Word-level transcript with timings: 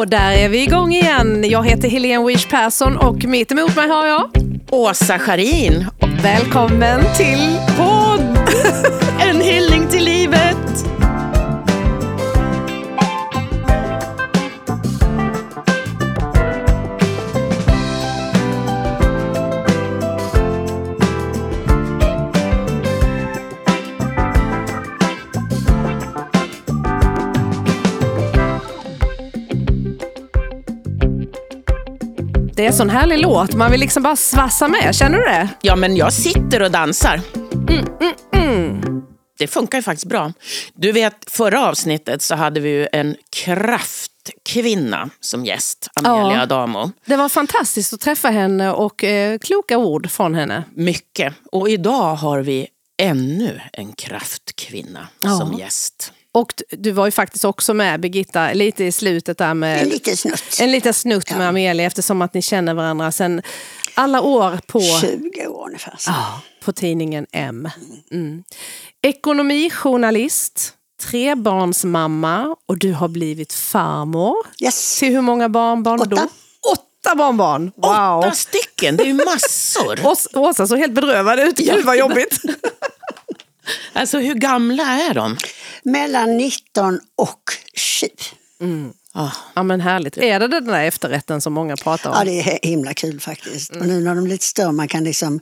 Och 0.00 0.08
där 0.08 0.32
är 0.32 0.48
vi 0.48 0.62
igång 0.62 0.92
igen. 0.92 1.44
Jag 1.50 1.66
heter 1.66 1.88
Helene 1.88 2.26
Wish 2.26 2.48
Persson 2.48 2.96
och 2.96 3.24
mitt 3.24 3.52
emot 3.52 3.76
mig 3.76 3.88
har 3.88 4.06
jag 4.06 4.30
Åsa 4.70 5.18
Scharin. 5.18 5.86
Välkommen 6.22 7.00
till 7.16 7.58
podd! 7.76 8.38
En 9.20 9.40
hyllning 9.40 9.88
till 9.88 10.04
livet. 10.04 10.86
Det 32.60 32.64
är 32.64 32.68
en 32.68 32.74
sån 32.76 32.90
härlig 32.90 33.18
låt. 33.18 33.54
Man 33.54 33.70
vill 33.70 33.80
liksom 33.80 34.02
bara 34.02 34.16
svassa 34.16 34.68
med. 34.68 34.94
Känner 34.94 35.18
du 35.18 35.24
det? 35.24 35.48
Ja, 35.62 35.76
men 35.76 35.96
jag 35.96 36.12
sitter 36.12 36.62
och 36.62 36.70
dansar. 36.70 37.20
Det 39.38 39.46
funkar 39.46 39.78
ju 39.78 39.82
faktiskt 39.82 40.06
bra. 40.06 40.32
Du 40.74 40.92
vet, 40.92 41.14
förra 41.30 41.68
avsnittet 41.68 42.22
så 42.22 42.34
hade 42.34 42.60
vi 42.60 42.68
ju 42.70 42.88
en 42.92 43.16
kraftkvinna 43.36 45.10
som 45.20 45.44
gäst, 45.44 45.88
Amelia 45.94 46.36
Ja. 46.36 46.42
Adamo. 46.42 46.90
Det 47.06 47.16
var 47.16 47.28
fantastiskt 47.28 47.92
att 47.92 48.00
träffa 48.00 48.28
henne 48.28 48.70
och 48.72 49.04
eh, 49.04 49.38
kloka 49.38 49.78
ord 49.78 50.10
från 50.10 50.34
henne. 50.34 50.64
Mycket. 50.74 51.34
Och 51.52 51.68
idag 51.70 52.14
har 52.14 52.40
vi 52.40 52.66
ännu 53.02 53.60
en 53.72 53.92
kraftkvinna 53.92 55.08
Ja. 55.22 55.30
som 55.38 55.58
gäst. 55.58 56.12
Och 56.32 56.54
du 56.70 56.90
var 56.90 57.04
ju 57.06 57.10
faktiskt 57.10 57.44
också 57.44 57.74
med 57.74 58.00
Birgitta 58.00 58.52
lite 58.52 58.84
i 58.84 58.92
slutet 58.92 59.38
där 59.38 59.54
med 59.54 59.82
En 59.82 59.88
liten 59.88 60.16
snutt. 60.16 60.58
en 60.60 60.72
liten 60.72 60.94
snutt 60.94 61.30
med 61.30 61.48
Amelia 61.48 61.86
eftersom 61.86 62.22
att 62.22 62.34
ni 62.34 62.42
känner 62.42 62.74
varandra 62.74 63.12
sedan 63.12 63.42
alla 63.94 64.20
år 64.22 64.60
på, 64.66 64.80
20 64.80 65.46
år 65.46 65.66
ungefär. 65.66 65.94
Så. 65.98 66.12
på 66.64 66.72
tidningen 66.72 67.26
M. 67.32 67.68
Mm. 68.12 68.44
Ekonomijournalist, 69.02 70.74
trebarnsmamma 71.02 72.56
och 72.68 72.78
du 72.78 72.92
har 72.92 73.08
blivit 73.08 73.52
farmor. 73.52 74.34
Yes. 74.60 74.98
Till 74.98 75.08
hur 75.12 75.20
många 75.20 75.48
barnbarn 75.48 76.08
då? 76.08 76.16
Åtta. 76.16 76.28
Åtta 76.72 77.14
barnbarn! 77.14 77.72
Wow! 77.76 78.18
Åtta 78.18 78.30
stycken, 78.32 78.96
det 78.96 79.02
är 79.02 79.06
ju 79.06 79.12
massor. 79.14 79.96
Ås- 80.04 80.36
Åsa 80.36 80.66
såg 80.66 80.78
helt 80.78 80.92
bedrövad 80.92 81.40
ut. 81.40 81.56
Gud 81.56 81.84
vad 81.84 81.96
jobbigt. 81.98 82.38
Alltså 83.92 84.18
hur 84.18 84.34
gamla 84.34 84.82
är 84.82 85.14
de? 85.14 85.36
Mellan 85.82 86.36
19 86.36 87.00
och 87.16 87.42
7. 88.00 88.06
Ah, 89.14 89.30
Ja 89.54 89.62
men 89.62 89.80
härligt. 89.80 90.18
Är 90.18 90.40
det 90.40 90.48
den 90.48 90.64
där 90.66 90.84
efterrätten 90.84 91.40
som 91.40 91.52
många 91.52 91.76
pratar 91.76 92.10
om? 92.10 92.16
Ja, 92.18 92.24
det 92.24 92.40
är 92.40 92.68
himla 92.68 92.94
kul 92.94 93.20
faktiskt. 93.20 93.70
Och 93.76 93.86
nu 93.86 94.00
när 94.00 94.14
de 94.14 94.24
är 94.24 94.28
lite 94.28 94.44
större, 94.46 94.72
man 94.72 94.88
kan 94.88 95.04
liksom... 95.04 95.40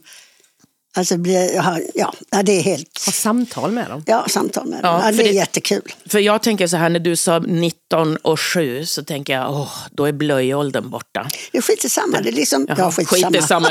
Alltså 0.97 1.17
bli, 1.17 1.55
ja, 1.93 2.11
det 2.43 2.51
är 2.51 2.61
helt... 2.61 3.05
Ha 3.05 3.11
samtal 3.11 3.71
med 3.71 3.89
dem. 3.89 4.03
Ja, 4.07 4.25
samtal 4.29 4.67
med 4.67 4.83
dem. 4.83 5.01
Ja, 5.03 5.11
det 5.11 5.23
är 5.23 5.27
det- 5.27 5.31
jättekul. 5.31 5.93
För 6.09 6.19
jag 6.19 6.43
tänker 6.43 6.67
så 6.67 6.77
här, 6.77 6.89
när 6.89 6.99
du 6.99 7.15
sa 7.15 7.39
19 7.39 8.17
och 8.17 8.39
7 8.39 8.85
så 8.85 9.03
tänker 9.03 9.33
jag, 9.33 9.51
åh, 9.51 9.71
då 9.91 10.05
är 10.05 10.11
blöjåldern 10.11 10.89
borta. 10.89 11.27
Det 11.51 11.57
är 11.57 11.61
skit 11.61 11.91
samma. 11.91 12.21
Det 12.21 12.29
är 12.29 12.33
liksom... 12.33 12.65
Ja, 12.77 12.91
skit 12.91 13.13
i 13.13 13.23
skit 13.23 13.43
samma. 13.47 13.69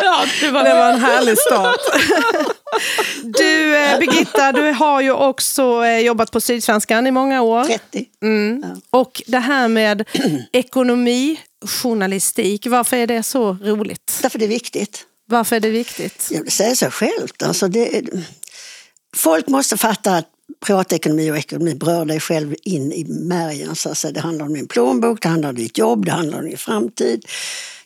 Ja, 0.00 0.26
det 0.40 0.50
var 0.50 0.64
Det 0.64 0.74
var 0.74 0.90
en 0.90 1.00
härlig 1.00 1.38
start. 1.38 1.80
Du, 3.22 3.76
eh, 3.76 3.98
Birgitta, 3.98 4.52
du 4.52 4.72
har 4.72 5.00
ju 5.00 5.12
också 5.12 5.84
eh, 5.84 5.98
jobbat 5.98 6.30
på 6.30 6.40
Sydsvenskan 6.40 7.06
i 7.06 7.10
många 7.10 7.42
år. 7.42 7.64
30. 7.64 8.06
Mm. 8.22 8.64
Och 8.90 9.22
det 9.26 9.38
här 9.38 9.68
med 9.68 10.04
ekonomijournalistik, 10.52 12.66
varför 12.66 12.96
är 12.96 13.06
det 13.06 13.22
så 13.22 13.56
roligt? 13.62 14.18
Därför 14.22 14.38
det 14.38 14.44
är 14.44 14.48
viktigt. 14.48 15.06
Varför 15.26 15.56
är 15.56 15.60
det 15.60 15.70
viktigt? 15.70 16.28
Ja, 16.30 16.40
det 16.44 16.50
säger 16.50 16.74
sig 16.74 16.90
självt. 16.90 17.42
Alltså 17.42 17.68
det 17.68 18.02
folk 19.16 19.48
måste 19.48 19.76
fatta 19.76 20.16
att 20.16 20.28
privatekonomi 20.66 21.30
och 21.30 21.36
ekonomi 21.36 21.74
berör 21.74 22.04
dig 22.04 22.20
själv 22.20 22.54
in 22.62 22.92
i 22.92 23.04
märgen. 23.04 23.76
Så 23.76 23.90
att 23.90 23.98
säga. 23.98 24.12
Det 24.12 24.20
handlar 24.20 24.46
om 24.46 24.54
din 24.54 24.68
plånbok, 24.68 25.22
det 25.22 25.28
handlar 25.28 25.48
om 25.48 25.54
ditt 25.54 25.78
jobb, 25.78 26.04
det 26.04 26.12
handlar 26.12 26.38
om 26.38 26.44
din 26.44 26.58
framtid. 26.58 27.24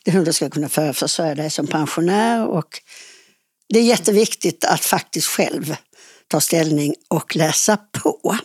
Det 0.03 0.11
är 0.11 0.15
hur 0.15 0.25
du 0.25 0.33
ska 0.33 0.49
kunna 0.49 0.69
för- 0.69 0.93
försörja 0.93 1.35
dig 1.35 1.49
som 1.49 1.67
pensionär. 1.67 2.47
Och 2.47 2.81
det 3.69 3.79
är 3.79 3.83
jätteviktigt 3.83 4.65
att 4.65 4.85
faktiskt 4.85 5.27
själv 5.27 5.75
ta 6.27 6.41
ställning 6.41 6.95
och 7.07 7.35
läsa 7.35 7.77
på. 7.77 8.37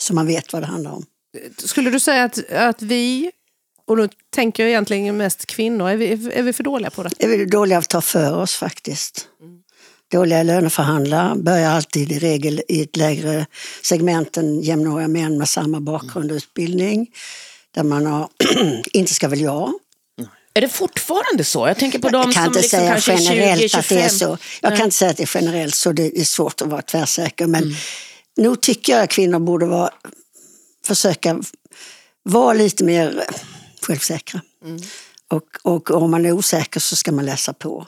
Så 0.00 0.14
man 0.14 0.26
vet 0.26 0.52
vad 0.52 0.62
det 0.62 0.66
handlar 0.66 0.90
om. 0.90 1.06
Skulle 1.58 1.90
du 1.90 2.00
säga 2.00 2.24
att, 2.24 2.50
att 2.50 2.82
vi, 2.82 3.30
och 3.86 3.96
då 3.96 4.08
tänker 4.30 4.62
jag 4.62 4.70
egentligen 4.70 5.16
mest 5.16 5.46
kvinnor, 5.46 5.88
är 5.88 5.96
vi, 5.96 6.12
är 6.12 6.42
vi 6.42 6.52
för 6.52 6.64
dåliga 6.64 6.90
på 6.90 7.02
det? 7.02 7.10
är 7.18 7.28
vi 7.28 7.44
dåliga 7.44 7.78
att 7.78 7.88
ta 7.88 8.00
för 8.00 8.36
oss 8.36 8.54
faktiskt. 8.54 9.28
Dåliga 10.12 10.42
löneförhandlare 10.42 11.36
börjar 11.36 11.70
alltid 11.70 12.12
i 12.12 12.18
regel 12.18 12.62
i 12.68 12.82
ett 12.82 12.96
lägre 12.96 13.46
segment 13.82 14.36
än 14.36 14.60
jämnåriga 14.60 15.08
män 15.08 15.38
med 15.38 15.48
samma 15.48 15.80
bakgrund 15.80 16.30
och 16.30 16.36
utbildning. 16.36 17.10
Där 17.74 17.82
man 17.82 18.06
har, 18.06 18.28
inte 18.92 19.14
ska 19.14 19.28
väl 19.28 19.40
jag. 19.40 19.72
Är 20.54 20.60
det 20.60 20.68
fortfarande 20.68 21.44
så? 21.44 21.68
Jag 21.68 21.78
tänker 21.78 21.98
på 21.98 22.08
de 22.08 22.32
som 22.32 22.44
inte 22.44 22.60
liksom 22.60 22.86
kanske 22.88 23.12
är 23.12 23.16
20, 23.16 23.24
generellt 23.24 23.74
att 23.74 23.88
det 23.88 23.94
är 23.94 24.08
25. 24.08 24.10
så. 24.10 24.38
Jag 24.62 24.76
kan 24.76 24.84
inte 24.84 24.96
säga 24.96 25.10
att 25.10 25.16
det 25.16 25.22
är 25.22 25.30
generellt 25.34 25.74
så, 25.74 25.92
det 25.92 26.20
är 26.20 26.24
svårt 26.24 26.62
att 26.62 26.68
vara 26.68 26.82
tvärsäker. 26.82 27.46
Men 27.46 27.74
nog 28.36 28.60
tycker 28.60 28.92
jag 28.92 29.02
att 29.02 29.10
kvinnor 29.10 29.38
borde 29.38 29.66
vara, 29.66 29.90
försöka 30.86 31.40
vara 32.22 32.52
lite 32.52 32.84
mer 32.84 33.24
självsäkra. 33.82 34.40
Och, 35.28 35.44
och 35.62 35.90
om 35.90 36.10
man 36.10 36.26
är 36.26 36.32
osäker 36.32 36.80
så 36.80 36.96
ska 36.96 37.12
man 37.12 37.26
läsa 37.26 37.52
på. 37.52 37.86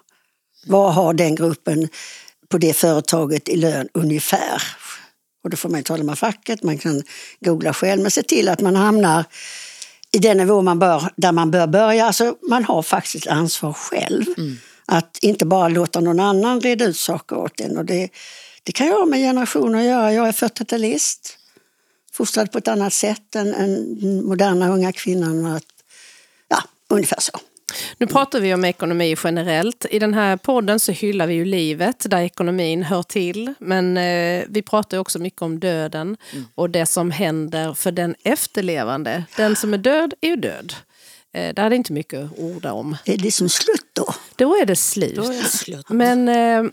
Vad 0.67 0.95
har 0.95 1.15
den 1.15 1.35
gruppen 1.35 1.89
på 2.49 2.59
det 2.59 2.73
företaget 2.73 3.49
i 3.49 3.57
lön 3.57 3.89
ungefär? 3.95 4.63
Och 5.45 5.51
då 5.51 5.57
får 5.57 5.69
man 5.69 5.81
ju 5.81 5.85
tala 5.85 6.05
med 6.05 6.19
facket, 6.19 6.63
man 6.63 6.79
kan 6.79 7.03
googla 7.41 7.75
själv, 7.75 8.03
men 8.03 8.11
se 8.11 8.23
till 8.23 8.49
att 8.49 8.61
man 8.61 8.77
hamnar 8.77 9.25
i 10.17 10.19
den 10.19 10.37
nivå 10.37 10.63
man 10.63 10.79
bör, 10.79 11.13
där 11.17 11.33
man 11.33 11.51
bör 11.51 11.67
börja. 11.67 12.07
Alltså, 12.07 12.37
man 12.49 12.65
har 12.65 12.83
faktiskt 12.83 13.27
ansvar 13.27 13.73
själv. 13.73 14.25
Att 14.87 15.19
inte 15.23 15.47
bara 15.47 15.69
låta 15.69 16.01
någon 16.01 16.21
annan 16.21 16.61
reda 16.61 16.85
ut 16.85 16.97
saker 16.97 17.37
åt 17.37 17.61
en. 17.61 17.79
Och 17.79 17.85
det, 17.85 18.09
det 18.63 18.73
kan 18.73 18.87
jag 18.87 18.99
ha 18.99 19.07
med 19.07 19.19
generationer 19.19 19.79
att 19.79 19.85
göra. 19.85 20.13
Jag 20.13 20.29
är 20.29 20.33
40-talist, 20.33 21.39
fostrad 22.13 22.53
på 22.53 22.59
ett 22.59 22.69
annat 22.69 22.93
sätt 22.93 23.35
än, 23.37 23.55
än 23.55 23.99
moderna 24.29 24.69
unga 24.69 24.93
kvinnan. 24.93 25.47
Att, 25.47 25.65
ja, 26.49 26.63
ungefär 26.89 27.21
så. 27.21 27.39
Nu 27.99 28.07
pratar 28.07 28.41
vi 28.41 28.55
om 28.55 28.65
ekonomi 28.65 29.17
generellt. 29.25 29.87
I 29.91 29.99
den 29.99 30.15
här 30.15 30.37
podden 30.37 30.81
så 30.81 30.93
hyllar 30.93 31.27
vi 31.27 31.35
ju 31.35 31.45
livet 31.45 32.07
där 32.11 32.21
ekonomin 32.21 32.83
hör 32.83 33.03
till. 33.03 33.55
Men 33.59 33.97
eh, 33.97 34.45
vi 34.49 34.63
pratar 34.63 34.99
också 34.99 35.19
mycket 35.19 35.43
om 35.43 35.61
döden 35.61 36.17
och 36.55 36.71
det 36.71 36.87
som 36.87 37.11
händer 37.11 37.75
för 37.75 37.93
den 37.93 38.15
efterlevande. 38.23 39.25
Den 39.37 39.57
som 39.57 39.75
är 39.75 39.79
död 39.79 40.15
är 40.21 40.29
ju 40.29 40.37
död. 40.37 40.75
Eh, 41.33 41.55
där 41.55 41.65
är 41.65 41.71
det 41.71 41.77
inte 41.77 41.93
mycket 41.93 42.25
att 42.25 42.39
orda 42.39 42.73
om. 42.73 42.97
Är 43.05 43.17
det 43.17 43.33
som 43.33 43.49
slut 43.49 43.87
då? 43.93 44.15
Då 44.37 44.57
är 44.57 44.67
det 44.67 44.77
slut. 44.77 45.19
Är 45.19 45.43
det 45.43 45.49
slut. 45.49 45.89
Men 45.89 46.29
eh, 46.29 46.65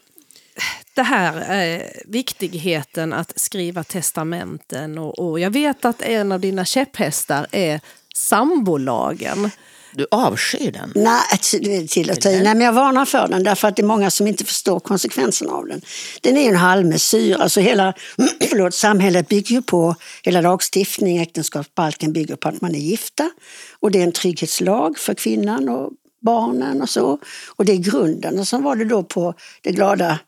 det 0.93 1.03
här 1.03 1.63
eh, 1.63 1.81
viktigheten 2.05 3.13
att 3.13 3.39
skriva 3.39 3.83
testamenten 3.83 4.97
och, 4.97 5.19
och 5.19 5.39
jag 5.39 5.49
vet 5.49 5.85
att 5.85 6.01
en 6.01 6.31
av 6.31 6.39
dina 6.39 6.65
käpphästar 6.65 7.47
är 7.51 7.81
sambolagen. 8.15 9.51
Du 9.95 10.07
avskyr 10.11 10.71
den. 10.71 10.91
Nej, 10.95 11.21
det 11.61 11.75
är 11.75 11.87
till 11.87 12.11
att 12.11 12.21
ta 12.21 12.29
i. 12.29 12.41
Nej, 12.41 12.55
men 12.55 12.61
jag 12.61 12.73
varnar 12.73 13.05
för 13.05 13.27
den 13.27 13.43
därför 13.43 13.67
att 13.67 13.75
det 13.75 13.81
är 13.81 13.87
många 13.87 14.11
som 14.11 14.27
inte 14.27 14.45
förstår 14.45 14.79
konsekvenserna 14.79 15.51
av 15.51 15.67
den. 15.67 15.81
Den 16.21 16.37
är 16.37 16.41
ju 16.41 16.47
en 16.47 16.55
halvmesyr. 16.55 17.35
Alltså 17.35 17.59
hela 17.59 17.93
förlåt, 18.49 18.73
samhället 18.73 19.27
bygger 19.27 19.55
ju 19.55 19.61
på, 19.61 19.95
hela 20.23 20.41
lagstiftning, 20.41 21.17
äktenskapsbalken 21.17 22.13
bygger 22.13 22.35
på 22.35 22.49
att 22.49 22.61
man 22.61 22.75
är 22.75 22.79
gifta. 22.79 23.31
Och 23.79 23.91
det 23.91 23.99
är 23.99 24.03
en 24.03 24.11
trygghetslag 24.11 24.97
för 24.97 25.13
kvinnan 25.13 25.69
och 25.69 25.91
barnen 26.21 26.81
och 26.81 26.89
så. 26.89 27.19
Och 27.55 27.65
det 27.65 27.71
är 27.71 27.77
grunden. 27.77 28.39
Och 28.39 28.47
så 28.47 28.57
var 28.57 28.75
det 28.75 28.85
då 28.85 29.03
på 29.03 29.33
det 29.61 29.71
glada 29.71 30.19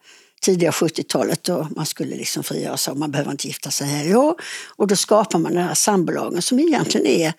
tidiga 0.42 0.72
70-talet 0.72 1.44
då 1.44 1.68
man 1.76 1.86
skulle 1.86 2.16
liksom 2.16 2.44
frigöra 2.44 2.78
sig 2.78 2.92
och 2.92 2.98
man 2.98 3.12
behöver 3.12 3.32
inte 3.32 3.48
gifta 3.48 3.72
sig 3.72 3.88
här 3.88 4.06
i 4.06 4.16
år. 4.16 4.36
Och 4.76 4.88
då 4.88 4.96
skapar 4.96 5.40
man 5.40 5.54
den 5.54 5.64
här 5.64 5.74
sambolagen 5.74 6.42
som 6.42 6.60
egentligen 6.60 7.08
är 7.08 7.34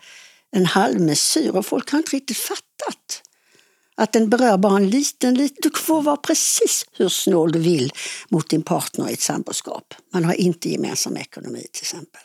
en 0.56 0.66
halvmesyr 0.66 1.56
och 1.56 1.66
folk 1.66 1.90
har 1.90 1.98
inte 1.98 2.16
riktigt 2.16 2.36
fattat 2.36 3.22
att 3.96 4.12
den 4.12 4.30
berör 4.30 4.58
bara 4.58 4.76
en 4.76 4.90
liten, 4.90 5.34
liten... 5.34 5.56
Du 5.62 5.70
får 5.78 6.02
vara 6.02 6.16
precis 6.16 6.86
hur 6.92 7.08
snål 7.08 7.52
du 7.52 7.58
vill 7.58 7.92
mot 8.28 8.50
din 8.50 8.62
partner 8.62 9.10
i 9.10 9.12
ett 9.12 9.20
samboskap. 9.20 9.94
Man 10.12 10.24
har 10.24 10.34
inte 10.34 10.68
gemensam 10.68 11.16
ekonomi 11.16 11.66
till 11.72 11.82
exempel. 11.82 12.22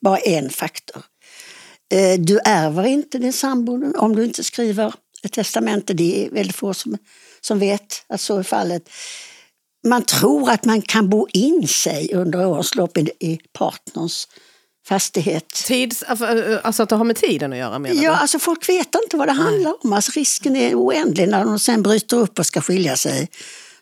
Bara 0.00 0.18
en 0.18 0.50
faktor. 0.50 1.04
Eh, 1.92 2.20
Du 2.20 2.38
ärver 2.44 2.86
inte 2.86 3.18
din 3.18 3.32
sambo 3.32 3.92
om 3.98 4.16
du 4.16 4.24
inte 4.24 4.44
skriver 4.44 4.94
ett 5.22 5.32
testamente. 5.32 5.94
Det 5.94 6.26
är 6.26 6.30
väldigt 6.30 6.56
få 6.56 6.74
som, 6.74 6.98
som 7.40 7.58
vet 7.58 8.04
att 8.08 8.20
så 8.20 8.38
är 8.38 8.42
fallet. 8.42 8.88
Man 9.86 10.04
tror 10.04 10.50
att 10.50 10.64
man 10.64 10.82
kan 10.82 11.08
bo 11.10 11.28
in 11.32 11.68
sig 11.68 12.14
under 12.14 12.46
årens 12.46 12.74
lopp 12.74 12.98
i, 12.98 13.10
i 13.20 13.40
partners 13.52 14.26
fastighet. 14.88 15.48
Tids, 15.48 16.02
alltså 16.62 16.82
att 16.82 16.88
det 16.88 16.96
har 16.96 17.04
med 17.04 17.16
tiden 17.16 17.52
att 17.52 17.58
göra 17.58 17.78
menar 17.78 18.02
Ja, 18.02 18.10
du? 18.10 18.16
alltså 18.16 18.38
folk 18.38 18.68
vet 18.68 18.94
inte 19.04 19.16
vad 19.16 19.28
det 19.28 19.32
handlar 19.32 19.74
om. 19.84 19.92
Alltså 19.92 20.12
risken 20.14 20.56
är 20.56 20.74
oändlig. 20.74 21.28
När 21.28 21.44
de 21.44 21.58
sen 21.58 21.82
bryter 21.82 22.16
upp 22.16 22.38
och 22.38 22.46
ska 22.46 22.60
skilja 22.60 22.96
sig 22.96 23.28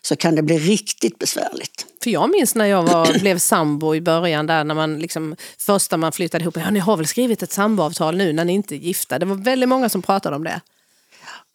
så 0.01 0.15
kan 0.15 0.35
det 0.35 0.41
bli 0.41 0.59
riktigt 0.59 1.19
besvärligt. 1.19 1.85
För 2.03 2.09
jag 2.09 2.29
minns 2.29 2.55
när 2.55 2.65
jag 2.65 2.83
var, 2.83 3.19
blev 3.19 3.39
sambo 3.39 3.95
i 3.95 4.01
början 4.01 4.47
där 4.47 4.63
när 4.63 4.75
man 4.75 4.99
liksom, 4.99 5.35
första 5.57 5.97
man 5.97 6.11
flyttade 6.11 6.43
ihop, 6.43 6.57
ja 6.57 6.69
ni 6.71 6.79
har 6.79 6.97
väl 6.97 7.07
skrivit 7.07 7.43
ett 7.43 7.51
samboavtal 7.51 8.17
nu 8.17 8.33
när 8.33 8.45
ni 8.45 8.53
inte 8.53 8.75
är 8.75 8.77
gifta. 8.77 9.19
Det 9.19 9.25
var 9.25 9.35
väldigt 9.35 9.69
många 9.69 9.89
som 9.89 10.01
pratade 10.01 10.35
om 10.35 10.43
det. 10.43 10.61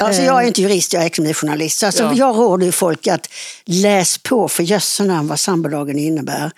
Alltså 0.03 0.23
jag 0.23 0.43
är 0.43 0.47
inte 0.47 0.63
jurist, 0.63 0.93
jag 0.93 1.03
är 1.03 1.07
ekonomijournalist. 1.07 1.79
Så 1.79 1.87
alltså 1.87 2.03
Ja. 2.03 2.13
Jag 2.15 2.37
råder 2.37 2.67
ju 2.67 2.73
folk 2.73 3.07
att 3.07 3.29
läs 3.65 4.19
på 4.19 4.49
för 4.49 4.63
jösse 4.63 5.05
namn 5.05 5.29
vad 5.29 5.41
sambolagen 5.41 5.99
innebär. 5.99 6.51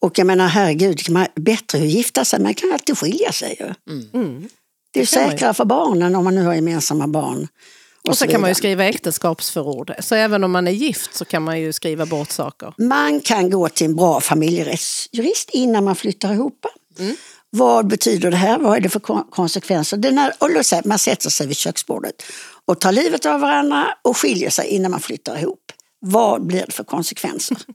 Och 0.00 0.18
jag 0.18 0.26
menar 0.26 0.48
herregud, 0.48 0.98
kan 1.04 1.12
man 1.12 1.26
bättre 1.34 1.78
att 1.78 1.84
gifta 1.84 2.24
sig, 2.24 2.40
man 2.40 2.54
kan 2.54 2.72
alltid 2.72 2.98
skilja 2.98 3.32
sig 3.32 3.56
ju. 3.60 3.66
Det 4.92 5.00
är 5.00 5.04
ju 5.04 5.06
kan 5.06 5.22
man 5.22 5.30
ju. 5.30 5.36
säkrare 5.36 5.54
för 5.54 5.64
barnen 5.64 6.14
om 6.14 6.24
man 6.24 6.34
nu 6.34 6.42
har 6.42 6.54
gemensamma 6.54 7.06
barn. 7.06 7.48
Och 8.08 8.18
så 8.18 8.26
kan 8.26 8.40
man 8.40 8.50
ju 8.50 8.54
skriva 8.54 8.84
äktenskapsförord. 8.84 9.92
Så 10.00 10.14
även 10.14 10.44
om 10.44 10.52
man 10.52 10.66
är 10.68 10.72
gift 10.72 11.14
så 11.14 11.24
kan 11.24 11.42
man 11.42 11.60
ju 11.60 11.72
skriva 11.72 12.06
bort 12.06 12.30
saker. 12.30 12.74
Man 12.78 13.20
kan 13.20 13.50
gå 13.50 13.68
till 13.68 13.86
en 13.86 13.96
bra 13.96 14.20
familjerättsjurist 14.20 15.50
innan 15.52 15.84
man 15.84 15.96
flyttar 15.96 16.32
ihop. 16.32 16.66
Vad 17.50 17.86
betyder 17.86 18.30
det 18.30 18.36
här? 18.36 18.58
Vad 18.58 18.76
är 18.76 18.80
det 18.80 18.88
för 18.88 19.00
kon- 19.00 19.26
konsekvenser? 19.30 19.96
Det 19.96 20.08
är 20.08 20.12
när, 20.12 20.32
och 20.38 20.50
låt 20.50 20.66
säga, 20.66 20.82
man 20.84 20.98
sätter 20.98 21.30
sig 21.30 21.46
vid 21.46 21.56
köksbordet 21.56 22.22
och 22.64 22.80
tar 22.80 22.92
livet 22.92 23.26
av 23.26 23.40
varandra 23.40 23.86
och 24.02 24.16
skiljer 24.16 24.50
sig 24.50 24.66
innan 24.68 24.90
man 24.90 25.00
flyttar 25.00 25.38
ihop. 25.38 25.72
Vad 26.00 26.46
blir 26.46 26.64
det 26.66 26.72
för 26.72 26.84
konsekvenser? 26.84 27.56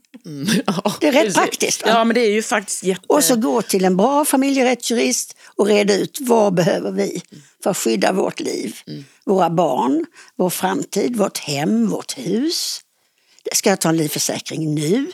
Ja, 0.67 0.93
Det 1.01 1.07
är 1.07 1.11
rätt 1.11 1.21
precis. 1.21 1.35
praktiskt, 1.37 1.81
va? 1.81 1.89
Ja, 1.89 2.03
men 2.03 2.13
det 2.15 2.21
är 2.21 2.31
ju 2.31 2.43
faktiskt 2.43 2.83
jätte... 2.83 3.01
Och 3.07 3.23
så 3.23 3.35
gå 3.35 3.61
till 3.61 3.85
en 3.85 3.97
bra 3.97 4.25
familjerättsjurist 4.25 5.35
och 5.55 5.67
reda 5.67 5.95
ut 5.95 6.17
vad 6.21 6.53
behöver 6.53 6.91
vi 6.91 7.21
för 7.63 7.69
att 7.69 7.77
skydda 7.77 8.11
vårt 8.11 8.39
liv, 8.39 8.75
våra 9.25 9.49
barn, 9.49 10.05
vår 10.35 10.49
framtid, 10.49 11.15
vårt 11.15 11.37
hem, 11.37 11.89
vårt 11.89 12.17
hus. 12.17 12.81
Ska 13.53 13.69
jag 13.69 13.81
ta 13.81 13.89
en 13.89 13.97
livförsäkring 13.97 14.75
nu? 14.75 15.11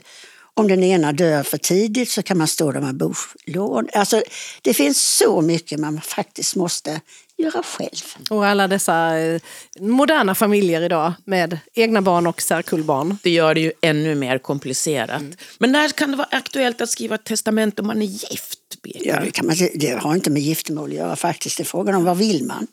Om 0.54 0.68
den 0.68 0.84
ena 0.84 1.12
dör 1.12 1.44
för 1.44 1.58
tidigt 1.58 2.10
så 2.12 2.24
kan 2.24 2.38
man 2.38 2.48
stå 2.48 2.72
där 2.72 2.82
med 2.82 2.96
bolån. 2.98 3.88
Alltså, 3.94 4.24
det 4.62 4.74
finns 4.74 5.18
så 5.18 5.42
mycket 5.42 5.80
man 5.80 6.02
faktiskt 6.02 6.56
måste 6.56 7.02
göra 7.38 7.64
själv. 7.64 8.30
Och 8.30 8.46
alla 8.46 8.68
dessa 8.68 9.20
eh, 9.20 9.42
moderna 9.80 10.36
familjer 10.36 10.82
idag 10.82 11.14
med 11.26 11.60
egna 11.74 12.02
barn 12.02 12.28
och 12.28 12.42
särkullbarn. 12.42 13.18
Det 13.24 13.30
gör 13.30 13.54
det 13.54 13.62
ju 13.62 13.72
ännu 13.82 14.16
mer 14.16 14.38
komplicerat. 14.38 15.22
Men 15.58 15.72
när 15.72 15.90
kan 15.90 16.12
det 16.12 16.18
vara 16.18 16.28
aktuellt 16.32 16.82
att 16.82 16.90
skriva 16.90 17.16
ett 17.16 17.24
testamente 17.24 17.82
om 17.82 17.88
man 17.88 18.02
är 18.02 18.06
gift? 18.06 18.60
Ja, 18.84 19.20
det, 19.20 19.32
kan 19.32 19.46
man, 19.46 19.56
det 19.76 19.92
har 19.92 20.16
inte 20.16 20.30
med 20.30 20.42
giftermål 20.42 20.90
att 20.90 20.96
göra 20.96 21.16
faktiskt. 21.16 21.58
Det 21.58 21.64
är 21.64 21.66
frågan 21.66 21.96
om 21.96 22.04
vad 22.04 22.18
vill 22.18 22.44
man? 22.44 22.68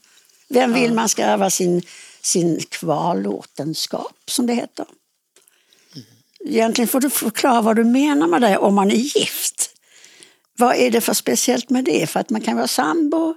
Vem 0.48 0.72
vill 0.72 0.94
man 0.94 1.08
ska 1.08 1.22
ärva 1.22 1.50
sin, 1.50 1.82
sin 2.20 2.60
kvarlåtenskap 2.68 4.16
som 4.26 4.46
det 4.46 4.54
heter? 4.54 4.86
Egentligen 6.46 6.88
får 6.88 7.00
du 7.00 7.10
förklara 7.10 7.60
vad 7.60 7.76
du 7.76 7.84
menar 7.84 8.26
med 8.26 8.42
det 8.42 8.58
om 8.58 8.74
man 8.74 8.90
är 8.90 8.94
gift. 8.94 9.70
Vad 10.58 10.76
är 10.76 10.90
det 10.90 11.00
för 11.00 11.14
speciellt 11.14 11.70
med 11.70 11.84
det? 11.84 12.10
För 12.10 12.20
att 12.20 12.30
man 12.30 12.40
kan 12.40 12.56
vara 12.56 12.68
sambo 12.68 13.34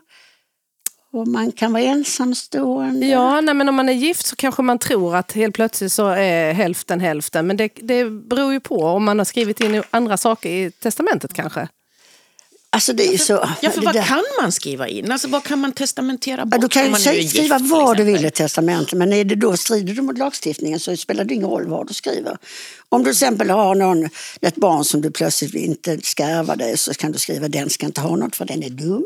och 1.18 1.28
man 1.28 1.52
kan 1.52 1.74
vara 1.74 1.84
ensamstående. 1.84 3.06
Ja, 3.08 3.42
nej, 3.42 3.56
men 3.56 3.70
om 3.70 3.76
man 3.76 3.90
är 3.90 3.94
gift 3.94 4.26
så 4.26 4.36
kanske 4.36 4.62
man 4.62 4.80
tror 4.80 5.16
att 5.16 5.32
helt 5.32 5.56
plötsligt 5.56 5.92
så 5.94 6.08
är 6.08 6.54
hälften 6.54 7.00
hälften. 7.00 7.48
Men 7.48 7.58
det, 7.58 7.70
det 7.76 8.06
beror 8.10 8.54
ju 8.54 8.60
på 8.60 8.82
om 8.86 9.04
man 9.04 9.18
har 9.18 9.26
skrivit 9.26 9.60
in 9.62 9.84
andra 9.92 10.18
saker 10.18 10.50
i 10.50 10.72
testamentet 10.72 11.34
kanske. 11.34 11.68
Alltså 12.70 12.94
det 12.94 13.08
är 13.08 13.12
ju 13.12 13.18
så. 13.18 13.50
Ja, 13.62 13.70
för 13.72 13.82
vad 13.82 13.94
där- 13.96 14.04
kan 14.04 14.24
man 14.42 14.52
skriva 14.52 14.88
in? 14.88 15.12
Alltså, 15.12 15.28
vad 15.28 15.44
kan 15.44 15.60
man 15.60 15.72
testamentera 15.72 16.46
bort? 16.46 16.54
Ja, 16.54 16.62
du 16.62 16.68
kan 16.68 16.90
ju 16.90 16.96
säga- 16.96 17.22
gift, 17.22 17.30
skriva 17.36 17.58
till 17.60 17.68
vad 17.68 17.98
du 17.98 18.04
vill 18.04 18.26
i 18.26 18.32
testamentet 18.32 18.94
men 18.94 19.14
är 19.14 19.24
det 19.24 19.36
då 19.36 19.58
strider 19.58 19.94
du 19.94 20.02
mot 20.02 20.18
lagstiftningen 20.18 20.80
så 20.80 20.98
spelar 20.98 21.24
det 21.24 21.34
ingen 21.34 21.50
roll 21.50 21.68
vad 21.68 21.88
du 21.88 21.94
skriver. 21.94 22.38
Om 22.90 23.00
du 23.02 23.06
till 23.06 23.12
exempel 23.12 23.50
har 23.50 23.76
någon, 23.76 24.10
ett 24.42 24.56
barn 24.56 24.84
som 24.84 25.02
du 25.02 25.12
plötsligt 25.12 25.54
inte 25.54 26.00
ska 26.04 26.24
ärva 26.24 26.56
dig 26.56 26.78
så 26.78 26.94
kan 26.94 27.12
du 27.12 27.20
skriva 27.20 27.48
den 27.48 27.70
ska 27.70 27.86
inte 27.86 28.02
ha 28.02 28.16
något 28.16 28.36
för 28.36 28.46
den 28.46 28.64
är 28.64 28.70
dum. 28.70 29.06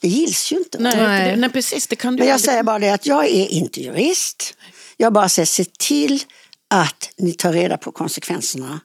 Det 0.00 0.08
gills 0.08 0.52
ju 0.52 0.56
inte. 0.56 0.78
Nej, 0.78 0.96
Nej. 0.96 1.36
nej, 1.36 1.50
precis. 1.50 1.86
Det 1.86 1.96
kan 1.96 2.12
du 2.16 2.18
Men 2.18 2.26
jag 2.28 2.34
aldrig- 2.34 2.50
säger 2.50 2.62
bara 2.62 2.78
det 2.78 2.90
att 2.90 3.06
jag 3.06 3.24
är 3.26 3.48
inte 3.48 3.80
jurist. 3.80 4.54
Jag 4.96 5.12
bara 5.12 5.28
säger 5.28 5.46
se 5.46 5.64
till 5.78 6.22
att 6.70 7.10
ni 7.16 7.32
tar 7.32 7.52
reda 7.52 7.76
på 7.76 7.92
konsekvenserna. 7.92 8.80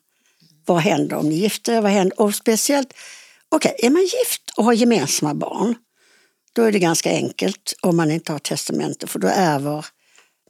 Vad 0.66 0.80
händer 0.82 1.16
om 1.18 1.30
ni 1.30 1.36
gifter 1.36 1.74
er? 1.74 1.82
Vad 1.82 1.92
händer? 1.92 2.22
Och 2.22 2.36
speciellt, 2.36 2.94
okej, 3.50 3.76
är 3.80 3.90
man 3.90 4.02
gift 4.02 4.52
och 4.58 4.64
har 4.66 4.74
gemensamma 4.74 5.34
barn, 5.34 5.76
då 6.54 6.62
är 6.64 6.72
det 6.72 6.80
ganska 6.80 7.10
enkelt 7.12 7.74
om 7.82 7.98
man 7.98 8.12
inte 8.12 8.32
har 8.32 8.40
testamente 8.40 9.08
för 9.08 9.20
då 9.20 9.28
ärver 9.28 9.86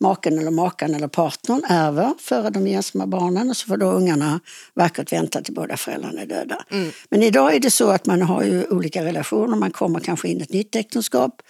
maken 0.03 0.39
eller 0.39 0.51
makan 0.51 0.95
eller 0.95 1.07
partnern 1.07 1.63
ärver 1.69 2.13
före 2.19 2.49
de 2.49 2.67
gemensamma 2.67 3.07
barnen 3.07 3.49
och 3.49 3.57
så 3.57 3.67
får 3.67 3.77
då 3.77 3.85
ungarna 3.85 4.39
vackert 4.73 5.11
vänta 5.11 5.41
till 5.41 5.53
båda 5.53 5.77
föräldrarna 5.77 6.21
är 6.21 6.25
döda. 6.25 6.65
Men 7.09 7.23
idag 7.23 7.55
är 7.55 7.59
det 7.59 7.71
så 7.71 7.89
att 7.89 8.05
man 8.05 8.21
har 8.21 8.43
ju 8.43 8.65
olika 8.67 9.05
relationer, 9.05 9.55
man 9.57 9.71
kommer 9.71 9.99
kanske 9.99 10.27
in 10.27 10.39
i 10.39 10.43
ett 10.43 10.53
nytt 10.53 10.75
äktenskap 10.75 11.41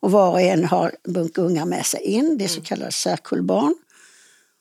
och 0.00 0.10
var 0.10 0.30
och 0.30 0.40
en 0.40 0.64
har 0.64 0.92
en 1.04 1.12
bunk 1.12 1.38
ungar 1.38 1.64
med 1.64 1.86
sig 1.86 2.00
in, 2.00 2.38
det 2.38 2.44
är 2.44 2.48
så 2.48 2.60
kallade 2.60 2.92
särkullbarn. 2.92 3.74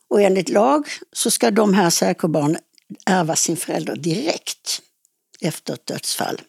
Och 0.10 0.22
enligt 0.22 0.50
lag 0.50 0.88
så 1.14 1.32
ska 1.32 1.52
de 1.52 1.74
här 1.74 1.90
särkullbarnen 1.90 2.58
ärva 3.06 3.36
sin 3.36 3.58
förälder 3.58 3.96
direkt 3.96 4.82
efter 5.42 5.74
ett 5.74 5.86
dödsfall. 5.86 6.42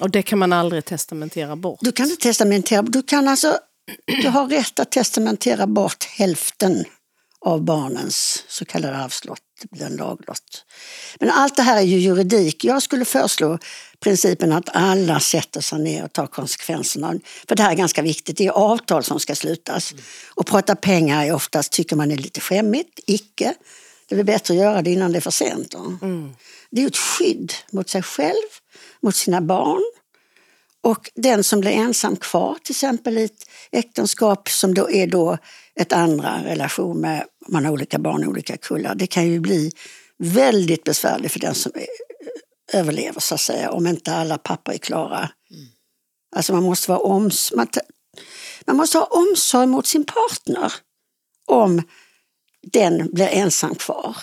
Och 0.00 0.10
det 0.10 0.22
kan 0.22 0.38
man 0.38 0.52
aldrig 0.52 0.84
testamentera 0.84 1.56
bort. 1.56 1.78
Du 1.82 1.92
kan 1.92 2.10
inte 2.10 2.22
testamentera, 2.22 2.82
du 2.82 3.02
kan 3.02 3.28
alltså, 3.28 3.58
du 4.06 4.28
har 4.28 4.48
rätt 4.48 4.78
att 4.78 4.90
testamentera 4.90 5.66
bort 5.66 6.04
hälften 6.04 6.84
av 7.40 7.64
barnens 7.64 8.44
så 8.48 8.64
kallade 8.64 8.96
arvslott, 8.96 9.40
det 9.62 9.70
blir 9.70 9.86
en 9.86 9.96
laglott. 9.96 10.64
Men 11.20 11.30
allt 11.30 11.56
det 11.56 11.62
här 11.62 11.76
är 11.76 11.82
ju 11.82 11.98
juridik. 11.98 12.64
Jag 12.64 12.82
skulle 12.82 13.04
föreslå 13.04 13.58
principen 14.00 14.52
att 14.52 14.68
alla 14.72 15.20
sätter 15.20 15.60
sig 15.60 15.78
ner 15.78 16.04
och 16.04 16.12
tar 16.12 16.26
konsekvenserna. 16.26 17.14
För 17.48 17.56
det 17.56 17.62
här 17.62 17.70
är 17.70 17.74
ganska 17.74 18.02
viktigt, 18.02 18.36
det 18.36 18.46
är 18.46 18.50
avtal 18.50 19.04
som 19.04 19.20
ska 19.20 19.34
slutas. 19.34 19.94
Och 20.34 20.46
prata 20.46 20.76
pengar 20.76 21.26
är 21.26 21.32
oftast, 21.32 21.72
tycker 21.72 21.96
man 21.96 22.10
är 22.10 22.16
lite 22.16 22.40
skämmigt, 22.40 23.00
icke. 23.06 23.54
Det 24.08 24.14
är 24.14 24.24
bättre 24.24 24.54
att 24.54 24.60
göra 24.60 24.82
det 24.82 24.90
innan 24.92 25.12
det 25.12 25.18
är 25.18 25.20
för 25.20 25.30
sent. 25.30 25.70
Då. 25.70 25.98
Det 26.70 26.82
är 26.82 26.86
ett 26.86 26.96
skydd 26.96 27.52
mot 27.72 27.88
sig 27.88 28.02
själv, 28.02 28.48
mot 29.02 29.16
sina 29.16 29.40
barn 29.40 29.82
och 30.88 31.10
den 31.14 31.44
som 31.44 31.60
blir 31.60 31.70
ensam 31.70 32.16
kvar, 32.16 32.58
till 32.62 32.72
exempel 32.72 33.18
i 33.18 33.24
ett 33.24 33.48
äktenskap 33.70 34.48
som 34.48 34.74
då 34.74 34.90
är 34.90 35.06
då 35.06 35.38
ett 35.74 35.92
andra 35.92 36.44
relation 36.44 37.00
med, 37.00 37.24
man 37.48 37.64
har 37.64 37.72
olika 37.72 37.98
barn 37.98 38.24
i 38.24 38.26
olika 38.26 38.56
kullar, 38.56 38.94
det 38.94 39.06
kan 39.06 39.26
ju 39.26 39.40
bli 39.40 39.72
väldigt 40.18 40.84
besvärligt 40.84 41.32
för 41.32 41.40
den 41.40 41.54
som 41.54 41.72
är, 41.74 41.86
överlever 42.78 43.20
så 43.20 43.34
att 43.34 43.40
säga, 43.40 43.70
om 43.70 43.86
inte 43.86 44.14
alla 44.14 44.38
pappor 44.38 44.74
är 44.74 44.78
klara. 44.78 45.30
Alltså 46.36 46.52
man 46.52 46.62
måste, 46.62 46.90
vara 46.90 47.00
oms 47.00 47.52
man, 47.56 47.68
man 48.66 48.76
måste 48.76 48.98
ha 48.98 49.04
omsorg 49.04 49.66
mot 49.66 49.86
sin 49.86 50.04
partner 50.04 50.72
om 51.46 51.82
den 52.72 53.10
blir 53.12 53.28
ensam 53.28 53.74
kvar. 53.74 54.16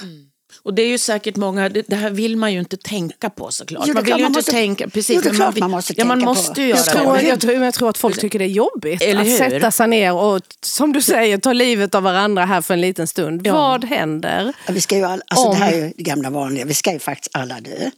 Och 0.66 0.74
det 0.74 0.82
är 0.82 0.88
ju 0.88 0.98
säkert 0.98 1.36
många, 1.36 1.70
det, 1.70 1.84
det 1.88 1.96
här 1.96 2.10
vill 2.10 2.38
man 2.38 2.54
ju 2.54 2.60
inte 2.60 2.78
tänka 2.78 3.30
på 3.30 3.52
såklart. 3.52 3.84
Jo, 3.88 3.94
man 3.94 4.04
vill 4.04 4.08
klart 4.14 4.20
ju 4.20 4.24
man 4.24 4.30
inte 4.30 4.38
måste- 4.38 4.52
tänka, 4.52 4.90
precis. 4.90 5.16
Jo, 5.16 5.22
det 5.24 5.30
är 5.30 5.34
klart 5.34 5.56
vill- 5.56 5.64
man 5.64 5.72
måste 5.72 5.94
ja, 5.98 6.06
man 6.06 6.18
tänka 6.18 6.26
på. 6.26 6.34
måste 6.34 6.62
ju 6.62 6.68
göra 6.68 6.78
Jag 6.80 6.86
det. 6.86 6.92
tror, 6.92 7.20
jag, 7.30 7.40
tror, 7.42 7.54
jag 7.54 7.74
tror 7.74 7.90
att 7.90 7.98
folk 7.98 8.20
tycker 8.20 8.40
det 8.40 8.46
är 8.46 8.50
jobbigt 8.50 9.02
Eller 9.02 9.22
att 9.22 9.38
sätta 9.38 9.72
sig 9.72 9.88
ner 9.88 10.14
och, 10.14 10.42
som 10.62 10.94
du 10.94 11.02
säger, 11.02 11.38
ta 11.38 11.54
livet 11.54 11.96
av 11.96 12.04
varandra 12.04 12.46
här 12.46 12.62
för 12.62 12.74
en 12.74 12.82
liten 12.82 13.08
stund. 13.08 13.48
Ja. 13.48 13.54
Vad 13.54 13.86
händer? 13.86 14.54
Ja, 14.68 14.74
vi 14.74 14.82
ska 14.82 14.98
ju 14.98 15.04
all, 15.04 15.22
alltså 15.28 15.46
Om- 15.48 15.54
Det 15.60 15.66
här 15.66 15.74
är 15.74 15.78
ju 15.78 15.94
det 15.98 16.04
gamla 16.04 16.30
vanliga, 16.30 16.66
vi 16.66 16.74
ska 16.74 16.94
ju 16.94 17.00
faktiskt 17.00 17.36
alla 17.36 17.60
dö. 17.60 17.90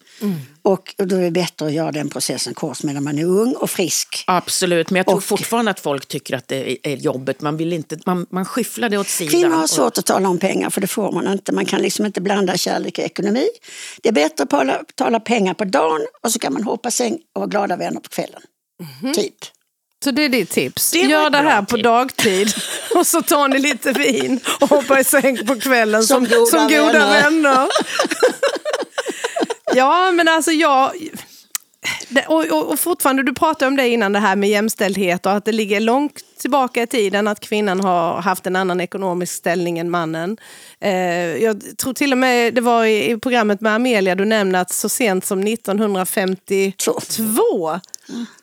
Och 0.67 0.95
då 0.97 1.15
är 1.15 1.21
det 1.21 1.31
bättre 1.31 1.65
att 1.65 1.73
göra 1.73 1.91
den 1.91 2.09
processen 2.09 2.53
kort 2.53 2.83
medan 2.83 3.03
man 3.03 3.19
är 3.19 3.25
ung 3.25 3.53
och 3.55 3.69
frisk. 3.69 4.23
Absolut, 4.27 4.89
men 4.89 4.97
jag 4.97 5.05
tror 5.05 5.17
Och- 5.17 5.23
fortfarande 5.23 5.71
att 5.71 5.79
folk 5.79 6.05
tycker 6.07 6.35
att 6.37 6.47
det 6.47 6.77
är- 6.87 6.95
jobbigt. 6.95 7.41
Man, 7.41 7.57
vill 7.57 7.73
inte, 7.73 7.97
man, 8.05 8.25
man 8.29 8.45
skyfflar 8.45 8.89
det 8.89 8.97
åt 8.97 9.07
sidan. 9.07 9.31
Kvinnor 9.31 9.55
har 9.55 9.63
Och- 9.63 9.69
svårt 9.69 9.97
att 9.97 10.05
tala 10.05 10.29
om 10.29 10.37
pengar 10.37 10.69
för 10.69 10.81
det 10.81 10.87
får 10.87 11.11
man 11.11 11.27
inte. 11.31 11.51
Man 11.51 11.65
kan 11.65 11.81
liksom 11.81 12.05
inte 12.05 12.21
blanda 12.21 12.57
kärlek 12.57 12.97
och 12.97 13.03
ekonomi. 13.03 13.47
Det 14.01 14.09
är 14.09 14.13
bättre 14.13 14.43
att 14.43 14.49
tala, 14.49 14.83
tala 14.95 15.19
pengar 15.19 15.53
på 15.53 15.65
dagen 15.65 16.01
och 16.23 16.31
så 16.31 16.39
kan 16.39 16.53
man 16.53 16.63
hoppa 16.63 16.91
säng 16.91 17.13
och 17.13 17.39
vara 17.41 17.47
glada 17.47 17.75
vänner 17.75 17.99
på 18.01 18.09
kvällen. 18.09 18.41
Typ. 19.15 19.33
Så 20.03 20.11
det 20.11 20.25
är 20.25 20.29
ditt 20.29 20.49
tips. 20.49 20.91
Det 20.91 20.99
Gör 20.99 21.29
det 21.29 21.37
här 21.37 21.61
på 21.61 21.75
tips. 21.75 21.83
dagtid 21.83 22.53
och 22.95 23.07
så 23.07 23.21
tar 23.21 23.47
ni 23.47 23.59
lite 23.59 23.91
vin 23.91 24.39
och 24.61 24.69
hoppar 24.69 24.99
i 24.99 25.03
säng 25.03 25.45
på 25.47 25.59
kvällen 25.59 26.03
som, 26.03 26.25
Som 26.27 26.45
som 26.45 26.67
goda 26.67 26.79
goda, 26.87 26.99
vänner. 26.99 27.23
vänner. 27.23 27.67
ja, 29.77 30.11
men 30.11 30.27
alltså 30.27 30.51
jag... 30.51 30.91
Och, 32.27 32.45
och, 32.45 32.71
och 32.71 32.79
fortfarande, 32.79 33.23
du 33.23 33.33
pratade 33.33 33.67
om 33.67 33.75
det 33.75 33.89
innan, 33.89 34.13
det 34.13 34.19
här 34.19 34.35
med 34.35 34.49
jämställdhet 34.49 35.25
och 35.25 35.31
att 35.31 35.45
det 35.45 35.51
ligger 35.51 35.79
långt 35.79 36.23
tillbaka 36.37 36.83
i 36.83 36.87
tiden 36.87 37.27
att 37.27 37.39
kvinnan 37.39 37.79
har 37.79 38.21
haft 38.21 38.47
en 38.47 38.55
annan 38.55 38.81
ekonomisk 38.81 39.33
ställning 39.33 39.79
än 39.79 39.89
mannen. 39.89 40.37
Eh, 40.79 41.43
jag 41.43 41.77
tror 41.77 41.93
till 41.93 42.11
och 42.11 42.17
med 42.17 42.53
det 42.53 42.61
var 42.61 42.85
i, 42.85 43.11
i 43.11 43.17
programmet 43.17 43.61
med 43.61 43.73
Amelia 43.73 44.15
du 44.15 44.25
nämnde 44.25 44.59
att 44.59 44.73
så 44.73 44.89
sent 44.89 45.25
som 45.25 45.39
1952 45.39 47.79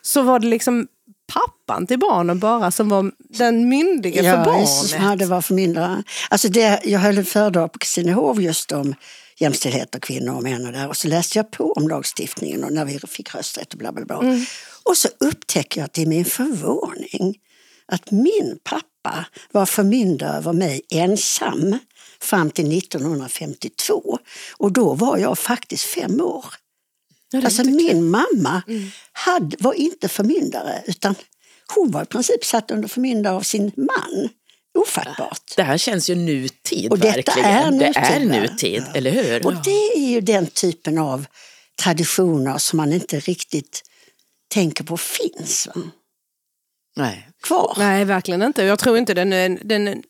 så 0.02 0.22
var 0.22 0.38
det 0.38 0.46
liksom 0.46 0.86
pappan 1.32 1.86
till 1.86 1.98
barnen 1.98 2.38
bara 2.38 2.70
som 2.70 2.88
var 2.88 3.10
den 3.18 3.68
myndige 3.68 4.22
Ja, 4.22 4.32
för 4.32 4.44
barnet. 4.44 4.96
Ja, 5.00 5.16
det 5.16 5.26
var 5.26 5.40
förmyndare. 5.40 6.02
Alltså 6.30 6.48
det, 6.48 6.80
jag 6.84 7.00
höll 7.00 7.18
en 7.18 7.24
föredrag 7.24 7.72
på 7.72 7.78
Kristinehov 7.78 8.42
just 8.42 8.72
om 8.72 8.94
jämställdhet 9.40 9.94
och 9.94 10.02
kvinnor 10.02 10.34
och 10.34 10.42
män 10.42 10.66
och 10.66 10.72
där. 10.72 10.88
Och 10.88 10.96
så 10.96 11.08
läste 11.08 11.38
jag 11.38 11.50
på 11.50 11.72
om 11.72 11.88
lagstiftningen 11.88 12.64
och 12.64 12.72
när 12.72 12.84
vi 12.84 12.98
fick 12.98 13.34
rösträtt 13.34 13.72
och 13.72 13.78
bla 13.78 13.92
bla 13.92 14.04
bla. 14.04 14.20
Mm. 14.20 14.44
Och 14.82 14.96
så 14.96 15.08
upptäcker 15.20 15.80
jag 15.80 15.92
till 15.92 16.08
min 16.08 16.24
förvåning 16.24 17.38
att 17.86 18.10
min 18.10 18.58
pappa 18.64 19.26
var 19.52 19.66
förmyndare 19.66 20.36
över 20.36 20.52
mig 20.52 20.82
ensam 20.90 21.78
fram 22.20 22.50
till 22.50 22.78
1952. 22.78 24.18
Och 24.56 24.72
då 24.72 24.94
var 24.94 25.18
jag 25.18 25.38
faktiskt 25.38 25.84
fem 25.84 26.20
år. 26.20 26.44
Alltså 27.44 27.64
min 27.64 28.10
mamma 28.10 28.62
Mm. 28.68 28.90
hade, 29.12 29.56
var 29.60 29.72
inte 29.72 30.08
förmyndare 30.08 30.82
utan 30.86 31.14
hon 31.74 31.90
var 31.90 32.02
i 32.02 32.06
princip 32.06 32.44
satt 32.44 32.70
under 32.70 32.88
förmyndare 32.88 33.34
av 33.34 33.40
sin 33.40 33.72
man. 33.76 34.28
Ofattbart. 34.74 35.52
Det 35.56 35.62
här 35.62 35.78
känns 35.78 36.10
ju 36.10 36.14
nutid 36.14 36.90
Och 36.90 36.98
detta 36.98 37.14
verkligen. 37.16 37.48
är 37.48 37.78
Det 37.78 37.98
är 37.98 38.20
nutid, 38.20 38.42
nutid, 38.42 38.84
eller 38.94 39.10
hur? 39.10 39.46
Och 39.46 39.54
det 39.64 39.92
är 39.96 40.08
ju 40.08 40.20
den 40.20 40.46
typen 40.46 40.98
av 40.98 41.26
traditioner 41.82 42.58
som 42.58 42.76
man 42.76 42.92
inte 42.92 43.20
riktigt 43.20 43.82
tänker 44.48 44.84
på 44.84 44.96
finns 44.96 45.66
va? 45.66 45.82
Nej. 46.96 47.28
kvar. 47.42 47.74
Nej, 47.78 48.04
verkligen 48.04 48.42
inte. 48.42 48.62
Jag 48.62 48.78
tror 48.78 48.98
inte 48.98 49.14
den, 49.14 49.58
den 49.62 50.02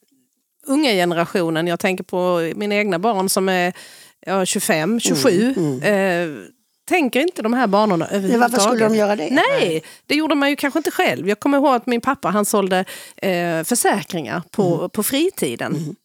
unga 0.67 0.91
generationen, 0.91 1.67
jag 1.67 1.81
tänker 1.81 2.05
på 2.05 2.53
mina 2.57 2.75
egna 2.75 2.99
barn 2.99 3.29
som 3.29 3.49
är 3.49 3.73
ja, 4.27 4.47
25, 4.47 5.01
27, 5.01 5.55
Eh, 5.83 6.29
tänker 6.89 7.21
inte 7.21 7.43
de 7.43 7.53
här 7.53 7.67
banorna 7.67 8.07
överhuvudtaget. 8.07 8.53
varför 8.53 8.69
skulle 8.69 8.85
de 8.85 8.95
göra 8.95 9.17
det? 9.17 9.29
Nej, 9.31 9.83
det 10.07 10.15
gjorde 10.15 10.35
man 10.35 10.51
ju 10.51 10.57
kanske 10.57 10.79
inte 10.79 10.91
själv. 10.91 11.29
Jag 11.29 11.41
kommer 11.41 11.59
ihåg 11.59 11.75
att 11.75 11.87
min 11.87 12.01
pappa 12.01 12.29
han 12.29 12.45
sålde 12.45 12.85
eh, 13.17 13.65
försäkringar 13.65 14.43
på, 14.51 14.89
på 14.89 15.03
fritiden. 15.03 15.97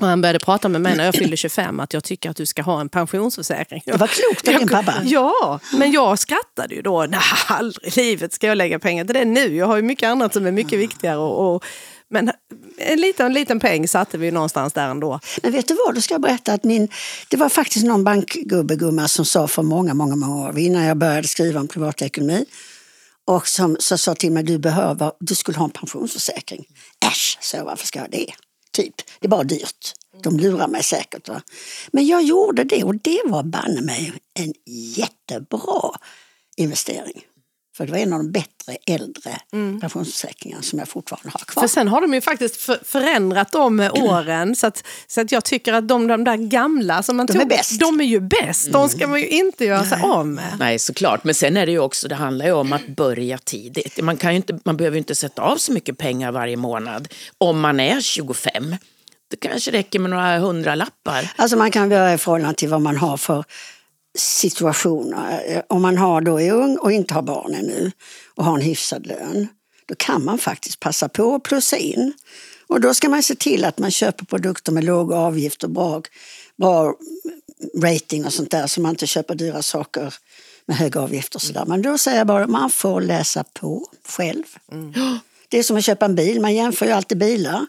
Och 0.00 0.06
han 0.06 0.20
började 0.20 0.38
prata 0.38 0.68
med 0.68 0.80
mig 0.80 0.96
när 0.96 1.04
jag 1.04 1.14
fyllde 1.14 1.36
25 1.36 1.80
att 1.80 1.94
jag 1.94 2.04
tycker 2.04 2.30
att 2.30 2.36
du 2.36 2.46
ska 2.46 2.62
ha 2.62 2.80
en 2.80 2.88
pensionsförsäkring. 2.88 3.82
Det 3.86 3.96
var 3.96 4.06
klokt 4.06 4.48
av 4.48 4.54
din 4.54 4.68
pappa. 4.68 4.94
Ja, 5.04 5.60
men 5.78 5.92
jag 5.92 6.18
skrattade 6.18 6.74
ju 6.74 6.82
då. 6.82 7.06
Nej, 7.08 7.20
aldrig 7.48 7.98
i 7.98 8.00
livet 8.00 8.32
ska 8.32 8.46
jag 8.46 8.58
lägga 8.58 8.78
pengar 8.78 9.04
till 9.04 9.14
det 9.14 9.24
nu. 9.24 9.56
Jag 9.56 9.66
har 9.66 9.76
ju 9.76 9.82
mycket 9.82 10.08
annat 10.08 10.32
som 10.32 10.46
är 10.46 10.52
mycket 10.52 10.78
viktigare. 10.78 11.16
Och, 11.16 11.54
och, 11.54 11.64
men 12.10 12.30
en 12.78 13.00
liten, 13.00 13.26
en 13.26 13.32
liten 13.32 13.60
peng 13.60 13.88
satte 13.88 14.18
vi 14.18 14.30
någonstans 14.30 14.72
där 14.72 14.88
ändå. 14.88 15.20
Men 15.42 15.52
vet 15.52 15.68
du 15.68 15.74
vad, 15.86 15.94
då 15.94 16.00
ska 16.00 16.14
jag 16.14 16.20
berätta 16.20 16.52
att 16.52 16.64
min, 16.64 16.88
det 17.28 17.36
var 17.36 17.48
faktiskt 17.48 17.84
någon 17.84 18.04
bankgubbegumma 18.04 19.08
som 19.08 19.24
sa 19.24 19.48
för 19.48 19.62
många, 19.62 19.94
många, 19.94 20.16
många 20.16 20.48
år 20.48 20.58
innan 20.58 20.84
jag 20.84 20.96
började 20.96 21.28
skriva 21.28 21.60
om 21.60 21.68
privatekonomi 21.68 22.44
och 23.24 23.48
som 23.48 23.76
så 23.80 23.98
sa 23.98 24.14
till 24.14 24.32
mig, 24.32 24.42
du 24.42 24.58
behöver, 24.58 25.12
du 25.20 25.34
skulle 25.34 25.58
ha 25.58 25.64
en 25.64 25.70
pensionsförsäkring. 25.70 26.66
Äsch, 27.06 27.38
så 27.40 27.64
varför 27.64 27.86
ska 27.86 27.98
jag 27.98 28.10
det? 28.10 28.32
Typ, 28.72 28.94
det 29.20 29.26
är 29.26 29.28
bara 29.28 29.44
dyrt. 29.44 29.94
De 30.22 30.38
lurar 30.38 30.68
mig 30.68 30.82
säkert. 30.82 31.28
Va? 31.28 31.42
Men 31.92 32.06
jag 32.06 32.22
gjorde 32.22 32.64
det 32.64 32.84
och 32.84 32.96
det 32.96 33.20
var 33.24 33.42
banne 33.42 33.80
mig 33.80 34.12
en 34.34 34.54
jättebra 34.96 35.94
investering. 36.56 37.24
För 37.78 37.86
det 37.86 37.92
var 37.92 37.98
en 37.98 38.12
av 38.12 38.18
de 38.18 38.30
bättre 38.32 38.76
äldre 38.86 39.40
pensionsförsäkringarna 39.80 40.62
som 40.62 40.78
jag 40.78 40.88
fortfarande 40.88 41.30
har 41.32 41.44
kvar. 41.44 41.60
För 41.60 41.68
sen 41.68 41.88
har 41.88 42.00
de 42.00 42.14
ju 42.14 42.20
faktiskt 42.20 42.56
för, 42.56 42.78
förändrat 42.84 43.52
dem 43.52 43.76
med 43.76 43.90
åren. 43.92 44.56
Så 44.56 44.66
att, 44.66 44.84
så 45.06 45.20
att 45.20 45.32
jag 45.32 45.44
tycker 45.44 45.72
att 45.72 45.88
de, 45.88 46.06
de 46.06 46.24
där 46.24 46.36
gamla 46.36 47.02
som 47.02 47.16
man 47.16 47.26
De 47.26 47.32
tog, 47.32 47.42
är 47.42 47.46
bäst. 47.46 47.80
de 47.80 48.00
är 48.00 48.04
ju 48.04 48.20
bäst. 48.20 48.72
De 48.72 48.88
ska 48.88 49.06
man 49.06 49.20
ju 49.20 49.28
inte 49.28 49.64
göra 49.64 49.84
sig 49.84 50.02
av 50.02 50.26
med. 50.26 50.56
Nej, 50.58 50.78
såklart. 50.78 51.24
Men 51.24 51.34
sen 51.34 51.56
är 51.56 51.66
det 51.66 51.72
ju 51.72 51.78
också, 51.78 52.08
det 52.08 52.14
handlar 52.14 52.46
ju 52.46 52.52
om 52.52 52.72
att 52.72 52.86
börja 52.86 53.38
tidigt. 53.38 54.02
Man, 54.02 54.16
kan 54.16 54.30
ju 54.30 54.36
inte, 54.36 54.58
man 54.64 54.76
behöver 54.76 54.94
ju 54.94 54.98
inte 54.98 55.14
sätta 55.14 55.42
av 55.42 55.56
så 55.56 55.72
mycket 55.72 55.98
pengar 55.98 56.32
varje 56.32 56.56
månad 56.56 57.08
om 57.38 57.60
man 57.60 57.80
är 57.80 58.00
25. 58.00 58.76
Det 59.30 59.36
kanske 59.36 59.70
räcker 59.70 59.98
med 59.98 60.10
några 60.10 60.38
hundralappar. 60.38 61.32
Alltså 61.36 61.56
man 61.56 61.70
kan 61.70 61.88
börja 61.88 62.14
i 62.14 62.18
förhållande 62.18 62.54
till 62.54 62.68
vad 62.68 62.80
man 62.80 62.96
har 62.96 63.16
för 63.16 63.44
situationer. 64.18 65.42
Eh, 65.46 65.62
Om 65.68 65.82
man 65.82 65.98
har 65.98 66.20
då 66.20 66.40
är 66.40 66.52
ung 66.52 66.76
och 66.76 66.92
inte 66.92 67.14
har 67.14 67.22
barn 67.22 67.54
ännu 67.54 67.90
och 68.34 68.44
har 68.44 68.54
en 68.54 68.60
hyfsad 68.60 69.06
lön, 69.06 69.48
då 69.86 69.94
kan 69.94 70.24
man 70.24 70.38
faktiskt 70.38 70.80
passa 70.80 71.08
på 71.08 71.34
att 71.34 71.42
plussa 71.42 71.76
in. 71.76 72.12
Och 72.66 72.80
då 72.80 72.94
ska 72.94 73.08
man 73.08 73.22
se 73.22 73.34
till 73.34 73.64
att 73.64 73.78
man 73.78 73.90
köper 73.90 74.24
produkter 74.24 74.72
med 74.72 74.84
låg 74.84 75.12
avgift 75.12 75.64
och 75.64 75.70
bra, 75.70 76.02
bra 76.56 76.94
rating 77.82 78.24
och 78.26 78.32
sånt 78.32 78.50
där 78.50 78.66
så 78.66 78.80
man 78.80 78.90
inte 78.90 79.06
köper 79.06 79.34
dyra 79.34 79.62
saker 79.62 80.14
med 80.66 80.76
höga 80.76 81.00
avgifter 81.00 81.36
och 81.38 81.42
sådär. 81.42 81.64
Men 81.66 81.82
då 81.82 81.98
säger 81.98 82.18
jag 82.18 82.26
bara 82.26 82.46
man 82.46 82.70
får 82.70 83.00
läsa 83.00 83.44
på 83.52 83.86
själv. 84.08 84.44
Det 85.48 85.58
är 85.58 85.62
som 85.62 85.76
att 85.76 85.84
köpa 85.84 86.04
en 86.04 86.14
bil, 86.14 86.40
man 86.40 86.54
jämför 86.54 86.86
ju 86.86 86.92
alltid 86.92 87.18
bilar. 87.18 87.66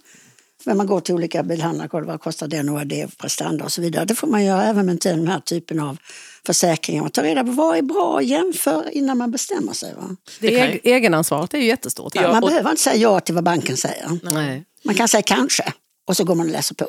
Men 0.65 0.77
man 0.77 0.87
går 0.87 0.99
till 0.99 1.15
olika 1.15 1.43
bilhandlare 1.43 1.85
och 1.85 1.91
kollar 1.91 2.07
vad 2.07 2.21
kostar 2.21 2.47
den 2.47 2.69
och 2.69 2.75
vad 2.75 2.87
det 2.87 3.01
är 3.01 3.07
prestanda 3.07 3.63
och 3.65 3.71
så 3.71 3.81
vidare. 3.81 4.05
Det 4.05 4.15
får 4.15 4.27
man 4.27 4.45
göra 4.45 4.63
även 4.63 4.85
med 4.85 4.97
den 5.03 5.27
här 5.27 5.39
typen 5.39 5.79
av 5.79 5.97
försäkringar. 6.45 7.01
Man 7.01 7.11
tar 7.11 7.23
reda 7.23 7.43
på 7.43 7.51
vad 7.51 7.77
är 7.77 7.81
bra 7.81 8.13
och 8.13 8.23
jämför 8.23 8.89
innan 8.91 9.17
man 9.17 9.31
bestämmer 9.31 9.73
sig. 9.73 9.93
Va? 9.93 10.15
Det 10.39 10.59
är, 10.59 10.79
egenansvaret 10.83 11.53
är 11.53 11.57
ju 11.57 11.65
jättestort. 11.65 12.15
Här. 12.15 12.23
Ja, 12.23 12.31
Man 12.33 12.43
och- 12.43 12.49
behöver 12.49 12.69
inte 12.69 12.81
säga 12.81 12.95
ja 12.95 13.19
till 13.19 13.35
vad 13.35 13.43
banken 13.43 13.77
säger. 13.77 14.19
Nej. 14.23 14.63
Man 14.83 14.95
kan 14.95 15.07
säga 15.07 15.21
kanske 15.21 15.73
och 16.07 16.17
så 16.17 16.23
går 16.23 16.35
man 16.35 16.45
och 16.45 16.51
läser 16.51 16.75
på. 16.75 16.85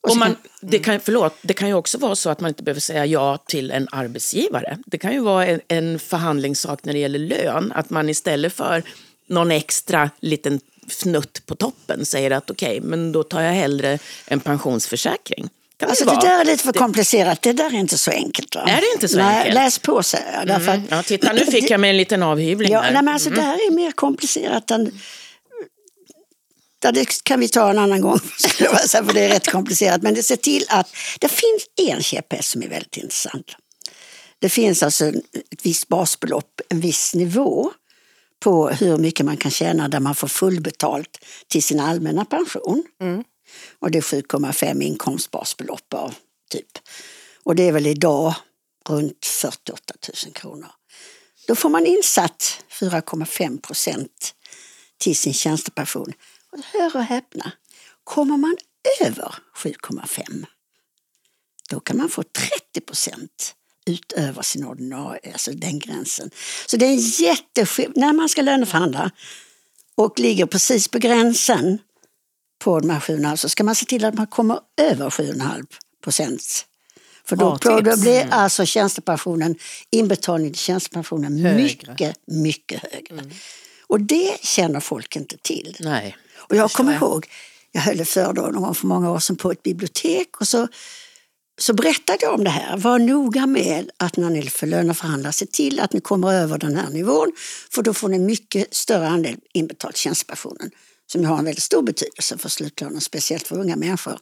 Och 0.00 0.10
Och 0.10 0.16
man, 0.16 0.36
det, 0.60 0.78
kan, 0.78 1.00
förlåt, 1.00 1.34
det 1.42 1.52
kan 1.52 1.68
ju 1.68 1.74
också 1.74 1.98
vara 1.98 2.16
så 2.16 2.30
att 2.30 2.40
man 2.40 2.48
inte 2.48 2.62
behöver 2.62 2.80
säga 2.80 3.06
ja 3.06 3.36
till 3.46 3.70
en 3.70 3.88
arbetsgivare. 3.92 4.78
Det 4.86 4.98
kan 4.98 5.12
ju 5.12 5.20
vara 5.20 5.46
en, 5.46 5.60
en 5.68 5.98
förhandlingssak 5.98 6.84
när 6.84 6.92
det 6.92 6.98
gäller 6.98 7.18
lön. 7.18 7.72
Att 7.74 7.90
man 7.90 8.08
istället 8.08 8.52
för 8.52 8.82
någon 9.28 9.50
extra 9.50 10.10
liten 10.20 10.60
fnutt 10.88 11.46
på 11.46 11.54
toppen 11.54 12.06
säger 12.06 12.30
att 12.30 12.50
okej, 12.50 12.80
men 12.80 13.12
då 13.12 13.22
tar 13.22 13.40
jag 13.40 13.52
hellre 13.52 13.98
en 14.26 14.40
pensionsförsäkring. 14.40 15.48
Kan 15.78 15.88
alltså 15.88 16.04
det, 16.04 16.10
det 16.10 16.20
där 16.20 16.40
är 16.40 16.44
lite 16.44 16.64
för 16.64 16.72
komplicerat. 16.72 17.42
Det 17.42 17.52
där 17.52 17.66
är 17.74 17.78
inte 17.78 17.98
så 17.98 18.10
enkelt. 18.10 18.54
Va? 18.54 18.62
Är 18.62 18.80
det 18.80 18.92
inte 18.94 19.08
så 19.08 19.18
nej, 19.18 19.36
enkelt? 19.36 19.54
Läs 19.54 19.78
på 19.78 20.02
säger 20.02 20.46
jag. 20.46 20.68
Att, 20.68 20.80
Ja, 20.90 21.02
titta, 21.02 21.32
nu 21.32 21.46
fick 21.46 21.70
jag 21.70 21.80
mig 21.80 21.90
en 21.90 21.96
liten 21.96 22.22
avhyvling 22.22 22.72
Ja, 22.72 22.80
här. 22.80 22.92
nej, 22.92 23.02
men 23.02 23.14
alltså, 23.14 23.30
Det 23.30 23.42
här 23.42 23.54
är 23.54 23.70
mer 23.70 23.92
komplicerat 23.92 24.70
än... 24.70 25.00
Ja, 26.82 26.92
det 26.92 27.24
kan 27.24 27.40
vi 27.40 27.48
ta 27.48 27.70
en 27.70 27.78
annan 27.78 28.00
gång, 28.00 28.18
för 29.04 29.12
det 29.12 29.20
är 29.20 29.28
rätt 29.28 29.50
komplicerat. 29.50 30.02
Men 30.02 30.14
det 30.14 30.22
ser 30.22 30.36
till 30.36 30.64
att 30.68 30.88
det 31.20 31.28
finns 31.28 31.92
en 31.94 32.02
käpphäst 32.02 32.50
som 32.50 32.62
är 32.62 32.68
väldigt 32.68 32.96
intressant. 32.96 33.56
Det 34.38 34.48
finns 34.48 34.82
alltså 34.82 35.06
ett 35.06 35.14
visst 35.62 35.88
basbelopp, 35.88 36.60
en 36.68 36.80
viss 36.80 37.14
nivå 37.14 37.72
på 38.40 38.68
hur 38.68 38.96
mycket 38.96 39.26
man 39.26 39.36
kan 39.36 39.50
tjäna 39.50 39.88
där 39.88 40.00
man 40.00 40.14
får 40.14 40.28
fullbetalt 40.28 41.24
till 41.48 41.62
sin 41.62 41.80
allmänna 41.80 42.24
pension. 42.24 42.84
Och 43.78 43.90
det 43.90 43.98
är 43.98 44.02
7,5 44.02 44.82
inkomstbasbelopp 44.82 45.94
av 45.94 46.14
typ. 46.50 46.78
Och 47.42 47.54
det 47.54 47.62
är 47.62 47.72
väl 47.72 47.86
idag 47.86 48.34
runt 48.88 49.26
48 49.26 49.94
000 50.24 50.34
kronor. 50.34 50.70
Då 51.46 51.54
får 51.54 51.68
man 51.68 51.86
insatt 51.86 52.64
4,5 52.70 53.60
procent 53.60 54.34
till 54.98 55.16
sin 55.16 55.34
tjänstepension. 55.34 56.12
Och 56.52 56.58
hör 56.72 56.96
och 56.96 57.04
häpna, 57.04 57.52
kommer 58.04 58.36
man 58.36 58.56
över 59.00 59.34
7,5 59.56 60.46
då 61.68 61.80
kan 61.80 61.96
man 61.96 62.08
få 62.08 62.22
30 62.22 62.80
procent 62.80 63.54
utöver 63.88 64.42
sin 64.42 64.64
ordinarie, 64.64 65.32
alltså 65.32 65.50
den 65.52 65.78
gränsen. 65.78 66.30
Så 66.66 66.76
det 66.76 66.86
är 66.86 66.90
en 66.90 66.98
jätteskillnad. 66.98 67.96
När 67.96 68.12
man 68.12 68.28
ska 68.28 68.42
löneförhandla 68.42 69.10
och 69.94 70.18
ligger 70.18 70.46
precis 70.46 70.88
på 70.88 70.98
gränsen 70.98 71.78
på 72.58 72.80
de 72.80 72.90
här 72.90 73.00
7,5 73.00 73.36
så 73.36 73.48
ska 73.48 73.64
man 73.64 73.74
se 73.74 73.86
till 73.86 74.04
att 74.04 74.14
man 74.14 74.26
kommer 74.26 74.58
över 74.76 75.10
7,5 75.10 75.66
procent. 76.04 76.64
För 77.24 77.36
då, 77.36 77.58
Bra 77.62 77.80
då 77.80 77.96
blir 77.96 78.28
alltså 78.30 78.66
tjänstepensionen, 78.66 79.56
inbetalning 79.90 80.52
till 80.52 80.60
tjänstepensionen 80.60 81.38
Högre. 81.38 81.62
mycket, 81.62 82.16
mycket 82.26 82.82
högre. 82.92 83.30
Och 83.86 84.00
det 84.00 84.36
känner 84.42 84.80
folk 84.80 85.16
inte 85.16 85.36
till. 85.36 85.76
Nej. 85.80 86.16
Och 86.36 86.56
jag 86.56 86.70
kommer 86.70 86.94
ihåg, 86.94 87.26
jag 87.72 87.80
höll 87.80 88.00
ett 88.00 88.08
föredrag 88.08 88.52
någon 88.54 88.62
gång 88.62 88.74
för 88.74 88.86
många 88.86 89.10
år 89.10 89.18
sedan 89.18 89.36
på 89.36 89.50
ett 89.50 89.62
bibliotek 89.62 90.40
och 90.40 90.48
så, 90.48 90.68
så 91.58 91.74
berättade 91.74 92.18
jag 92.20 92.34
om 92.34 92.44
det 92.44 92.50
här. 92.50 92.76
Var 92.76 92.98
noga 92.98 93.46
med 93.46 93.90
att 93.96 94.16
när 94.16 94.30
ni 94.30 94.50
löneförhandlar, 94.62 95.32
se 95.32 95.46
till 95.46 95.80
att 95.80 95.92
ni 95.92 96.00
kommer 96.00 96.32
över 96.32 96.58
den 96.58 96.76
här 96.76 96.90
nivån 96.90 97.32
för 97.70 97.82
då 97.82 97.94
får 97.94 98.08
ni 98.08 98.18
mycket 98.18 98.74
större 98.74 99.08
andel 99.08 99.36
inbetalt 99.52 99.96
tjänstepensionen 99.96 100.70
som 101.06 101.24
har 101.24 101.38
en 101.38 101.44
väldigt 101.44 101.64
stor 101.64 101.82
betydelse 101.82 102.38
för 102.38 102.48
slutlönen, 102.48 103.00
speciellt 103.00 103.48
för 103.48 103.60
unga 103.60 103.76
människor. 103.76 104.18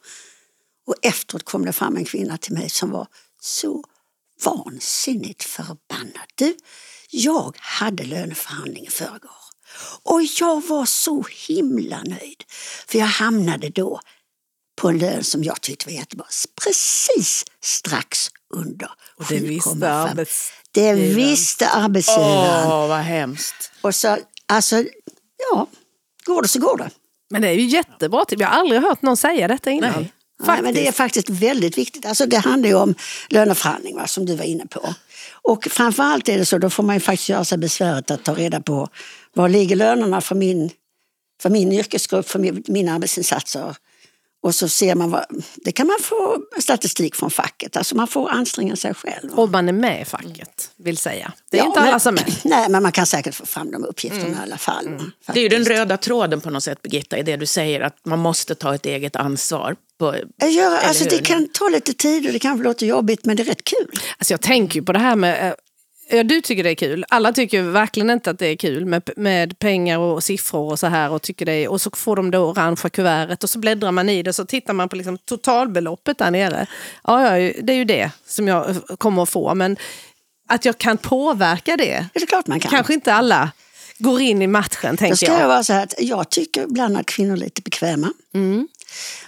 Och 0.87 0.95
efteråt 1.03 1.45
kom 1.45 1.65
det 1.65 1.73
fram 1.73 1.97
en 1.97 2.05
kvinna 2.05 2.39
till 2.39 2.53
mig 2.53 2.71
som 2.71 2.91
var 2.91 3.07
så 3.41 3.85
vansinnigt 4.45 5.45
förbannad. 5.45 6.27
Du, 6.35 6.57
jag 7.11 7.57
hade 7.59 8.05
löneförhandling 8.05 8.87
i 8.87 8.91
förrgår 8.91 9.31
Och 10.03 10.23
jag 10.41 10.67
var 10.67 10.85
så 10.85 11.25
himla 11.49 12.03
nöjd. 12.03 12.45
För 12.87 12.99
jag 12.99 13.07
hamnade 13.07 13.69
då 13.69 14.01
på 14.77 14.89
en 14.89 14.99
lön 14.99 15.25
som 15.25 15.45
jag 15.45 15.61
tyckte 15.61 15.87
var 15.87 15.93
jättebra. 15.93 16.27
Precis 16.65 17.45
strax 17.63 18.31
under 18.55 18.91
Och 19.17 19.25
det 19.29 19.39
visste 19.39 19.71
7,5. 19.71 19.87
arbets... 19.87 20.53
Det 20.73 20.95
visste 20.95 21.69
arbetsgivaren. 21.69 22.73
Åh, 22.73 22.89
vad 22.89 22.99
hemskt. 22.99 23.73
Och 23.81 23.95
så, 23.95 24.19
alltså, 24.47 24.85
ja, 25.51 25.67
går 26.25 26.43
det 26.43 26.49
så 26.49 26.59
går 26.59 26.77
det. 26.77 26.91
Men 27.31 27.43
det 27.43 27.49
är 27.49 27.53
ju 27.53 27.67
jättebra. 27.67 28.25
Jag 28.29 28.49
har 28.49 28.59
aldrig 28.59 28.81
hört 28.81 29.03
någon 29.03 29.17
säga 29.17 29.49
detta 29.49 29.71
innan. 29.71 29.93
Nej. 29.93 30.13
Nej, 30.39 30.63
men 30.63 30.75
det 30.75 30.89
är 30.89 30.93
faktiskt 30.93 31.31
väldigt 31.31 31.79
viktigt. 31.79 32.07
Alltså 32.07 32.27
det 32.27 32.37
handlar 32.37 32.69
ju 32.69 32.75
om 32.75 32.95
löneförhandling 33.29 33.97
va, 33.97 34.07
som 34.07 34.27
du 34.27 34.37
var 34.37 34.45
inne 34.45 34.67
på. 34.67 34.95
Och 35.31 35.69
framförallt 35.71 36.29
är 36.29 36.39
det 36.39 36.47
så, 36.47 36.59
då 36.59 36.71
får 36.71 36.83
man 36.83 36.97
ju 36.97 37.01
faktiskt 37.01 37.29
göra 37.29 37.45
sig 37.45 37.59
besväret 37.59 38.11
att 38.11 38.25
ta 38.25 38.35
reda 38.35 38.61
på 38.61 38.89
var 39.33 39.49
ligger 39.49 39.77
lönerna 39.77 40.21
för 40.21 40.35
min, 40.35 40.71
för 41.43 41.51
min 41.51 41.73
yrkesgrupp, 41.73 42.29
för 42.29 42.39
min, 42.39 42.65
mina 42.67 42.95
arbetsinsatser. 42.95 43.77
Och 44.47 44.55
så 44.55 44.69
ser 44.69 44.95
man 44.95 45.11
vad, 45.11 45.25
det 45.55 45.73
kan 45.73 45.87
man 45.87 45.97
få 46.01 46.39
statistik 46.61 47.15
från 47.15 47.31
facket, 47.31 47.77
alltså 47.77 47.97
man 47.97 48.07
får 48.09 48.31
anstränga 48.31 48.77
sig 48.77 48.95
själv. 48.95 49.31
Om 49.39 49.51
man 49.51 49.69
är 49.69 49.73
med 49.73 50.03
i 50.03 50.05
facket, 50.05 50.71
vill 50.77 50.97
säga. 50.97 51.33
Det 51.51 51.57
är 51.57 51.61
Ja, 51.63 51.67
inte 51.67 51.81
men- 51.81 51.89
alla 51.89 51.99
som 52.01 52.15
är. 52.17 52.39
Nej, 52.45 52.69
men 52.69 52.83
man 52.83 52.93
kan 52.93 53.07
säkert 53.07 53.35
få 53.35 53.47
fram 53.47 53.71
de 53.71 53.85
uppgifterna 53.85 54.39
i 54.39 54.43
alla 54.43 54.59
fall. 54.59 54.89
va, 54.89 55.05
Det 55.35 55.41
är 55.41 55.43
ju 55.43 55.49
den 55.49 55.65
röda 55.65 55.97
tråden 55.97 56.41
på 56.41 56.51
något 56.51 56.63
sätt, 56.65 56.83
Birgitta, 56.83 57.19
i 57.19 57.23
det 57.23 57.37
du 57.37 57.47
säger, 57.47 57.81
att 57.81 57.97
man 58.07 58.19
måste 58.19 58.55
ta 58.55 58.75
ett 58.75 58.87
eget 58.87 59.17
ansvar. 59.17 59.77
På, 59.99 60.05
gör, 60.07 60.23
eller 60.41 60.77
alltså, 60.89 61.05
det 61.05 61.19
kan 61.25 61.49
ta 61.49 61.69
lite 61.69 61.93
tid 61.93 62.27
och 62.27 62.33
det 62.33 62.39
kanske 62.39 62.65
låter 62.65 62.87
jobbigt 62.87 63.25
men 63.25 63.37
det 63.37 63.43
är 63.43 63.45
rätt 63.45 63.65
kul. 63.65 64.01
Alltså 64.19 64.33
jag 64.33 64.41
tänker 64.41 64.75
ju 64.81 64.83
på 64.85 64.93
det 64.93 64.99
här 64.99 65.17
med... 65.17 65.55
Ja, 66.09 66.23
du 66.23 66.41
tycker 66.41 66.65
det 66.65 66.71
är 66.71 66.75
kul. 66.75 67.05
Alla 67.09 67.33
tycker 67.33 67.63
verkligen 67.63 68.11
inte 68.11 68.31
att 68.31 68.39
det 68.39 68.47
är 68.47 68.57
kul 68.57 68.85
med, 68.87 69.11
med 69.17 69.59
pengar 69.59 69.99
och 69.99 70.25
siffror 70.25 70.71
och 70.71 70.79
så 70.79 70.87
här. 70.87 71.11
Och, 71.11 71.23
tycker 71.23 71.47
det 71.47 71.53
är, 71.53 71.69
och 71.69 71.81
så 71.81 71.91
får 71.97 72.17
de 72.17 72.31
det 72.31 72.39
orangea 72.39 72.91
kuvertet 72.91 73.45
och 73.45 73.51
så 73.51 73.59
bläddrar 73.59 73.93
man 73.93 74.09
i 74.09 74.23
det 74.23 74.31
och 74.31 74.35
så 74.35 74.45
tittar 74.47 74.73
man 74.75 74.89
på 74.89 74.97
liksom 74.97 75.19
totalbeloppet 75.19 76.19
där 76.19 76.31
nere. 76.31 76.67
Ja, 77.05 77.39
ja, 77.39 77.53
det 77.63 77.73
är 77.73 77.77
ju 77.77 77.85
det 77.85 78.11
som 78.27 78.49
jag 78.49 78.71
eh, 78.71 78.77
kommer 78.99 79.23
att 79.23 79.29
få. 79.29 79.55
Men 79.55 79.77
att 80.49 80.65
jag 80.65 80.79
kan 80.79 80.97
påverka 80.99 81.77
det, 81.77 82.07
Det 82.15 82.23
är 82.23 82.27
klart 82.27 82.47
man 82.47 82.61
kan. 82.61 82.71
kanske 82.71 82.95
inte 82.95 83.13
alla 83.15 83.51
går 83.99 84.21
in 84.21 84.43
i 84.43 84.47
matchen, 84.47 84.91
Då 84.91 84.97
tänker 84.97 85.17
ska 85.17 85.27
jag 85.27 85.41
jag. 85.41 85.49
vara 85.49 85.63
så 85.65 85.73
här 85.73 85.83
att 85.83 85.95
jag 85.99 86.31
tycker 86.31 86.63
ibland 86.63 86.97
att 86.97 87.07
kvinnor 87.07 87.33
är 87.33 87.37
lite 87.37 87.63
bekväma. 87.63 88.13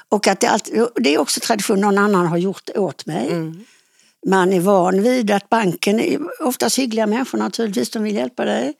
Och 0.08 0.26
att 0.26 0.40
det, 0.40 0.46
alltid, 0.48 0.86
det 0.94 1.14
är 1.14 1.18
också 1.18 1.40
tradition, 1.40 1.80
någon 1.80 1.98
annan 1.98 2.26
har 2.26 2.36
gjort 2.38 2.62
det 2.64 2.78
åt 2.78 3.06
mig. 3.06 3.30
Man 4.28 4.52
är 4.52 4.60
van 4.60 5.02
vid 5.02 5.30
att 5.30 5.48
banken, 5.48 6.00
är 6.00 6.42
oftast 6.42 6.78
hyggliga 6.78 7.06
människor 7.06 7.38
naturligtvis, 7.38 7.90
de 7.90 8.02
vill 8.02 8.14
hjälpa 8.14 8.44
dig. 8.44 8.74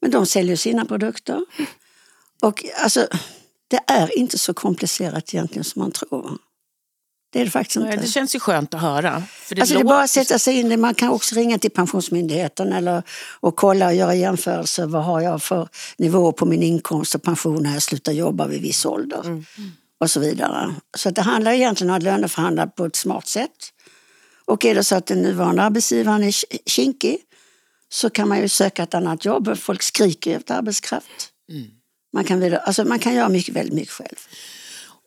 Men 0.00 0.10
de 0.10 0.26
säljer 0.26 0.56
sina 0.56 0.84
produkter. 0.84 1.44
Och 2.42 2.64
alltså, 2.82 3.06
det 3.68 3.80
är 3.86 4.18
inte 4.18 4.38
så 4.38 4.54
komplicerat 4.54 5.34
egentligen 5.34 5.64
som 5.64 5.82
man 5.82 5.92
tror. 5.92 6.38
Det 7.32 7.40
är 7.40 7.44
det 7.44 7.50
faktiskt 7.50 7.76
inte. 7.76 7.96
det 7.96 8.06
känns 8.06 8.34
ju 8.34 8.40
skönt 8.40 8.74
att 8.74 8.80
höra. 8.80 9.22
För 9.30 9.54
det 9.54 9.60
Alltså 9.60 9.74
det 9.74 9.80
är 9.80 9.84
bara 9.84 10.02
att 10.02 10.10
sätta 10.10 10.38
sig 10.38 10.54
in 10.54 10.80
Man 10.80 10.94
kan 10.94 11.08
också 11.08 11.34
ringa 11.34 11.58
till 11.58 11.70
Pensionsmyndigheten 11.70 12.72
eller, 12.72 13.02
och 13.40 13.56
kolla 13.56 13.86
och 13.86 13.94
göra 13.94 14.14
jämförelser. 14.14 14.86
Vad 14.86 15.04
har 15.04 15.20
jag 15.20 15.42
för 15.42 15.68
nivå 15.98 16.32
på 16.32 16.46
min 16.46 16.62
inkomst 16.62 17.14
och 17.14 17.22
pension 17.22 17.62
när 17.62 17.72
jag 17.72 17.82
slutar 17.82 18.12
jobba 18.12 18.46
vid 18.46 18.62
viss 18.62 18.86
ålder? 18.86 19.44
Och 20.00 20.10
så 20.10 20.20
vidare. 20.20 20.74
Så 20.96 21.10
det 21.10 21.22
handlar 21.22 21.52
egentligen 21.52 21.90
om 21.90 21.96
att 21.96 22.02
löneförhandla 22.02 22.66
på 22.66 22.84
ett 22.84 22.96
smart 22.96 23.28
sätt. 23.28 23.72
Och 24.50 24.64
är 24.64 24.74
det 24.74 24.84
så 24.84 24.96
att 24.96 25.06
den 25.06 25.22
nuvarande 25.22 25.62
arbetsgivaren 25.62 26.22
är 26.24 26.30
ki- 26.30 26.58
kinkig 26.66 27.18
så 27.88 28.10
kan 28.10 28.28
man 28.28 28.40
ju 28.40 28.48
söka 28.48 28.82
ett 28.82 28.94
annat 28.94 29.24
jobb. 29.24 29.58
Folk 29.58 29.82
skriker 29.82 30.36
efter 30.36 30.54
arbetskraft. 30.54 31.28
Man, 32.12 32.24
kan 32.24 32.40
vidare, 32.40 32.60
alltså 32.60 32.84
man 32.84 32.98
kan 32.98 33.14
göra 33.14 33.28
mycket, 33.28 33.54
väldigt 33.56 33.74
mycket 33.74 33.90
själv. 33.92 34.16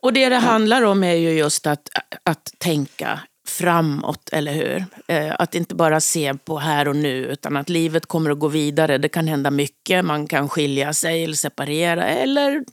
Och 0.02 0.12
det 0.12 0.28
det 0.28 0.36
handlar 0.36 0.82
om 0.82 1.04
är 1.04 1.14
ju 1.14 1.30
just 1.30 1.66
att, 1.66 1.88
att 2.22 2.52
tänka 2.58 3.20
framåt, 3.48 4.28
eller 4.32 4.52
hur? 4.52 4.84
Eh, 5.08 5.34
Att 5.38 5.54
inte 5.54 5.74
bara 5.74 6.00
se 6.00 6.34
på 6.34 6.58
här 6.58 6.88
och 6.88 6.96
nu, 6.96 7.24
utan 7.26 7.56
att 7.56 7.68
livet 7.68 8.06
kommer 8.06 8.30
att 8.30 8.38
gå 8.38 8.48
vidare. 8.48 8.98
Det 8.98 9.08
kan 9.08 9.28
hända 9.28 9.50
mycket. 9.50 10.04
Man 10.04 10.26
kan 10.26 10.48
skilja 10.48 10.92
sig 10.92 11.24
eller 11.24 11.34
separera 11.34 12.04
eller 12.06 12.64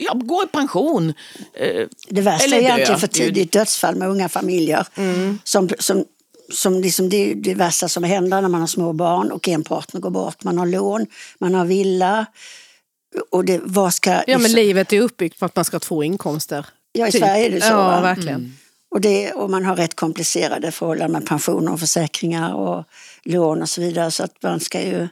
ja, 0.00 0.12
gå 0.14 0.42
i 0.44 0.46
pension. 0.46 1.14
Eh, 1.54 1.86
Det 2.08 2.20
värsta 2.20 2.44
Eller 2.44 2.56
är 2.56 2.60
egentligen 2.60 3.00
för 3.00 3.06
tidigt 3.06 3.52
dödsfall 3.52 3.96
med 3.96 4.08
unga 4.08 4.28
familjer. 4.28 4.86
Som, 5.44 5.68
som, 5.78 6.04
som 6.52 6.80
liksom 6.80 7.08
det 7.08 7.30
är 7.30 7.34
det 7.34 7.54
värsta 7.54 7.88
som 7.88 8.04
händer 8.04 8.40
när 8.40 8.48
man 8.48 8.60
har 8.60 8.68
små 8.68 8.92
barn 8.92 9.32
och 9.32 9.48
en 9.48 9.64
partner 9.64 10.00
går 10.00 10.10
bort. 10.10 10.44
Man 10.44 10.58
har 10.58 10.66
lån, 10.66 11.06
man 11.38 11.54
har 11.54 11.64
villa. 11.64 12.26
Och 13.30 13.44
det, 13.44 13.60
vad 13.64 13.94
ska, 13.94 14.22
Ja, 14.26 14.38
men 14.38 14.52
livet 14.52 14.92
är 14.92 15.00
uppbyggt 15.00 15.38
på 15.38 15.44
att 15.44 15.56
man 15.56 15.64
ska 15.64 15.74
ha 15.74 15.80
två 15.80 16.02
inkomster. 16.02 16.66
Ja, 16.92 17.08
i 17.08 17.12
typ. 17.12 17.20
Sverige 17.20 17.46
är 17.46 17.50
det 17.50 17.60
så. 17.60 17.66
Ja, 17.66 17.76
va? 17.76 18.00
verkligen. 18.00 18.56
Och, 18.90 19.00
det, 19.00 19.32
och 19.32 19.50
man 19.50 19.64
har 19.64 19.76
rätt 19.76 19.96
komplicerade 19.96 20.72
förhållanden 20.72 21.12
med 21.12 21.28
pensioner 21.28 21.72
och 21.72 21.80
försäkringar 21.80 22.54
och 22.54 22.84
lån 23.24 23.62
och 23.62 23.68
så 23.68 23.80
vidare. 23.80 24.10
Så 24.10 24.22
att 24.24 24.42
man 24.42 24.60
ska 24.60 24.82
ju, 24.82 25.08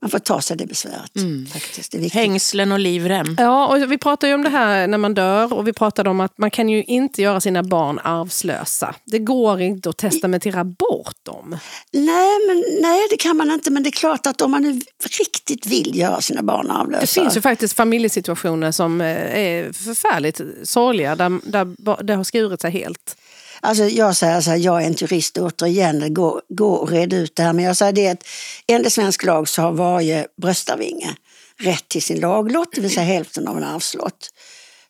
man 0.00 0.10
får 0.10 0.18
ta 0.18 0.40
sig 0.40 0.56
det 0.56 0.66
besväret. 0.66 1.12
Faktiskt. 1.52 1.92
Det 1.92 2.12
hängslen 2.12 2.72
och 2.72 2.78
livrem. 2.78 3.36
Ja, 3.38 3.66
och 3.66 3.92
vi 3.92 3.98
pratar 3.98 4.28
ju 4.28 4.34
om 4.34 4.42
det 4.42 4.48
här 4.48 4.86
när 4.86 4.98
man 4.98 5.14
dör 5.14 5.52
och 5.52 5.68
vi 5.68 5.72
pratade 5.72 6.10
om 6.10 6.20
att 6.20 6.38
man 6.38 6.50
kan 6.50 6.68
ju 6.68 6.84
inte 6.84 7.22
göra 7.22 7.40
sina 7.40 7.62
barn 7.62 8.00
arvslösa. 8.04 8.94
Det 9.04 9.18
går 9.18 9.60
inte 9.60 9.88
att 9.88 9.96
testamentera 9.96 10.64
bort 10.64 11.16
dem. 11.22 11.58
Nej, 11.92 12.38
men, 12.46 12.64
nej, 12.82 13.06
det 13.10 13.16
kan 13.16 13.36
man 13.36 13.50
inte. 13.50 13.70
Men 13.70 13.82
det 13.82 13.88
är 13.88 13.92
klart 13.92 14.26
att 14.26 14.40
om 14.40 14.50
man 14.50 14.62
nu 14.62 14.80
riktigt 15.18 15.66
vill 15.66 15.98
göra 15.98 16.20
sina 16.20 16.42
barn 16.42 16.70
arvlösa. 16.70 17.00
Det 17.00 17.06
finns 17.06 17.36
ju 17.36 17.40
faktiskt 17.40 17.76
familjesituationer 17.76 18.72
som 18.72 19.00
eh, 19.00 19.38
är 19.38 19.72
förfärligt 19.72 20.40
sorgliga 20.62 21.16
där, 21.16 21.50
där 21.50 22.02
det 22.02 22.14
har 22.14 22.24
skurit 22.24 22.60
sig 22.60 22.70
helt. 22.70 23.16
Alltså 23.60 23.84
jag 23.84 24.16
säger 24.16 24.40
så 24.40 24.50
här, 24.50 24.56
jag 24.56 24.82
är 24.82 24.86
inte 24.86 25.04
jurist 25.04 25.38
återigen, 25.38 26.14
gå, 26.14 26.42
gå 26.48 26.72
och 26.72 26.90
red 26.90 27.12
ut 27.12 27.36
det 27.36 27.42
här. 27.42 27.52
Men 27.52 27.64
jag 27.64 27.76
säger 27.76 27.92
det 27.92 28.08
att 28.08 28.26
enligt 28.66 28.92
svensk 28.92 29.24
lag 29.24 29.48
så 29.48 29.62
har 29.62 29.72
varje 29.72 30.26
bröstarvinge 30.42 31.16
rätt 31.58 31.88
till 31.88 32.02
sin 32.02 32.20
laglott, 32.20 32.68
det 32.74 32.80
vill 32.80 32.94
säga 32.94 33.04
hälften 33.06 33.48
av 33.48 33.56
en 33.56 33.64
arvslott. 33.64 34.30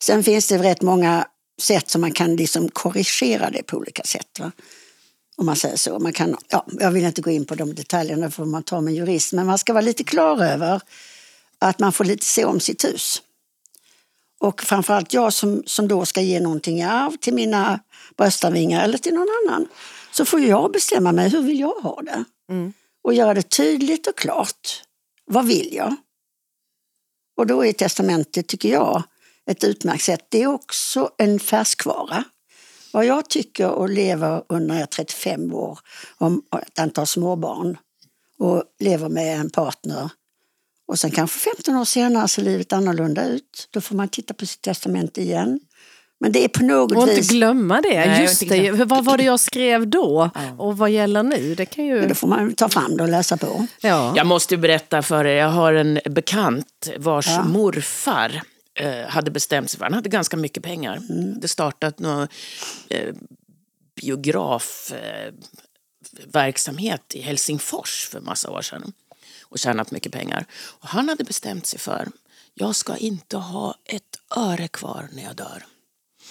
Sen 0.02 0.24
finns 0.24 0.48
det 0.48 0.58
rätt 0.58 0.82
många 0.82 1.26
sätt 1.60 1.90
som 1.90 2.00
man 2.00 2.12
kan 2.12 2.36
liksom 2.36 2.68
korrigera 2.68 3.50
det 3.50 3.62
på 3.62 3.76
olika 3.76 4.02
sätt. 4.02 4.38
Va? 4.40 4.52
Om 5.36 5.46
man 5.46 5.56
säger 5.56 5.76
så. 5.76 5.98
Man 5.98 6.12
kan, 6.12 6.36
ja, 6.48 6.66
jag 6.80 6.90
vill 6.90 7.04
inte 7.04 7.22
gå 7.22 7.30
in 7.30 7.44
på 7.46 7.54
de 7.54 7.74
detaljerna 7.74 8.30
för 8.30 8.44
man 8.44 8.62
tar 8.62 8.80
med 8.80 8.90
en 8.90 8.96
jurist, 8.96 9.32
men 9.32 9.46
man 9.46 9.58
ska 9.58 9.72
vara 9.72 9.84
lite 9.84 10.04
klar 10.04 10.44
över 10.44 10.80
att 11.58 11.78
man 11.78 11.92
får 11.92 12.04
lite 12.04 12.24
se 12.24 12.44
om 12.44 12.60
sitt 12.60 12.84
hus. 12.84 13.22
Och 14.38 14.62
framförallt 14.62 15.12
jag 15.12 15.32
som, 15.32 15.62
som 15.66 15.88
då 15.88 16.04
ska 16.04 16.20
ge 16.20 16.40
någonting 16.40 16.78
i 16.78 16.82
arv 16.82 17.16
till 17.16 17.34
mina 17.34 17.80
bröstarvingar 18.16 18.84
eller 18.84 18.98
till 18.98 19.14
någon 19.14 19.28
annan. 19.46 19.66
Så 20.12 20.24
får 20.24 20.40
jag 20.40 20.72
bestämma 20.72 21.12
mig, 21.12 21.28
hur 21.28 21.42
vill 21.42 21.60
jag 21.60 21.74
ha 21.74 22.02
det? 22.02 22.24
Och 23.04 23.14
göra 23.14 23.34
det 23.34 23.42
tydligt 23.42 24.06
och 24.06 24.16
klart. 24.16 24.82
Vad 25.24 25.46
vill 25.46 25.74
jag? 25.74 25.96
Och 27.36 27.46
då 27.46 27.64
är 27.64 27.72
testamentet, 27.72 28.48
tycker 28.48 28.68
jag, 28.68 29.02
ett 29.46 29.64
utmärkt 29.64 30.04
sätt. 30.04 30.26
Det 30.28 30.42
är 30.42 30.46
också 30.46 31.10
en 31.18 31.40
färskvara. 31.40 32.24
Vad 32.92 33.06
jag 33.06 33.28
tycker 33.30 33.70
och 33.70 33.88
lever 33.88 34.42
under 34.48 34.74
jag 34.74 34.82
är 34.82 34.86
35 34.86 35.54
år, 35.54 35.78
om 36.18 36.42
ett 36.62 36.78
antal 36.78 37.06
småbarn 37.06 37.78
och 38.38 38.64
lever 38.78 39.08
med 39.08 39.40
en 39.40 39.50
partner 39.50 40.10
och 40.88 40.98
sen 40.98 41.10
kanske 41.10 41.38
15 41.38 41.76
år 41.76 41.84
senare 41.84 42.28
ser 42.28 42.42
livet 42.42 42.72
annorlunda 42.72 43.24
ut. 43.24 43.68
Då 43.70 43.80
får 43.80 43.96
man 43.96 44.08
titta 44.08 44.34
på 44.34 44.46
sitt 44.46 44.62
testamente 44.62 45.22
igen. 45.22 45.60
Men 46.20 46.32
det 46.32 46.44
är 46.44 46.48
på 46.48 46.62
något 46.62 46.96
Och 46.96 47.02
inte 47.02 47.14
vis... 47.14 47.28
glömma 47.28 47.80
det. 47.80 48.06
Nej, 48.06 48.22
Just 48.22 48.42
inte 48.42 48.56
det. 48.56 48.84
Vad 48.84 49.04
var 49.04 49.18
det 49.18 49.24
jag 49.24 49.40
skrev 49.40 49.88
då? 49.88 50.30
Och 50.58 50.78
vad 50.78 50.90
gäller 50.90 51.22
nu? 51.22 51.54
Det 51.54 51.66
kan 51.66 51.84
ju... 51.84 52.06
Då 52.08 52.14
får 52.14 52.28
man 52.28 52.54
ta 52.54 52.68
fram 52.68 52.96
det 52.96 53.02
och 53.02 53.08
läsa 53.08 53.36
på. 53.36 53.66
Ja. 53.80 54.12
Jag 54.16 54.26
måste 54.26 54.54
ju 54.54 54.60
berätta 54.60 55.02
för 55.02 55.24
er, 55.24 55.36
jag 55.36 55.50
har 55.50 55.72
en 55.72 56.00
bekant 56.04 56.88
vars 56.96 57.28
morfar 57.44 58.42
eh, 58.74 59.08
hade 59.08 59.30
bestämt 59.30 59.70
sig 59.70 59.78
för, 59.78 59.84
han 59.84 59.94
hade 59.94 60.08
ganska 60.08 60.36
mycket 60.36 60.62
pengar. 60.62 60.96
Mm. 61.10 61.34
hade 61.34 61.48
startat 61.48 61.98
någon 61.98 62.28
eh, 62.88 63.14
biografverksamhet 64.00 65.34
eh, 66.18 66.30
verksamhet 66.32 67.14
i 67.14 67.20
Helsingfors 67.20 68.08
för 68.10 68.20
massa 68.20 68.50
år 68.50 68.62
sedan. 68.62 68.92
Och 69.50 69.58
tjänat 69.58 69.90
mycket 69.90 70.12
pengar. 70.12 70.46
Och 70.52 70.88
han 70.88 71.08
hade 71.08 71.24
bestämt 71.24 71.66
sig 71.66 71.78
för, 71.78 72.08
jag 72.54 72.76
ska 72.76 72.96
inte 72.96 73.36
ha 73.36 73.74
ett 73.84 74.18
öre 74.36 74.68
kvar 74.68 75.08
när 75.12 75.22
jag 75.22 75.36
dör. 75.36 75.64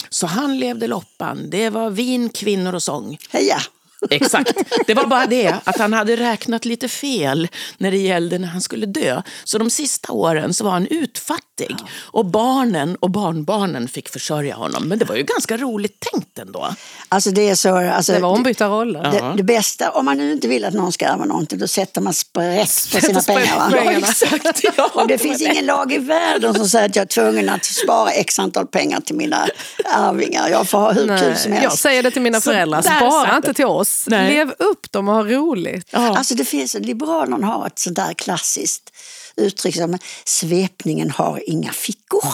Så 0.10 0.27
han 0.27 0.58
levde 0.60 0.88
loppan. 0.88 1.49
Det 1.49 1.69
var 1.69 1.89
vin, 1.89 2.30
kvinnor 2.30 2.75
och 2.75 2.84
sång. 2.84 3.17
Heja! 3.30 3.62
Exakt. 4.10 4.54
Det 4.88 4.93
var 4.93 5.06
bara 5.06 5.26
det 5.26 5.56
att 5.63 5.78
han 5.80 5.93
hade 5.93 6.15
räknat 6.15 6.65
lite 6.65 6.88
fel 6.89 7.48
när 7.78 7.91
det 7.91 7.98
gällde 7.98 8.38
när 8.39 8.48
han 8.48 8.62
skulle 8.62 8.86
dö. 8.86 9.22
Så 9.43 9.58
de 9.58 9.70
sista 9.70 10.13
åren 10.13 10.54
så 10.54 10.63
var 10.63 10.72
han 10.72 10.88
utfattig. 10.88 11.76
Och 12.02 12.26
barnen 12.26 12.96
och 12.96 13.10
barnbarnen 13.10 13.88
fick 13.88 14.10
försörja 14.10 14.56
honom. 14.56 14.84
Men 14.88 15.00
det 15.00 15.06
var 15.06 15.15
ju 15.15 15.24
ganska 15.24 15.58
roligt 15.58 16.00
tänkt 16.12 16.39
ändå. 16.39 16.74
Alltså 17.10 17.32
det 17.32 17.50
är 17.50 17.56
så... 17.56 17.76
Alltså, 17.78 18.13
Det 18.13 18.20
var 18.20 18.30
ombytta 18.30 18.67
roller. 18.67 19.04
det, 19.12 19.34
det 19.38 19.43
bästa, 19.43 19.91
om 19.91 20.06
man 20.06 20.17
nu 20.17 20.32
inte 20.32 20.48
vill 20.48 20.65
att 20.65 20.74
någon 20.74 20.91
ska 20.91 21.06
ärva 21.06 21.26
någonting, 21.26 21.60
då 21.60 21.67
sätter 21.67 22.02
man 22.02 22.13
sprätt 22.13 22.89
på 22.93 23.02
sina 23.02 23.22
sprätt 23.22 23.38
pengar. 23.38 23.72
pengarna. 23.72 24.08
Exakt. 24.08 24.62
Ja, 24.78 24.89
Och 24.93 25.08
det 25.08 25.17
finns 25.17 25.41
ingen 25.41 25.65
lag 25.65 25.93
i 25.93 25.98
världen 25.98 26.54
som 26.54 26.70
säger 26.70 26.86
att 26.89 26.96
jag 26.96 27.04
är 27.04 27.08
tvungen 27.08 27.50
att 27.50 27.65
spara 27.65 28.12
x 28.12 28.39
antal 28.39 28.67
pengar 28.67 29.00
till 29.00 29.15
mina 29.15 29.48
arvingar. 29.93 30.50
Jag 30.50 30.70
får 30.70 30.78
ha 30.78 30.91
hur 30.91 31.06
Nej, 31.06 31.22
kul 31.22 31.36
som 31.36 31.52
helst. 31.52 31.63
jag 31.63 31.74
säger 31.78 32.04
det 32.04 32.12
till 32.12 32.22
mina 32.22 32.41
föräldrar, 32.41 32.82
spara 32.82 33.36
inte 33.36 33.54
till 33.54 33.65
oss. 33.65 33.97
Nej. 34.08 34.34
Lev 34.34 34.54
upp 34.60 34.92
dem 34.92 35.08
och 35.08 35.16
ha 35.16 35.24
roligt. 35.24 35.90
Ja. 35.92 36.18
Alltså 36.18 36.36
det 36.36 36.46
finns, 36.46 36.74
Liberalerna 36.74 37.48
har 37.48 37.68
ett 37.68 37.80
sånt 37.80 37.96
där 37.96 38.14
klassiskt 38.14 38.92
uttryck 39.36 39.76
som 39.76 39.98
svepningen 40.26 41.12
har 41.12 41.50
inga 41.50 41.72
fickor. 41.74 42.34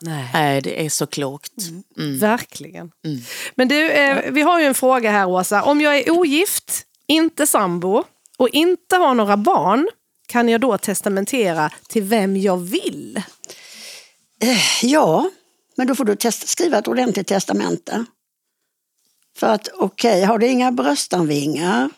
Nej. 0.00 0.60
Det 0.62 0.84
är 0.84 0.88
så 0.88 1.06
klokt. 1.06 1.52
Verkligen. 2.20 2.90
Men 3.54 3.68
du, 3.68 3.90
eh, 3.90 4.30
vi 4.30 4.42
har 4.42 4.60
ju 4.60 4.66
en 4.66 4.74
fråga 4.74 5.10
här 5.10 5.28
Åsa. 5.28 5.62
Om 5.62 5.80
jag 5.80 5.98
är 5.98 6.10
ogift, 6.10 6.82
inte 7.06 7.46
sambo 7.46 8.04
och 8.38 8.48
inte 8.48 8.96
har 8.96 9.14
några 9.14 9.36
barn, 9.36 9.88
kan 10.26 10.48
jag 10.48 10.60
då 10.60 10.78
testamentera 10.78 11.70
till 11.88 12.02
vem 12.02 12.36
jag 12.36 12.56
vill? 12.56 13.22
Ja, 14.82 15.30
men 15.76 15.86
då 15.86 15.94
får 15.94 16.04
du 16.04 16.16
testa, 16.16 16.46
skriva 16.46 16.78
ett 16.78 16.88
ordentligt 16.88 17.26
testamente. 17.26 18.04
För 19.36 19.46
att 19.46 19.68
okej, 19.74 20.22
har 20.24 20.38
du 20.38 20.46
inga 20.46 20.72
bröstanvingar, 20.72 21.90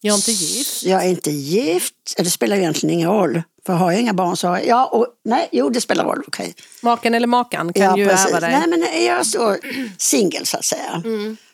Jag 0.00 0.12
är 0.12 0.16
inte 0.16 0.32
gift. 0.32 0.82
jag 0.82 1.04
är 1.04 1.08
inte 1.08 1.30
gift, 1.30 1.94
det 2.16 2.30
spelar 2.30 2.56
egentligen 2.56 2.94
ingen 2.94 3.08
roll. 3.10 3.42
För 3.66 3.72
har 3.72 3.92
jag 3.92 4.00
inga 4.00 4.14
barn 4.14 4.36
så 4.36 4.48
har 4.48 4.58
jag, 4.58 4.66
ja, 4.66 4.86
och, 4.86 5.06
nej, 5.24 5.48
jo 5.52 5.70
det 5.70 5.80
spelar 5.80 6.04
roll, 6.04 6.22
okej. 6.26 6.54
Maken 6.82 7.14
eller 7.14 7.26
makan 7.26 7.72
kan 7.72 7.82
Ja, 7.84 7.96
ju 7.98 8.08
precis. 8.08 8.26
ärva 8.26 8.40
dig. 8.40 8.50
Nej, 8.50 8.68
men 8.68 8.82
är 8.82 9.06
jag 9.06 9.26
så 9.26 9.56
singel 9.98 10.46
så 10.46 10.56
att 10.56 10.64
säga, 10.64 11.02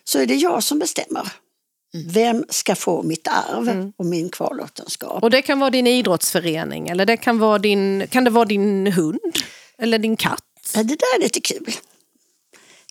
så 0.05 0.19
är 0.19 0.27
det 0.27 0.35
jag 0.35 0.63
som 0.63 0.79
bestämmer. 0.79 1.33
Vem 2.09 2.45
ska 2.49 2.75
få 2.75 3.03
mitt 3.03 3.29
arv 3.29 3.93
och 3.97 4.07
min 4.07 4.29
kvarlåtenskap? 4.31 5.23
Och 5.23 5.31
det 5.31 5.43
kan 5.43 5.59
vara 5.61 5.71
din 5.71 5.87
idrottsförening 5.87 6.89
eller 6.89 7.07
det 7.07 7.17
kan, 7.17 7.39
vara 7.39 7.59
din, 7.59 8.07
kan 8.11 8.25
det 8.25 8.31
vara 8.31 8.45
din 8.45 8.87
hund 8.93 9.21
eller 9.79 9.99
din 9.99 10.17
katt. 10.17 10.43
Ja, 10.75 10.83
det 10.83 10.95
där 10.99 11.17
är 11.19 11.21
lite 11.23 11.41
kul. 11.41 11.73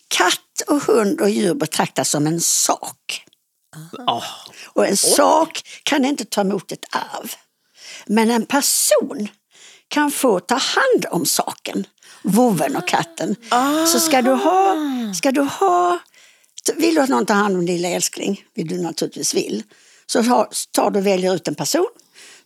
Katt 0.08 0.62
och 0.66 0.82
hund 0.82 1.20
och 1.20 1.30
djur 1.30 1.54
betraktas 1.54 2.10
som 2.10 2.26
en 2.26 2.40
sak. 2.40 3.24
Ja. 3.92 4.22
Och 4.66 4.86
en 4.86 4.96
sak 4.96 5.62
kan 5.82 6.04
inte 6.04 6.24
ta 6.24 6.40
emot 6.40 6.72
ett 6.72 6.84
arv. 6.90 7.32
Men 8.06 8.30
en 8.30 8.46
person 8.46 9.28
kan 9.88 10.10
få 10.10 10.40
ta 10.40 10.54
hand 10.54 11.06
om 11.10 11.26
saken, 11.26 11.86
vovven 12.22 12.76
och 12.76 12.88
katten. 12.88 13.36
Så 13.92 14.00
ska 14.00 14.22
du 14.22 14.30
ha, 14.30 14.76
ska 15.14 15.32
du 15.32 15.40
ha, 15.40 15.98
vill 16.74 16.94
du 16.94 17.00
att 17.00 17.08
någon 17.08 17.26
tar 17.26 17.34
hand 17.34 17.56
om 17.56 17.66
din 17.66 17.76
lilla 17.76 17.88
älskling, 17.88 18.44
vill 18.54 18.68
du 18.68 18.82
naturligtvis 18.82 19.34
vill, 19.34 19.62
så 20.06 20.46
tar 20.72 20.90
du 20.90 21.00
väljer 21.00 21.34
ut 21.34 21.48
en 21.48 21.54
person 21.54 21.88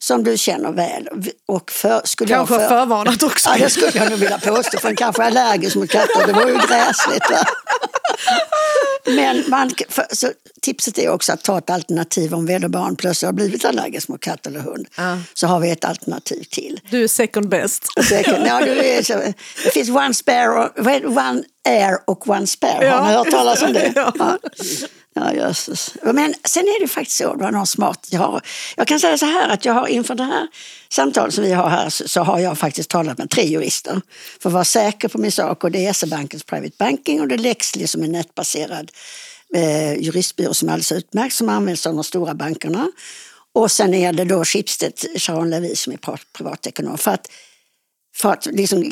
som 0.02 0.24
du 0.24 0.38
känner 0.38 0.72
väl. 0.72 1.08
Och 1.48 1.70
för, 1.70 2.00
skulle 2.04 2.34
Kanske 2.34 2.54
jag 2.54 2.68
för, 2.68 2.68
förvarnat 2.68 3.22
också. 3.22 3.50
Ja, 3.50 3.56
det 3.64 3.70
skulle 3.70 3.90
jag 3.94 4.10
nog 4.10 4.18
vilja 4.18 4.38
påstå, 4.38 4.78
för 4.78 4.88
han 4.88 4.96
kanske 4.96 5.22
är 5.22 5.26
allergisk 5.26 5.76
mot 5.76 5.90
katter. 5.90 6.26
Det 6.26 6.32
var 6.32 6.46
ju 6.48 6.54
gräsligt. 6.54 7.30
Va? 7.30 7.44
Men 9.06 9.44
man, 9.48 9.70
för, 9.88 10.06
så 10.12 10.28
tipset 10.62 10.98
är 10.98 11.08
också 11.08 11.32
att 11.32 11.42
ta 11.44 11.58
ett 11.58 11.70
alternativ 11.70 12.34
om 12.34 12.46
vederbörande 12.46 12.96
plötsligt 12.96 13.26
har 13.28 13.32
blivit 13.32 13.64
allergisk 13.64 14.08
mot 14.08 14.20
katt 14.20 14.46
eller 14.46 14.60
hund. 14.60 14.86
Ja. 14.96 15.18
Så 15.34 15.46
har 15.46 15.60
vi 15.60 15.70
ett 15.70 15.84
alternativ 15.84 16.42
till. 16.50 16.80
Du 16.90 17.04
är 17.04 17.08
second 17.08 17.48
best. 17.48 17.86
Säkert, 18.08 18.38
ja, 18.46 18.60
det, 18.60 18.98
är 18.98 19.02
så, 19.02 19.14
det 19.64 19.70
finns 19.70 19.88
one, 19.90 20.14
spare 20.14 20.68
one 21.06 21.42
air 21.68 21.98
och 22.06 22.28
one 22.28 22.46
spare. 22.46 22.88
Har 22.88 23.06
ni 23.06 23.12
Ja, 23.12 23.18
hört 23.18 23.30
talas 23.30 23.62
om 23.62 23.72
det? 23.72 23.92
ja. 23.96 24.38
Ja. 25.14 25.34
Jösses. 25.34 25.94
Men 26.02 26.34
sen 26.44 26.62
är 26.62 26.80
det 26.80 26.88
faktiskt 26.88 27.16
så, 27.16 27.34
det 27.34 27.44
var 27.44 27.50
någon 27.50 27.66
smart. 27.66 28.08
Jag, 28.10 28.20
har, 28.20 28.40
jag 28.76 28.86
kan 28.86 29.00
säga 29.00 29.18
så 29.18 29.26
här 29.26 29.48
att 29.48 29.64
jag 29.64 29.72
har 29.72 29.86
inför 29.86 30.14
det 30.14 30.24
här 30.24 30.48
samtalet 30.88 31.34
som 31.34 31.44
vi 31.44 31.52
har 31.52 31.68
här 31.68 31.90
så, 31.90 32.08
så 32.08 32.20
har 32.20 32.38
jag 32.38 32.58
faktiskt 32.58 32.90
talat 32.90 33.18
med 33.18 33.30
tre 33.30 33.44
jurister 33.44 34.00
för 34.40 34.48
att 34.48 34.52
vara 34.52 34.64
säker 34.64 35.08
på 35.08 35.18
min 35.18 35.32
sak 35.32 35.64
och 35.64 35.70
det 35.70 35.86
är 35.86 35.92
SE-bankens 35.92 36.44
Private 36.44 36.74
Banking 36.78 37.20
och 37.20 37.28
det 37.28 37.34
är 37.34 37.38
Lexley 37.38 37.86
som 37.86 38.02
är 38.02 38.08
nätbaserad 38.08 38.90
eh, 39.54 39.94
juristbyrå 39.94 40.54
som 40.54 40.68
är 40.68 40.72
alldeles 40.72 40.92
utmärkt 40.92 41.34
som 41.34 41.48
används 41.48 41.86
av 41.86 41.94
de 41.94 42.04
stora 42.04 42.34
bankerna. 42.34 42.90
Och 43.54 43.70
sen 43.70 43.94
är 43.94 44.12
det 44.12 44.24
då 44.24 44.44
Schibsted, 44.44 44.92
Sharon 45.16 45.50
Levy 45.50 45.74
som 45.74 45.92
är 45.92 45.98
privatekonom. 46.32 46.98
För 46.98 47.10
att, 47.10 47.30
för 48.14 48.32
att 48.32 48.46
liksom 48.46 48.90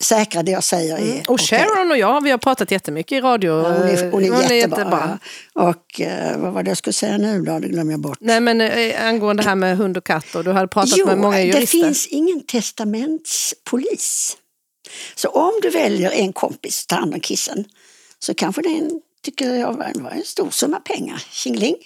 säkra 0.00 0.42
det 0.42 0.50
jag 0.52 0.64
säger 0.64 0.96
är 0.96 1.04
Mm. 1.04 1.22
Och. 1.28 1.40
Sharon 1.40 1.90
och 1.90 1.98
jag, 1.98 2.22
vi 2.22 2.30
har 2.30 2.38
pratat 2.38 2.70
jättemycket 2.70 3.16
i 3.16 3.20
radio. 3.20 3.50
Ja, 3.50 3.72
hon, 3.72 3.88
är, 3.88 4.10
hon 4.10 4.22
är 4.24 4.26
jättebra. 4.26 4.54
jättebra. 4.54 5.18
ja. 5.54 5.70
Och 5.70 6.00
eh, 6.00 6.38
vad 6.38 6.52
var 6.52 6.62
det 6.62 6.70
jag 6.70 6.78
skulle 6.78 6.94
säga 6.94 7.18
nu 7.18 7.42
då? 7.42 7.58
Det 7.58 7.68
glömmer 7.68 7.92
jag 7.92 8.00
bort. 8.00 8.18
Nej 8.20 8.40
men 8.40 8.60
eh, 8.60 9.06
angående 9.06 9.42
det 9.42 9.48
här 9.48 9.56
med 9.56 9.76
hund 9.76 9.96
och 9.96 10.04
katt 10.04 10.34
och 10.34 10.44
du 10.44 10.52
hade 10.52 10.68
pratat 10.68 11.06
med 11.06 11.18
många 11.18 11.36
det 11.36 11.42
jurister. 11.44 11.66
finns 11.66 12.06
ingen 12.06 12.42
testamentspolis. 12.46 14.36
Så 15.14 15.28
om 15.28 15.52
du 15.62 15.70
väljer 15.70 16.10
en 16.10 16.32
kompis 16.32 16.82
att 16.82 16.88
ta 16.88 16.96
hand 16.96 17.14
om 17.14 17.20
kissen 17.20 17.64
så 18.18 18.34
kanske 18.34 18.62
det 18.62 18.68
är 18.68 18.78
en, 18.78 19.00
tycker 19.24 19.54
jag 19.54 19.72
var 19.72 19.92
var 19.94 20.10
en 20.10 20.24
stor 20.24 20.50
summa 20.50 20.80
pengar. 20.80 21.24
Tjingeling. 21.30 21.76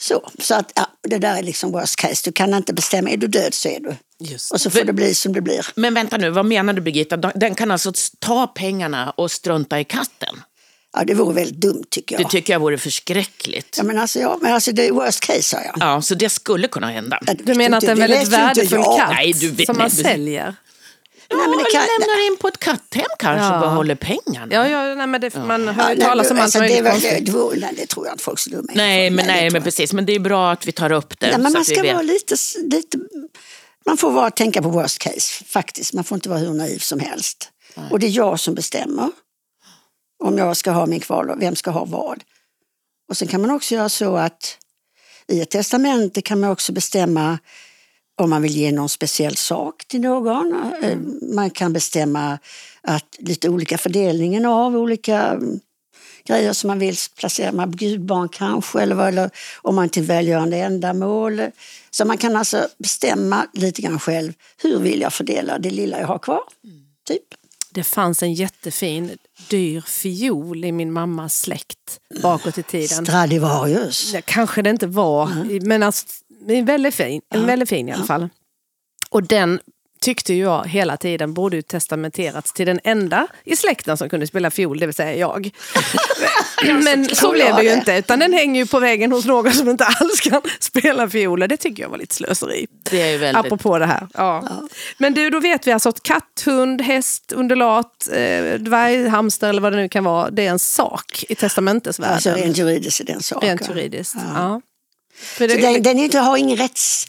Så, 0.00 0.30
så 0.38 0.54
att 0.54 0.72
ja, 0.74 0.86
det 1.08 1.18
där 1.18 1.38
är 1.38 1.42
liksom 1.42 1.72
worst 1.72 1.96
case. 1.96 2.22
Du 2.24 2.32
kan 2.32 2.54
inte 2.54 2.72
bestämma, 2.72 3.10
är 3.10 3.16
du 3.16 3.26
död 3.26 3.54
så 3.54 3.68
är 3.68 3.80
du. 3.80 3.96
Just. 4.20 4.52
Och 4.52 4.60
så 4.60 4.70
får 4.70 4.84
det 4.84 4.92
bli 4.92 5.14
som 5.14 5.32
det 5.32 5.40
blir. 5.40 5.66
Men 5.74 5.94
vänta 5.94 6.16
nu, 6.16 6.30
vad 6.30 6.46
menar 6.46 6.72
du 6.72 6.80
Birgitta? 6.80 7.16
Den 7.16 7.54
kan 7.54 7.70
alltså 7.70 7.92
ta 8.18 8.46
pengarna 8.46 9.10
och 9.10 9.30
strunta 9.30 9.80
i 9.80 9.84
katten? 9.84 10.42
Ja, 10.92 11.04
det 11.04 11.14
vore 11.14 11.34
väldigt 11.34 11.60
dumt 11.60 11.84
tycker 11.90 12.14
jag. 12.14 12.24
Det 12.24 12.30
tycker 12.30 12.52
jag 12.52 12.60
vore 12.60 12.78
förskräckligt. 12.78 13.74
ja, 13.78 13.82
men 13.84 13.98
alltså, 13.98 14.18
ja, 14.18 14.38
men 14.42 14.54
alltså 14.54 14.72
det 14.72 14.86
är 14.88 14.92
worst 14.92 15.20
case 15.20 15.42
sa 15.42 15.56
jag. 15.62 15.74
Ja, 15.80 16.02
så 16.02 16.14
det 16.14 16.28
skulle 16.28 16.68
kunna 16.68 16.90
hända. 16.90 17.18
Ja, 17.26 17.34
Du 17.44 17.54
menar 17.54 17.78
att 17.78 17.80
det 17.82 17.86
är 17.86 17.90
en 17.92 17.98
det 18.00 18.06
väldigt 18.08 18.28
värdefull 18.28 18.82
katt 18.82 19.10
Nej, 19.10 19.32
du 19.32 19.50
vet- 19.50 19.66
som 19.66 19.76
man 19.78 19.90
nej, 19.94 20.04
säljer? 20.04 20.54
Nej, 21.30 21.48
men 21.48 21.58
det 21.58 21.64
ja, 21.72 21.80
kan- 21.80 21.88
lämnar 22.00 22.26
in 22.26 22.36
på 22.36 22.48
ett 22.48 22.58
katthem 22.58 23.06
kanske 23.18 23.44
Ja. 23.46 23.54
och 23.54 23.60
behåller 23.60 23.94
pengarna. 23.94 24.46
Ja, 24.54 24.68
ja 24.68 24.94
nej, 24.94 25.06
men 25.06 25.20
det, 25.20 25.34
man 25.34 25.68
hör 25.68 25.82
Ja, 25.84 25.90
ju 25.90 25.96
nej, 25.98 26.06
talas 26.06 26.30
om 26.30 26.36
allt 26.36 26.42
alltså, 26.42 26.58
det, 26.58 26.62
möjligt 26.62 26.78
är 26.78 26.82
väl- 26.82 26.92
konstigt. 26.92 27.26
det, 27.26 27.32
vore- 27.32 27.58
nej, 27.60 27.74
det 27.76 27.86
tror 27.86 28.06
jag 28.06 28.14
inte 28.14 28.24
folk 28.24 28.38
skulle 28.38 28.56
dumma 28.56 28.72
Nej, 28.74 29.10
men, 29.10 29.26
det 29.26 29.32
nej, 29.32 29.50
men 29.50 29.62
precis. 29.62 29.92
Men 29.92 30.06
det 30.06 30.14
är 30.14 30.18
bra 30.20 30.50
att 30.52 30.66
vi 30.66 30.72
tar 30.72 30.92
upp 30.92 31.20
det. 31.20 31.26
Nej, 31.26 31.38
men 31.38 31.52
så 31.52 31.58
man 31.58 31.64
ska 31.64 31.82
vara 31.82 32.02
lite, 32.02 32.34
lite... 32.72 32.98
Man 33.88 33.96
får 33.96 34.10
vara, 34.10 34.30
tänka 34.30 34.62
på 34.62 34.68
worst 34.68 34.98
case, 34.98 35.44
faktiskt. 35.44 35.92
Man 35.94 36.04
får 36.04 36.16
inte 36.16 36.28
vara 36.28 36.38
hur 36.38 36.54
naiv 36.54 36.78
som 36.78 37.00
helst. 37.00 37.50
Och 37.90 37.98
det 37.98 38.06
är 38.06 38.10
jag 38.10 38.40
som 38.40 38.54
bestämmer 38.54 39.10
om 40.24 40.38
jag 40.38 40.56
ska 40.56 40.70
ha 40.70 40.86
min 40.86 41.00
kval 41.00 41.38
vem 41.38 41.56
ska 41.56 41.70
ha 41.70 41.84
vad. 41.84 42.24
Och 43.08 43.16
sen 43.16 43.28
kan 43.28 43.40
man 43.40 43.50
också 43.50 43.74
göra 43.74 43.88
så 43.88 44.16
att 44.16 44.58
i 45.28 45.40
ett 45.40 45.50
testamente 45.50 46.22
kan 46.22 46.40
man 46.40 46.50
också 46.50 46.72
bestämma 46.72 47.38
om 48.20 48.30
man 48.30 48.42
vill 48.42 48.56
ge 48.56 48.72
någon 48.72 48.88
speciell 48.88 49.36
sak 49.36 49.84
till 49.88 50.00
någon. 50.00 50.72
Eh, 50.82 50.98
Man 51.34 51.50
kan 51.50 51.72
bestämma 51.72 52.38
att 52.82 53.16
lite 53.18 53.48
olika 53.48 53.78
fördelningen 53.78 54.46
av 54.46 54.76
olika 54.76 55.22
mm, 55.22 55.60
grejer 56.28 56.52
som 56.52 56.68
man 56.68 56.78
vill 56.78 56.96
placera, 57.16 57.52
man 57.52 57.70
gudbarn 57.70 58.28
kanske, 58.28 58.80
eller, 58.80 58.94
vad- 58.94 59.08
eller 59.08 59.30
om 59.62 59.74
man 59.74 59.88
till 59.88 60.02
välgörande 60.02 60.56
ändamål. 60.56 61.42
Så 61.90 62.04
man 62.04 62.18
kan 62.18 62.36
alltså 62.36 62.68
bestämma 62.78 63.46
lite 63.52 63.82
grann 63.82 63.98
själv, 64.00 64.32
hur 64.62 64.78
vill 64.78 65.00
jag 65.00 65.12
fördela 65.12 65.58
det 65.58 65.70
lilla 65.70 66.00
jag 66.00 66.06
har 66.06 66.18
kvar? 66.18 66.42
Typ. 67.08 67.22
Det 67.70 67.84
fanns 67.84 68.22
en 68.22 68.34
jättefin 68.34 69.10
dyr 69.50 69.80
fiol 69.80 70.64
i 70.64 70.72
min 70.72 70.92
mammas 70.92 71.40
släkt 71.40 72.00
bakåt 72.22 72.58
i 72.58 72.62
tiden. 72.62 73.06
Stradivarius. 73.06 74.14
Kanske 74.24 74.62
det 74.62 74.70
inte 74.70 74.86
var, 74.86 75.30
men 75.66 75.82
alltså, 75.82 76.06
väldigt 76.64 76.94
fin, 76.94 77.20
en 77.34 77.46
väldigt 77.46 77.68
fin 77.68 77.88
i 77.88 77.92
alla 77.92 78.04
fall. 78.04 78.28
Och 79.10 79.22
den 79.22 79.60
tyckte 80.00 80.34
jag 80.34 80.66
hela 80.66 80.96
tiden 80.96 81.34
borde 81.34 81.56
ju 81.56 81.62
testamenterats 81.62 82.52
till 82.52 82.66
den 82.66 82.80
enda 82.84 83.26
i 83.44 83.56
släkten 83.56 83.96
som 83.96 84.08
kunde 84.08 84.26
spela 84.26 84.50
fiol, 84.50 84.78
det 84.78 84.86
vill 84.86 84.94
säga 84.94 85.14
jag. 85.14 85.50
Men 86.66 87.08
så 87.08 87.32
blev 87.32 87.56
det 87.56 87.62
ju 87.62 87.72
inte, 87.72 87.92
utan 87.92 88.18
den 88.18 88.32
hänger 88.32 88.60
ju 88.60 88.66
på 88.66 88.78
väggen 88.80 89.12
hos 89.12 89.24
någon 89.24 89.52
som 89.52 89.68
inte 89.68 89.84
alls 89.84 90.20
kan 90.20 90.42
spela 90.60 91.10
fiol. 91.10 91.40
Det 91.48 91.56
tycker 91.56 91.82
jag 91.82 91.90
var 91.90 91.98
lite 91.98 92.14
slöseri. 92.14 92.66
Det 92.90 93.02
är 93.02 93.10
ju 93.10 93.18
väldigt... 93.18 93.46
Apropå 93.46 93.78
det 93.78 93.86
här. 93.86 94.08
Ja. 94.14 94.48
Men 94.98 95.14
du, 95.14 95.30
då 95.30 95.40
vet 95.40 95.66
vi 95.66 95.72
alltså 95.72 95.88
att 95.88 96.02
katt, 96.02 96.42
hund, 96.44 96.82
häst, 96.82 97.32
undulat, 97.32 98.08
eh, 98.12 98.54
dvärg, 98.54 99.08
hamster 99.08 99.48
eller 99.48 99.62
vad 99.62 99.72
det 99.72 99.76
nu 99.76 99.88
kan 99.88 100.04
vara, 100.04 100.30
det 100.30 100.46
är 100.46 100.50
en 100.50 100.58
sak 100.58 101.24
i 101.28 101.34
testamentesvärlden. 101.34 102.14
Alltså 102.14 102.30
rent 102.30 102.56
juridiskt 102.56 103.00
är 103.00 103.04
det 103.04 103.12
en 103.12 103.22
sak. 103.22 103.44
Rent 103.44 103.60
ja. 103.60 103.74
juridiskt. 103.74 104.16
Ja. 104.34 104.60
Ja. 105.38 105.46
Den, 105.46 105.82
den 105.82 105.98
inte, 105.98 106.18
har 106.18 106.36
ingen 106.36 106.56
rätts... 106.56 107.06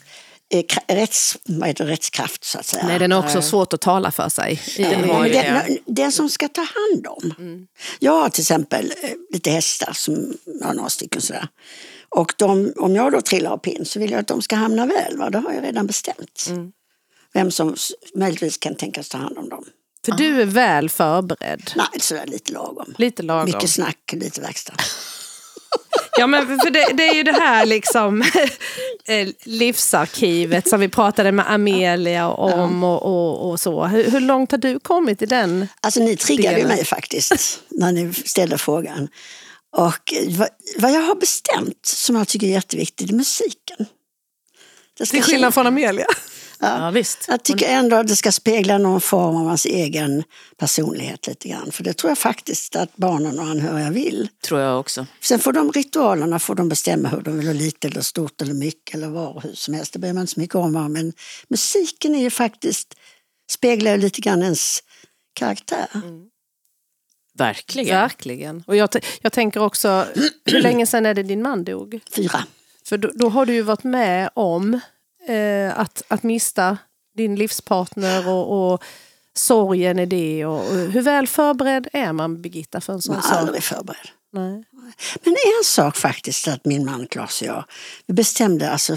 eh, 0.50 0.94
rätts, 0.94 1.38
vad 1.44 1.68
heter, 1.68 1.84
det, 1.84 1.92
rättskraft 1.92 2.44
så 2.44 2.58
att 2.58 2.66
säga. 2.66 2.86
Nej, 2.86 2.98
den 2.98 3.12
är 3.12 3.18
också 3.18 3.42
svårt 3.42 3.72
att 3.72 3.80
tala 3.80 4.10
för 4.10 4.28
sig. 4.28 4.60
Den 4.76 5.10
har 5.10 5.78
den, 5.86 6.12
som 6.12 6.28
ska 6.28 6.48
ta 6.48 6.60
hand 6.60 7.06
om. 7.06 7.66
Jag 7.98 8.12
har 8.12 8.28
till 8.28 8.42
exempel 8.42 8.92
eh, 9.02 9.10
lite 9.30 9.50
hästar, 9.50 9.92
som, 9.92 10.34
ja, 10.60 10.72
några 10.72 10.90
stycken 10.90 11.20
sådär. 11.20 11.48
Och 12.08 12.34
de, 12.36 12.72
om 12.76 12.96
jag 12.96 13.12
då 13.12 13.20
trillar 13.20 13.50
av 13.50 13.58
pinn 13.58 13.84
så 13.84 13.98
vill 14.00 14.10
jag 14.10 14.20
att 14.20 14.26
de 14.26 14.42
ska 14.42 14.56
hamna 14.56 14.86
väl. 14.86 15.16
Va? 15.16 15.30
Det 15.30 15.38
har 15.38 15.52
jag 15.52 15.64
redan 15.64 15.86
bestämt. 15.86 16.50
Vem 17.32 17.50
som 17.50 17.76
möjligtvis 18.14 18.58
kan 18.58 18.74
tänkas 18.74 19.08
ta 19.08 19.18
hand 19.18 19.38
om 19.38 19.48
dem. 19.48 19.64
För 20.04 20.12
du 20.12 20.42
är 20.42 20.46
väl 20.46 20.88
förberedd. 20.88 21.70
Nej, 21.76 22.00
sådär 22.00 22.26
lite 22.26 22.52
lagom. 22.52 22.94
Lite 22.98 23.22
lagom. 23.22 23.44
Mycket 23.44 23.70
snack, 23.70 24.12
lite 24.12 24.40
verkstad. 24.40 24.74
Ja, 26.16 26.26
men 26.26 26.46
för 26.46 26.70
det, 26.70 26.92
det 26.92 27.08
är 27.08 27.14
ju 27.14 27.22
det 27.22 27.32
här 27.32 27.66
liksom 27.66 28.22
eh, 29.04 29.28
livsarkivet 29.44 30.68
som 30.68 30.80
vi 30.80 30.88
pratade 30.88 31.32
med 31.32 31.52
Amelia 31.52 32.28
om 32.28 32.84
och, 32.84 33.02
och, 33.02 33.50
och 33.50 33.60
så. 33.60 33.84
Hur, 33.84 34.10
hur 34.10 34.20
långt 34.20 34.50
har 34.50 34.58
du 34.58 34.80
kommit 34.80 35.22
i 35.22 35.26
den? 35.26 35.68
Alltså 35.80 36.00
ni 36.00 36.16
triggade 36.16 36.56
Delen. 36.56 36.68
mig 36.68 36.84
faktiskt 36.84 37.60
när 37.68 37.92
ni 37.92 38.14
ställde 38.14 38.58
frågan. 38.58 39.08
Och 39.76 40.12
eh, 40.12 40.38
vad, 40.38 40.48
vad 40.76 40.92
jag 40.92 41.00
har 41.00 41.14
bestämt 41.14 41.86
som 41.86 42.16
jag 42.16 42.28
tycker 42.28 42.46
är 42.46 42.50
jätteviktigt 42.50 43.10
är 43.10 43.14
musiken. 43.14 43.86
Det 44.98 45.06
ska 45.06 45.16
Till 45.16 45.24
skillnad 45.24 45.54
från 45.54 45.66
Amelia. 45.66 46.06
Ja, 46.60 46.90
visst. 46.90 47.24
Jag 47.28 47.42
tycker 47.42 47.68
ändå 47.68 47.96
att 47.96 48.08
det 48.08 48.16
ska 48.16 48.32
spegla 48.32 48.78
någon 48.78 49.00
form 49.00 49.36
av 49.36 49.46
hans 49.46 49.66
egen 49.66 50.24
personlighet 50.56 51.26
lite 51.26 51.48
grann. 51.48 51.72
För 51.72 51.84
det 51.84 51.92
tror 51.92 52.10
jag 52.10 52.18
faktiskt 52.18 52.76
att 52.76 52.96
barnen 52.96 53.38
och 53.38 53.44
anhöriga 53.44 53.90
vill. 53.90 54.28
Tror 54.44 54.60
jag 54.60 54.80
också. 54.80 55.06
Sen 55.20 55.38
får 55.38 55.52
de 55.52 55.72
ritualerna 55.72 56.38
får 56.38 56.54
de 56.54 56.68
bestämma 56.68 57.08
hur 57.08 57.20
de 57.20 57.38
vill 57.38 57.46
ha 57.46 57.54
lite 57.54 57.88
eller 57.88 58.00
stort 58.00 58.42
eller 58.42 58.54
mycket 58.54 58.94
eller 58.94 59.08
var 59.08 59.28
och 59.28 59.42
hur 59.42 59.54
som 59.54 59.74
helst. 59.74 59.92
Det 59.92 59.98
behöver 59.98 60.14
man 60.14 60.22
inte 60.22 60.32
så 60.32 60.40
mycket 60.40 60.56
om. 60.56 60.92
Men 60.92 61.12
musiken 61.48 62.14
är 62.14 62.22
ju 62.22 62.30
faktiskt, 62.30 62.94
speglar 63.50 63.90
ju 63.90 63.98
lite 63.98 64.20
grann 64.20 64.42
ens 64.42 64.78
karaktär. 65.32 65.88
Verkligen. 67.34 67.96
Verkligen. 67.96 68.64
Och 68.66 68.76
jag, 68.76 68.88
jag 69.20 69.32
tänker 69.32 69.62
också, 69.62 70.06
hur 70.44 70.62
länge 70.62 70.86
sedan 70.86 71.06
är 71.06 71.14
det 71.14 71.22
din 71.22 71.42
man 71.42 71.64
dog? 71.64 72.00
Fyra. 72.16 72.44
För 72.84 72.98
då, 72.98 73.10
då 73.14 73.28
har 73.28 73.46
du 73.46 73.52
ju 73.52 73.62
varit 73.62 73.84
med 73.84 74.30
om 74.34 74.80
eh, 75.30 75.78
att, 75.78 76.02
att 76.08 76.22
mista 76.22 76.78
din 77.16 77.36
livspartner 77.36 78.28
och, 78.28 78.72
och 78.72 78.84
sorgen 79.34 79.98
i 79.98 80.06
det. 80.06 80.46
Och, 80.46 80.58
och 80.58 80.76
hur 80.76 81.02
väl 81.02 81.26
förberedd 81.26 81.88
är 81.92 82.12
man, 82.12 82.42
Birgitta, 82.42 82.80
för 82.80 82.92
en 82.92 83.02
sån 83.02 83.14
Man 83.14 83.24
är 83.24 83.28
sak? 83.28 83.38
aldrig 83.38 83.62
förberedd. 83.62 84.08
Nej. 84.32 84.64
Men 85.24 85.32
en 85.58 85.64
sak 85.64 85.96
faktiskt 85.96 86.48
att 86.48 86.64
min 86.64 86.84
man 86.84 87.06
Claes 87.06 87.40
och 87.40 87.46
jag, 87.46 87.64
vi 88.06 88.14
bestämde 88.14 88.70
alltså 88.70 88.96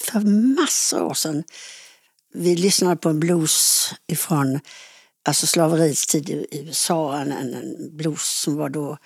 för 0.00 0.20
massor 0.60 1.00
av 1.00 1.06
år 1.06 1.14
sedan. 1.14 1.44
Vi 2.34 2.56
lyssnade 2.56 2.96
på 2.96 3.08
en 3.08 3.20
blues 3.20 3.90
ifrån 4.12 4.60
alltså 5.28 5.46
slaveriets 5.46 6.06
tid 6.06 6.30
i 6.30 6.46
USA, 6.50 7.16
en, 7.16 7.32
en 7.32 7.54
en 7.54 7.96
blues 7.96 8.40
som 8.42 8.56
var 8.56 8.68
då 8.68 8.98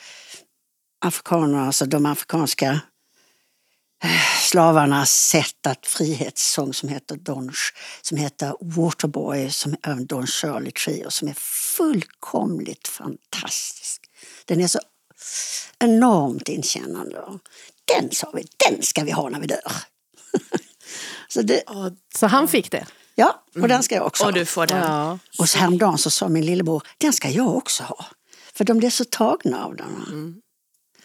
afrikaner, 1.04 1.58
alltså 1.58 1.86
de 1.86 2.06
afrikanska 2.06 2.80
eh, 4.04 4.37
slavarnas 4.48 5.10
sätt 5.10 5.66
att 5.66 5.86
frihetssång 5.86 6.74
som 6.74 6.88
heter 6.88 7.16
Don, 7.16 7.52
som 8.02 8.18
heter 8.18 8.54
Waterboy, 8.60 9.50
som 9.50 9.76
är 9.82 9.90
en 9.90 10.06
Don 10.06 10.26
Shirley 10.26 10.72
Trio 10.72 11.10
som 11.10 11.28
är 11.28 11.34
fullkomligt 11.76 12.88
fantastisk. 12.88 14.02
Den 14.44 14.60
är 14.60 14.68
så 14.68 14.78
enormt 15.78 16.48
inkännande. 16.48 17.22
Den 17.96 18.10
sa 18.10 18.30
vi, 18.34 18.46
den 18.68 18.82
ska 18.82 19.04
vi 19.04 19.10
ha 19.10 19.28
när 19.28 19.40
vi 19.40 19.46
dör. 19.46 19.72
så 21.28 21.42
det, 21.42 21.62
Så 22.14 22.26
han 22.26 22.48
fick 22.48 22.70
det? 22.70 22.86
ja, 23.14 23.42
och 23.62 23.68
den 23.68 23.82
ska 23.82 23.94
jag 23.94 24.06
också 24.06 24.24
Och 24.24 24.32
ha. 24.32 24.38
du 24.38 24.44
får 24.44 24.66
den. 24.66 24.78
Ja. 24.82 25.18
Och 25.38 25.48
så 25.48 25.58
häromdagen 25.58 25.98
så 25.98 26.10
sa 26.10 26.28
min 26.28 26.46
lillebror, 26.46 26.82
den 26.98 27.12
ska 27.12 27.28
jag 27.30 27.56
också 27.56 27.82
ha. 27.82 28.04
För 28.54 28.64
de 28.64 28.78
blev 28.78 28.90
så 28.90 29.04
tagna 29.04 29.64
av 29.64 29.76
den. 29.76 30.42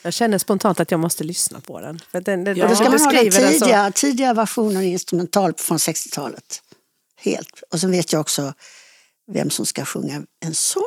Jag 0.04 0.14
känner 0.14 0.38
spontant 0.38 0.80
att 0.80 0.92
jag 0.92 1.00
måste 1.00 1.24
lyssna 1.24 1.60
på 1.60 1.80
den. 1.82 2.00
För 2.12 2.22
den, 2.22 2.44
den 2.44 2.58
Ja, 2.58 2.64
Och 2.64 2.70
då 2.70 2.76
ska 2.76 2.84
du 2.86 2.90
man 2.92 3.02
ha 3.02 3.12
den 3.12 3.30
den 3.30 3.54
så- 3.54 3.60
tidiga, 3.60 3.92
tidiga 3.92 4.34
versionen 4.34 4.84
instrumental 4.84 5.54
från 5.58 5.78
60-talet. 5.78 6.62
Helt. 7.22 7.64
Och 7.72 7.80
sen 7.80 7.92
vet 7.92 8.14
jag 8.14 8.20
också 8.22 8.54
vem 9.32 9.50
som 9.50 9.66
ska 9.66 9.86
sjunga 9.86 10.24
en 10.46 10.54
sång. 10.56 10.84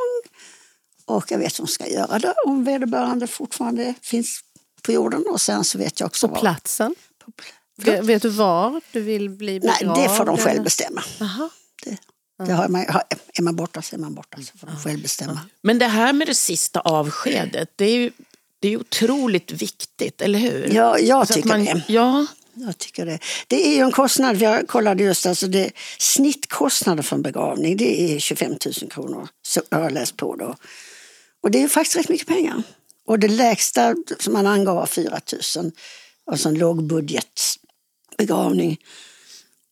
Och 1.06 1.30
jag 1.30 1.38
vet 1.38 1.52
som 1.54 1.66
ska 1.66 1.86
göra 1.88 2.18
det 2.18 2.34
om 2.46 2.64
vederbörande 2.64 3.26
fortfarande 3.26 3.94
finns 4.02 4.40
på 4.82 4.92
jorden. 4.92 5.24
Och 5.30 5.40
sen 5.40 5.64
så 5.64 5.78
vet 5.78 6.00
jag 6.00 6.06
också 6.06 6.28
På 6.28 6.34
var- 6.34 6.40
platsen? 6.40 6.94
på 7.24 7.30
pl- 7.30 7.84
Vet- 7.84 8.04
Vet 8.04 8.22
du 8.22 8.28
var 8.28 8.80
du 8.92 9.00
vill 9.00 9.30
bli 9.30 9.58
Nej, 9.58 9.76
begravd? 9.80 10.00
det 10.02 10.08
får 10.16 10.24
de 10.24 10.36
själv 10.36 10.48
eller? 10.50 10.62
bestämma. 10.62 11.02
Jaha. 11.20 11.50
Det, 11.84 11.96
det 12.46 12.52
har 12.52 12.68
man, 12.68 12.80
är 13.38 13.42
man 13.42 13.56
borta 13.56 13.82
så 13.82 13.96
är 13.96 14.00
man 14.00 14.14
borta. 14.14 14.38
Så 14.42 14.58
får 14.58 14.66
de 14.66 14.76
själv 14.76 15.02
bestämma. 15.02 15.40
Men 15.62 15.78
det 15.78 15.86
här 15.86 16.12
med 16.12 16.26
det 16.28 16.34
sista 16.34 16.80
avskedet, 16.80 17.70
det 17.76 17.84
är 17.84 17.96
ju 17.96 18.10
det 18.66 18.74
är 18.74 18.80
otroligt 18.80 19.52
viktigt, 19.52 20.20
eller 20.20 20.38
hur? 20.38 20.70
Ja, 20.74 20.98
jag 20.98 21.18
Alltså 21.18 21.32
att 21.32 21.36
tycker 21.36 21.48
man, 21.48 21.64
det. 21.64 21.82
Ja, 21.88 22.26
Jag 22.54 22.78
tycker 22.78 23.06
det. 23.06 23.18
Det 23.46 23.68
är 23.68 23.76
ju 23.76 23.82
en 23.82 23.92
kostnad, 23.92 24.36
jag 24.36 24.68
kollade 24.68 25.02
just, 25.02 25.26
alltså 25.26 25.46
det, 25.46 25.70
snittkostnaden 25.98 27.04
för 27.04 27.16
en 27.16 27.22
begravning 27.22 27.76
det 27.76 28.00
är 28.00 28.18
25 28.18 28.50
000 28.50 28.58
kronor. 28.90 29.28
Så 29.46 29.62
jag 29.70 29.78
har 29.78 29.90
läst 29.90 30.16
på 30.16 30.36
då. 30.36 30.56
Och 31.42 31.50
det 31.50 31.62
är 31.62 31.68
faktiskt 31.68 31.96
rätt 31.96 32.08
mycket 32.08 32.26
pengar. 32.26 32.62
Och 33.06 33.18
det 33.18 33.28
lägsta 33.28 33.94
som 34.18 34.32
man 34.32 34.46
angav 34.46 34.76
var 34.76 34.86
4 34.86 35.20
000. 35.56 35.72
Alltså 36.30 36.48
en 36.48 36.58
lågbudgetbegravning. 36.58 38.78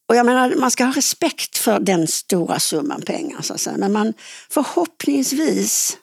Och 0.09 0.17
jag 0.17 0.27
menar, 0.27 0.55
man 0.55 0.71
ska 0.71 0.85
ha 0.85 0.93
respekt 0.93 1.59
för 1.59 1.81
den 1.81 2.07
stora 2.07 2.61
summan 2.61 3.03
pengar. 3.03 3.43
Så 3.43 3.55
att 3.55 3.61
säga. 3.61 3.77
Men 3.77 3.93
man 3.93 4.15
förhoppningsvis 4.51 5.97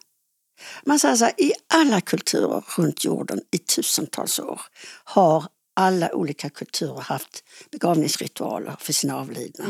man 0.85 0.99
säger 0.99 1.15
så 1.15 1.25
här, 1.25 1.41
i 1.41 1.53
alla 1.73 2.01
kulturer 2.01 2.63
runt 2.77 3.03
jorden 3.03 3.41
i 3.51 3.57
tusentals 3.57 4.39
år 4.39 4.61
har 5.03 5.45
alla 5.75 6.15
olika 6.15 6.49
kulturer 6.49 7.01
haft 7.01 7.43
begravningsritualer 7.71 8.75
för 8.79 8.93
sina 8.93 9.19
avlidna. 9.19 9.65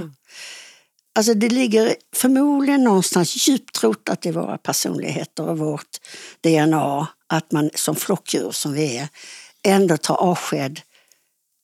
Alltså 1.16 1.34
det 1.34 1.50
ligger 1.50 1.96
förmodligen 2.16 2.84
någonstans 2.84 3.48
djupt 3.48 3.84
rotat 3.84 4.26
i 4.26 4.32
våra 4.32 4.58
personligheter 4.58 5.50
och 5.50 5.58
vårt 5.58 5.98
DNA 6.42 7.08
att 7.28 7.52
man 7.52 7.70
som 7.76 7.96
flockdjur 7.96 8.52
som 8.52 8.74
vi 8.74 8.98
är 8.98 9.08
ändå 9.64 9.98
tar 9.98 10.16
avsked 10.16 10.82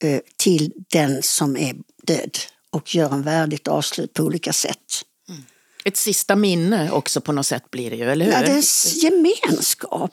eh, 0.04 0.20
till 0.38 0.74
den 0.92 1.24
som 1.24 1.58
är 1.58 1.76
död 2.04 2.38
och 2.70 2.96
gör 2.96 3.13
en 3.13 3.22
värdigt 3.22 3.68
avslut 3.68 4.13
på 4.13 4.24
olika 4.24 4.54
sätt. 4.54 5.04
Ett 5.88 5.97
sista 5.97 6.36
minne 6.36 6.91
också 6.91 7.21
på 7.21 7.32
något 7.32 7.45
sätt 7.45 7.71
blir 7.71 7.89
det 7.89 7.95
ju, 7.95 8.12
eller 8.12 8.26
hur? 8.26 8.32
Ja, 8.32 8.41
det 8.41 8.52
är 8.52 8.56
en 8.56 8.63
gemenskap 9.02 10.12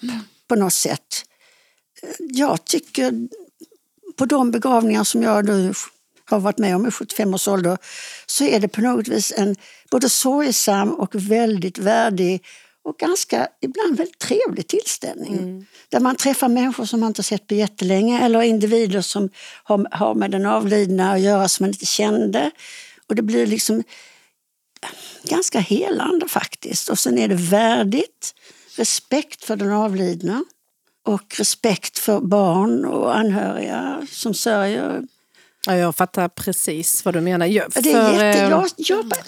på 0.49 0.55
något 0.55 0.73
sätt. 0.73 1.25
Jag 2.19 2.65
tycker 2.65 3.29
på 4.17 4.27
de 4.27 4.51
begravningar 4.51 5.05
som 5.05 5.23
jag 5.23 5.47
nu 5.47 5.73
har 6.25 6.41
varit 6.41 6.59
med 6.59 6.77
om 6.77 6.87
i 6.87 6.91
75 6.91 7.35
års 7.35 7.49
ålder 7.49 7.79
så 8.27 8.45
är 8.45 8.61
det 8.61 8.69
på 8.69 8.81
något 8.81 9.09
vis 9.09 9.33
en 9.37 9.57
både 9.91 10.09
sorgsam 10.09 10.91
och 10.93 11.15
väldigt 11.15 11.79
värdig 11.79 12.45
och 12.85 12.97
ganska 12.99 13.49
ibland 13.61 13.97
väldigt 13.97 14.19
trevlig 14.19 14.67
tillställning. 14.67 15.67
Där 15.89 16.01
man 16.01 16.17
träffar 16.17 16.49
människor 16.49 16.85
som 16.85 17.01
man 17.01 17.07
inte 17.07 17.23
sett 17.23 17.47
på 17.47 17.55
jättelänge 17.55 18.21
eller 18.25 18.43
individer 18.43 19.01
som 19.01 19.31
har, 19.65 19.87
har 19.91 20.15
med 20.15 20.31
den 20.31 20.47
avlidna 20.47 21.13
att 21.13 21.21
göra 21.21 21.49
som 21.49 21.65
man 21.65 21.71
inte 21.71 21.87
kände. 21.87 22.51
Och 23.07 23.15
det 23.15 23.23
blir 23.23 23.47
liksom 23.47 23.83
ganska 25.23 25.61
helande 25.61 26.29
faktiskt. 26.29 26.89
Och 26.89 26.99
sen 26.99 27.19
är 27.19 27.29
det 27.29 27.35
värdigt, 27.35 28.35
respekt 28.77 29.45
för 29.45 29.57
den 29.57 29.73
avlidna 29.73 30.45
och 31.07 31.39
respekt 31.39 31.99
för 31.99 32.21
barn 32.21 32.85
och 32.85 33.17
anhöriga 33.17 34.07
som 34.11 34.35
sörjer. 34.35 35.03
Ja, 35.67 35.77
jag 35.77 35.97
fattar 35.97 36.29
precis 36.29 37.05
vad 37.05 37.15
du 37.15 37.21
menar. 37.21 37.47
Jag, 37.47 37.71
Det 37.71 37.93
är 37.93 38.09
för, 38.09 38.25
jätte, 38.25 38.41
eh, 38.41 38.51
jag, 38.51 38.71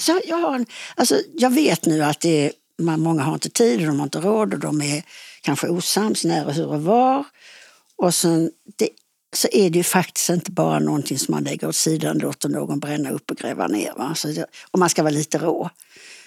jag, 0.08 0.20
jag, 0.26 0.36
har 0.36 0.54
en, 0.54 0.66
alltså, 0.94 1.20
jag 1.34 1.50
vet 1.50 1.86
nu 1.86 2.02
att 2.02 2.20
det 2.20 2.46
är, 2.46 2.52
många 2.96 3.22
har 3.22 3.34
inte 3.34 3.50
tid 3.50 3.80
och 3.80 3.86
de 3.86 3.98
har 3.98 4.06
inte 4.06 4.20
råd 4.20 4.54
och 4.54 4.60
de 4.60 4.82
är 4.82 5.02
kanske 5.42 5.68
osams 5.68 6.24
när 6.24 6.46
och 6.46 6.52
hur 6.52 6.66
och 6.66 6.82
var. 6.82 7.24
Och 7.96 8.14
sen, 8.14 8.50
det, 8.76 8.88
så 9.36 9.48
är 9.52 9.70
det 9.70 9.78
ju 9.78 9.84
faktiskt 9.84 10.28
inte 10.28 10.50
bara 10.50 10.78
någonting 10.78 11.18
som 11.18 11.34
man 11.34 11.44
lägger 11.44 11.68
åt 11.68 11.76
sidan 11.76 12.16
och 12.16 12.22
låter 12.22 12.48
någon 12.48 12.78
bränna 12.78 13.10
upp 13.10 13.30
och 13.30 13.36
gräva 13.36 13.66
ner. 13.66 13.92
Va? 13.96 14.14
Så 14.14 14.28
det, 14.28 14.46
och 14.70 14.78
man 14.78 14.90
ska 14.90 15.02
vara 15.02 15.12
lite 15.12 15.38
rå. 15.38 15.70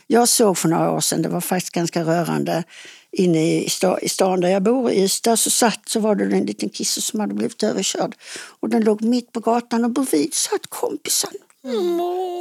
Jag 0.08 0.30
såg 0.30 0.58
för 0.58 0.70
några 0.70 0.92
år 0.92 1.00
sedan, 1.00 1.22
det 1.22 1.30
var 1.30 1.42
faktiskt 1.42 1.74
ganska 1.74 2.04
rörande, 2.04 2.64
inne 3.12 3.56
i, 3.56 3.70
sta, 3.70 4.00
i 4.00 4.10
stan 4.10 4.42
där 4.42 4.50
jag 4.50 4.64
bor 4.64 4.92
i 4.92 5.04
Ystad 5.04 5.38
så 5.38 5.50
satt 5.50 5.90
så 5.90 6.00
var 6.00 6.16
det 6.16 6.24
en 6.24 6.46
liten 6.46 6.70
kisse 6.70 7.02
som 7.02 7.20
hade 7.20 7.34
blivit 7.34 7.64
överkörd. 7.64 8.16
Och 8.60 8.70
den 8.70 8.84
låg 8.84 9.02
mitt 9.02 9.32
på 9.32 9.40
gatan 9.40 9.86
och 9.86 9.92
bredvid 9.92 10.34
satt 10.34 10.68
kompisen. 10.70 11.32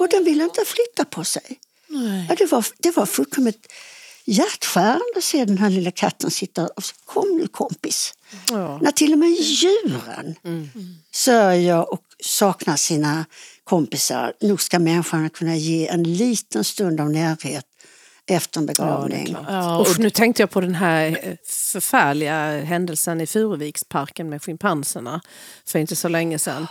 Och 0.00 0.08
den 0.08 0.24
ville 0.24 0.44
inte 0.44 0.64
flytta 0.66 1.04
på 1.04 1.24
sig. 1.24 1.58
Ja, 2.28 2.34
det, 2.38 2.52
var, 2.52 2.66
det 2.78 2.96
var 2.96 3.06
fullkomligt 3.06 3.72
hjärtskärande 4.28 5.04
att 5.16 5.24
se 5.24 5.44
den 5.44 5.58
här 5.58 5.70
lilla 5.70 5.90
katten 5.90 6.30
sitta 6.30 6.66
och 6.76 6.84
säga 6.84 6.96
kom 7.04 7.36
nu 7.40 7.46
kompis. 7.46 8.14
ja. 8.50 8.78
När 8.82 8.90
till 8.90 9.12
och 9.12 9.18
med 9.18 9.30
djuren 9.30 10.34
sörjer 11.14 11.92
och 11.92 12.02
saknar 12.24 12.76
sina 12.76 13.24
kompisar. 13.64 14.32
Nog 14.40 14.60
ska 14.60 14.78
människan 14.78 15.30
kunna 15.30 15.56
ge 15.56 15.88
en 15.88 16.02
liten 16.02 16.64
stund 16.64 17.00
av 17.00 17.10
närhet 17.10 17.64
efter 18.28 18.60
en 18.60 18.66
begravning. 18.66 19.36
Ja, 19.48 19.84
Usch, 19.88 19.98
nu 19.98 20.10
tänkte 20.10 20.42
jag 20.42 20.50
på 20.50 20.60
den 20.60 20.74
här 20.74 21.20
eh, 21.22 21.34
förfärliga 21.46 22.60
händelsen 22.64 23.20
i 23.20 23.26
Furuviksparken 23.26 24.30
med 24.30 24.42
schimpanserna 24.42 25.20
för 25.66 25.78
inte 25.78 25.96
så 25.96 26.08
länge 26.08 26.38
sedan. 26.38 26.66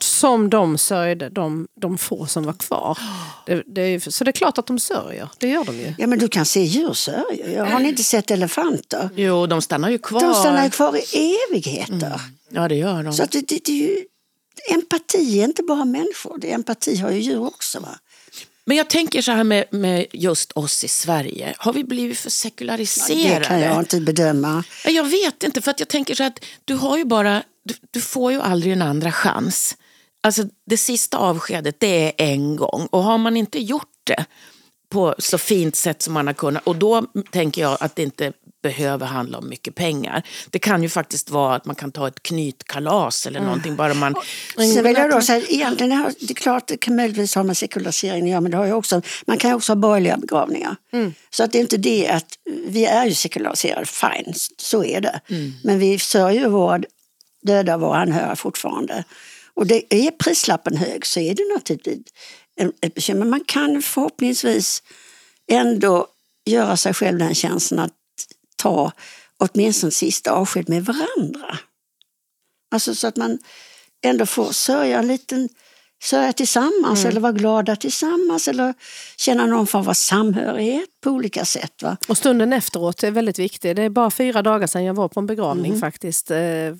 Som 0.00 0.50
de 0.50 0.78
sörjde, 0.78 1.28
de, 1.28 1.68
de 1.80 1.98
få 1.98 2.26
som 2.26 2.44
var 2.44 2.52
kvar. 2.52 2.98
Det, 3.46 3.62
det, 3.66 4.14
så 4.14 4.24
det 4.24 4.30
är 4.30 4.32
klart 4.32 4.58
att 4.58 4.66
de 4.66 4.78
sörjer, 4.78 5.28
det 5.38 5.48
gör 5.48 5.64
de 5.64 5.76
ju. 5.76 5.94
Ja 5.98 6.06
men 6.06 6.18
du 6.18 6.28
kan 6.28 6.46
se 6.46 6.62
djur 6.62 6.92
sörja. 6.92 7.64
Har 7.64 7.80
ni 7.80 7.88
inte 7.88 8.04
sett 8.04 8.30
elefanter? 8.30 9.10
Jo, 9.14 9.46
de 9.46 9.62
stannar 9.62 9.90
ju 9.90 9.98
kvar. 9.98 10.20
De 10.20 10.34
stannar 10.34 10.64
ju 10.64 10.70
kvar 10.70 10.96
i 10.96 11.36
evigheter. 11.50 11.92
Mm. 11.92 12.20
Ja, 12.48 12.68
det 12.68 12.74
gör 12.74 13.02
de. 13.02 13.12
Så 13.12 13.22
att 13.22 13.30
det, 13.30 13.48
det, 13.48 13.60
det 13.64 13.72
är 13.72 13.88
ju, 13.88 14.04
empati 14.70 15.40
är 15.40 15.44
inte 15.44 15.62
bara 15.62 15.84
människor, 15.84 16.38
det, 16.38 16.52
empati 16.52 16.96
har 16.96 17.10
ju 17.10 17.20
djur 17.20 17.46
också. 17.46 17.80
Va? 17.80 17.98
Men 18.68 18.76
jag 18.76 18.90
tänker 18.90 19.22
så 19.22 19.32
här 19.32 19.44
med, 19.44 19.64
med 19.70 20.06
just 20.12 20.52
oss 20.52 20.84
i 20.84 20.88
Sverige. 20.88 21.54
Har 21.58 21.72
vi 21.72 21.84
blivit 21.84 22.18
för 22.18 22.30
sekulariserade? 22.30 23.38
Det 23.38 23.44
kan 23.44 23.60
jag 23.60 23.78
inte 23.78 24.00
bedöma. 24.00 24.64
Jag 24.84 25.04
vet 25.04 25.42
inte, 25.42 25.60
för 25.60 25.70
att 25.70 25.80
jag 25.80 25.88
tänker 25.88 26.14
så 26.14 26.24
att 26.24 26.44
du 26.64 26.74
har 26.74 26.98
ju 26.98 27.04
bara, 27.04 27.42
du, 27.64 27.74
du 27.90 28.00
får 28.00 28.32
ju 28.32 28.40
aldrig 28.40 28.72
en 28.72 28.82
andra 28.82 29.12
chans. 29.12 29.76
Alltså 30.20 30.42
det 30.66 30.76
sista 30.76 31.18
avskedet, 31.18 31.80
det 31.80 32.04
är 32.06 32.12
en 32.16 32.56
gång. 32.56 32.88
Och 32.90 33.02
har 33.02 33.18
man 33.18 33.36
inte 33.36 33.58
gjort 33.58 34.00
det 34.04 34.24
på 34.88 35.14
så 35.18 35.38
fint 35.38 35.76
sätt 35.76 36.02
som 36.02 36.14
man 36.14 36.26
har 36.26 36.34
kunnat, 36.34 36.66
och 36.66 36.76
då 36.76 37.06
tänker 37.30 37.62
jag 37.62 37.76
att 37.80 37.96
det 37.96 38.02
inte 38.02 38.32
behöver 38.62 39.06
handla 39.06 39.38
om 39.38 39.48
mycket 39.48 39.74
pengar. 39.74 40.22
Det 40.50 40.58
kan 40.58 40.82
ju 40.82 40.88
faktiskt 40.88 41.30
vara 41.30 41.54
att 41.54 41.64
man 41.64 41.76
kan 41.76 41.92
ta 41.92 42.08
ett 42.08 42.22
knytkalas 42.22 43.26
eller 43.26 43.38
mm. 43.38 43.46
någonting. 43.46 43.76
Bara 43.76 43.94
man... 43.94 44.14
Sen 44.56 44.84
vill 44.84 44.96
jag 44.96 45.10
då 45.10 45.20
säga, 45.20 45.46
egentligen, 45.48 46.14
det 46.20 46.30
är 46.30 46.34
klart 46.34 46.66
det 46.66 46.76
kan 46.76 46.96
möjligtvis 46.96 47.34
ha 47.34 47.42
med 47.42 47.56
sekularisering 47.56 48.22
att 48.22 48.30
göra, 48.30 48.40
men 48.40 48.50
det 48.50 48.56
har 48.56 48.66
ju 48.66 48.72
också, 48.72 49.02
man 49.26 49.38
kan 49.38 49.50
ju 49.50 49.56
också 49.56 49.72
ha 49.72 49.76
borgerliga 49.76 50.16
begravningar. 50.16 50.76
Mm. 50.92 51.14
Så 51.30 51.44
att 51.44 51.52
det 51.52 51.58
är 51.58 51.60
inte 51.60 51.76
det 51.76 52.08
att, 52.08 52.38
vi 52.66 52.84
är 52.84 53.06
ju 53.06 53.14
sekulariserade, 53.14 53.86
fine, 53.86 54.34
så 54.56 54.84
är 54.84 55.00
det. 55.00 55.20
Mm. 55.30 55.52
Men 55.64 55.78
vi 55.78 55.98
sörjer 55.98 56.48
våra 56.48 56.80
döda, 57.42 57.76
våra 57.76 57.98
anhöriga 57.98 58.36
fortfarande. 58.36 59.04
Och 59.54 59.66
det 59.66 59.94
är 59.94 60.10
prislappen 60.10 60.76
hög 60.76 61.06
så 61.06 61.20
är 61.20 61.34
det 61.34 61.54
naturligtvis 61.54 62.06
ett 62.82 62.94
bekymmer. 62.94 63.20
Men 63.20 63.30
man 63.30 63.44
kan 63.46 63.82
förhoppningsvis 63.82 64.82
ändå 65.50 66.06
göra 66.46 66.76
sig 66.76 66.94
själv 66.94 67.18
den 67.18 67.34
känslan 67.34 67.78
att 67.78 67.92
ta 68.58 68.92
åtminstone 69.38 69.90
sista 69.90 70.32
avsked 70.32 70.68
med 70.68 70.84
varandra. 70.84 71.58
Alltså 72.70 72.94
så 72.94 73.06
att 73.06 73.16
man 73.16 73.38
ändå 74.04 74.26
får 74.26 74.52
sörja 74.52 74.98
en 74.98 75.08
liten 75.08 75.48
sörja 76.02 76.32
tillsammans 76.32 77.00
mm. 77.00 77.10
eller 77.10 77.20
vara 77.20 77.32
glada 77.32 77.76
tillsammans 77.76 78.48
eller 78.48 78.74
känna 79.16 79.46
någon 79.46 79.66
form 79.66 79.88
av 79.88 79.94
samhörighet 79.94 80.88
på 81.00 81.10
olika 81.10 81.44
sätt. 81.44 81.82
Va? 81.82 81.96
Och 82.08 82.18
stunden 82.18 82.52
efteråt 82.52 83.02
är 83.02 83.10
väldigt 83.10 83.38
viktig. 83.38 83.76
Det 83.76 83.82
är 83.82 83.88
bara 83.88 84.10
fyra 84.10 84.42
dagar 84.42 84.66
sedan 84.66 84.84
jag 84.84 84.94
var 84.94 85.08
på 85.08 85.20
en 85.20 85.26
begravning 85.26 85.70
mm. 85.70 85.80
faktiskt 85.80 86.30
eh, 86.30 86.74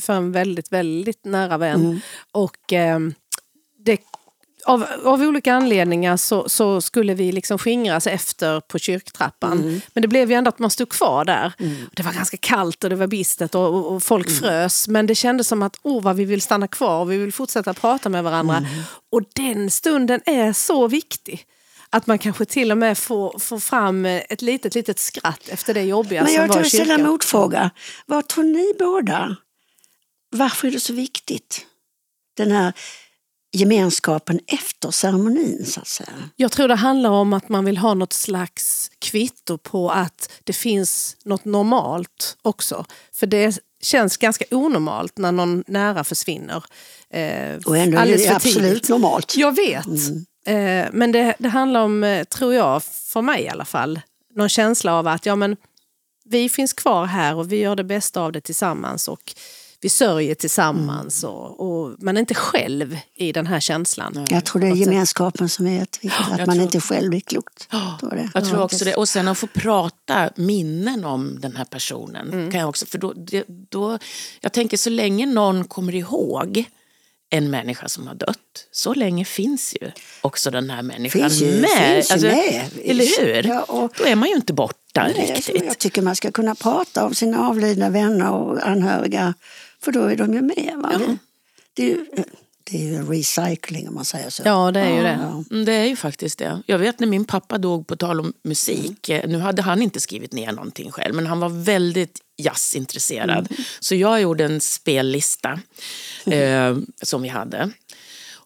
för 0.00 0.10
en 0.10 0.32
väldigt, 0.32 0.72
väldigt 0.72 1.24
nära 1.24 1.58
vän. 1.58 1.84
Mm. 1.84 2.00
Och 2.32 2.72
eh, 2.72 2.98
det 3.84 3.98
av, 4.64 4.86
av 5.04 5.22
olika 5.22 5.54
anledningar 5.54 6.16
så, 6.16 6.48
så, 6.48 6.80
skulle 6.80 7.14
vi 7.14 7.32
liksom 7.32 7.58
skingras 7.58 8.06
efter 8.06 8.60
på 8.60 8.78
kyrktrappan. 8.78 9.58
Mm. 9.58 9.80
Men 9.92 10.02
det 10.02 10.08
blev 10.08 10.30
ju 10.30 10.36
ändå 10.36 10.48
att 10.48 10.58
man 10.58 10.70
stod 10.70 10.88
kvar 10.88 11.24
där. 11.24 11.52
Mm. 11.58 11.76
Det 11.92 12.02
var 12.02 12.12
ganska 12.12 12.36
kallt 12.36 12.84
och 12.84 12.90
det 12.90 12.96
var 12.96 13.06
bistet 13.06 13.54
och, 13.54 13.74
och, 13.74 13.92
och 13.92 14.02
folk 14.02 14.28
mm. 14.28 14.40
frös. 14.40 14.88
Men 14.88 15.06
det 15.06 15.14
kändes 15.14 15.48
som 15.48 15.62
att 15.62 15.76
oh, 15.82 16.02
vad 16.02 16.16
vi 16.16 16.24
vill 16.24 16.42
stanna 16.42 16.68
kvar 16.68 17.00
och 17.00 17.12
vi 17.12 17.16
vill 17.16 17.32
fortsätta 17.32 17.74
prata 17.74 18.08
med 18.08 18.24
varandra. 18.24 18.56
Mm. 18.56 18.70
Och 19.12 19.22
den 19.32 19.70
stunden 19.70 20.20
är 20.26 20.52
så 20.52 20.88
viktig. 20.88 21.46
Att 21.90 22.06
man 22.06 22.18
kanske 22.18 22.44
till 22.44 22.70
och 22.70 22.78
med 22.78 22.98
får, 22.98 23.38
får 23.38 23.58
fram 23.58 24.04
ett 24.04 24.42
litet, 24.42 24.74
litet 24.74 24.98
skratt 24.98 25.48
efter 25.48 25.74
det 25.74 25.82
jobbiga 25.82 26.22
Men 26.22 26.32
jag 26.32 26.40
som 26.40 26.48
var 26.48 26.64
kyrkan. 26.64 26.70
ställa 26.70 26.94
en 26.94 27.02
motfråga. 27.02 27.70
Vad 28.06 28.28
tror 28.28 28.44
ni 28.44 28.72
båda? 28.78 29.36
Varför 30.30 30.68
är 30.68 30.72
det 30.72 30.80
så 30.80 30.92
viktigt? 30.92 31.66
Den 32.36 32.50
här 32.50 32.72
gemenskapen 33.52 34.40
efter 34.46 34.90
ceremonin 34.90 35.66
så 35.66 35.80
att 35.80 35.86
säga? 35.86 36.08
Jag 36.36 36.52
tror 36.52 36.68
det 36.68 36.74
handlar 36.74 37.10
om 37.10 37.32
att 37.32 37.48
man 37.48 37.64
vill 37.64 37.78
ha 37.78 37.94
något 37.94 38.12
slags 38.12 38.90
kvitto 38.98 39.58
på 39.58 39.90
att 39.90 40.30
det 40.44 40.52
finns 40.52 41.16
något 41.24 41.44
normalt 41.44 42.36
också. 42.42 42.84
För 43.12 43.26
det 43.26 43.58
känns 43.82 44.16
ganska 44.16 44.44
onormalt 44.50 45.18
när 45.18 45.32
någon 45.32 45.64
nära 45.66 46.04
försvinner. 46.04 46.64
Eh, 47.10 47.56
och 47.66 47.76
ändå 47.76 47.98
är 47.98 48.06
det 48.06 48.28
absolut 48.28 48.88
normalt. 48.88 49.36
Jag 49.36 49.56
vet. 49.56 49.86
Mm. 49.86 50.24
Eh, 50.46 50.88
men 50.92 51.12
det, 51.12 51.34
det 51.38 51.48
handlar 51.48 51.80
om, 51.80 52.04
eh, 52.04 52.24
tror 52.24 52.54
jag, 52.54 52.82
för 52.84 53.22
mig 53.22 53.42
i 53.42 53.48
alla 53.48 53.64
fall, 53.64 54.00
någon 54.34 54.48
känsla 54.48 54.94
av 54.94 55.06
att 55.06 55.26
ja, 55.26 55.36
men, 55.36 55.56
vi 56.24 56.48
finns 56.48 56.72
kvar 56.72 57.04
här 57.04 57.34
och 57.34 57.52
vi 57.52 57.56
gör 57.56 57.76
det 57.76 57.84
bästa 57.84 58.20
av 58.20 58.32
det 58.32 58.40
tillsammans. 58.40 59.08
Och 59.08 59.34
vi 59.80 59.88
sörjer 59.88 60.34
tillsammans 60.34 61.24
mm. 61.24 61.36
och, 61.36 61.60
och, 61.60 61.94
man 61.98 62.16
är 62.16 62.20
inte 62.20 62.34
själv 62.34 62.98
i 63.14 63.32
den 63.32 63.46
här 63.46 63.60
känslan. 63.60 64.26
Jag 64.30 64.44
tror 64.44 64.62
det 64.62 64.68
är 64.68 64.74
gemenskapen 64.74 65.48
som 65.48 65.66
är 65.66 65.78
jätteviktig, 65.78 66.24
att 66.30 66.46
man 66.46 66.56
tror... 66.56 66.62
inte 66.62 66.80
själv 66.80 67.14
är 67.14 67.20
klokt. 67.20 67.68
Det. 68.00 68.30
Jag 68.34 68.44
tror 68.44 68.62
också 68.62 68.84
det. 68.84 68.94
Och 68.94 69.08
sen 69.08 69.28
att 69.28 69.38
få 69.38 69.46
prata 69.46 70.30
minnen 70.36 71.04
om 71.04 71.40
den 71.40 71.56
här 71.56 71.64
personen. 71.64 72.32
Mm. 72.32 72.50
Kan 72.50 72.60
jag, 72.60 72.68
också, 72.68 72.86
för 72.86 72.98
då, 72.98 73.14
då, 73.68 73.98
jag 74.40 74.52
tänker 74.52 74.76
så 74.76 74.90
länge 74.90 75.26
någon 75.26 75.64
kommer 75.64 75.94
ihåg 75.94 76.64
en 77.30 77.50
människa 77.50 77.88
som 77.88 78.06
har 78.06 78.14
dött, 78.14 78.68
så 78.72 78.94
länge 78.94 79.24
finns 79.24 79.76
ju 79.80 79.90
också 80.20 80.50
den 80.50 80.70
här 80.70 80.82
människan 80.82 81.20
finns 81.20 81.42
ju, 81.42 81.60
med. 81.60 81.94
Finns 81.94 82.10
alltså, 82.10 82.26
med. 82.26 82.70
Eller 82.84 83.20
hur? 83.20 83.46
Ja, 83.46 83.62
och, 83.62 83.92
Då 83.98 84.04
är 84.04 84.14
man 84.14 84.28
ju 84.28 84.34
inte 84.34 84.52
borta 84.52 85.02
nej, 85.02 85.32
riktigt. 85.34 85.64
Jag 85.64 85.78
tycker 85.78 86.02
man 86.02 86.16
ska 86.16 86.30
kunna 86.30 86.54
prata 86.54 87.04
om 87.04 87.14
sina 87.14 87.48
avlidna 87.48 87.90
vänner 87.90 88.30
och 88.30 88.66
anhöriga 88.66 89.34
för 89.82 89.92
då 89.92 90.02
är 90.02 90.16
de 90.16 90.34
ju 90.34 90.42
med. 90.42 90.74
Va? 90.76 90.92
Ja. 90.92 91.16
Det, 91.74 91.82
är 91.82 91.86
ju, 91.86 92.06
det 92.64 92.76
är 92.76 92.84
ju 92.84 93.02
recycling 93.02 93.88
om 93.88 93.94
man 93.94 94.04
säger 94.04 94.30
så. 94.30 94.42
Ja, 94.44 94.70
det 94.70 94.80
är 94.80 94.96
ju 94.96 95.02
det. 95.02 95.18
Ja. 95.22 95.44
Mm, 95.50 95.64
det 95.64 95.72
är 95.72 95.84
ju 95.84 95.96
faktiskt 95.96 96.38
det. 96.38 96.62
Jag 96.66 96.78
vet 96.78 97.00
när 97.00 97.06
min 97.06 97.24
pappa 97.24 97.58
dog, 97.58 97.86
på 97.86 97.96
tal 97.96 98.20
om 98.20 98.32
musik, 98.42 99.08
mm. 99.08 99.30
nu 99.30 99.38
hade 99.38 99.62
han 99.62 99.82
inte 99.82 100.00
skrivit 100.00 100.32
ner 100.32 100.52
någonting 100.52 100.90
själv, 100.90 101.14
men 101.14 101.26
han 101.26 101.40
var 101.40 101.48
väldigt 101.48 102.20
jazzintresserad. 102.36 103.48
Mm. 103.50 103.64
Så 103.80 103.94
jag 103.94 104.20
gjorde 104.20 104.44
en 104.44 104.60
spellista 104.60 105.60
eh, 106.26 106.76
som 107.02 107.22
vi 107.22 107.28
hade. 107.28 107.70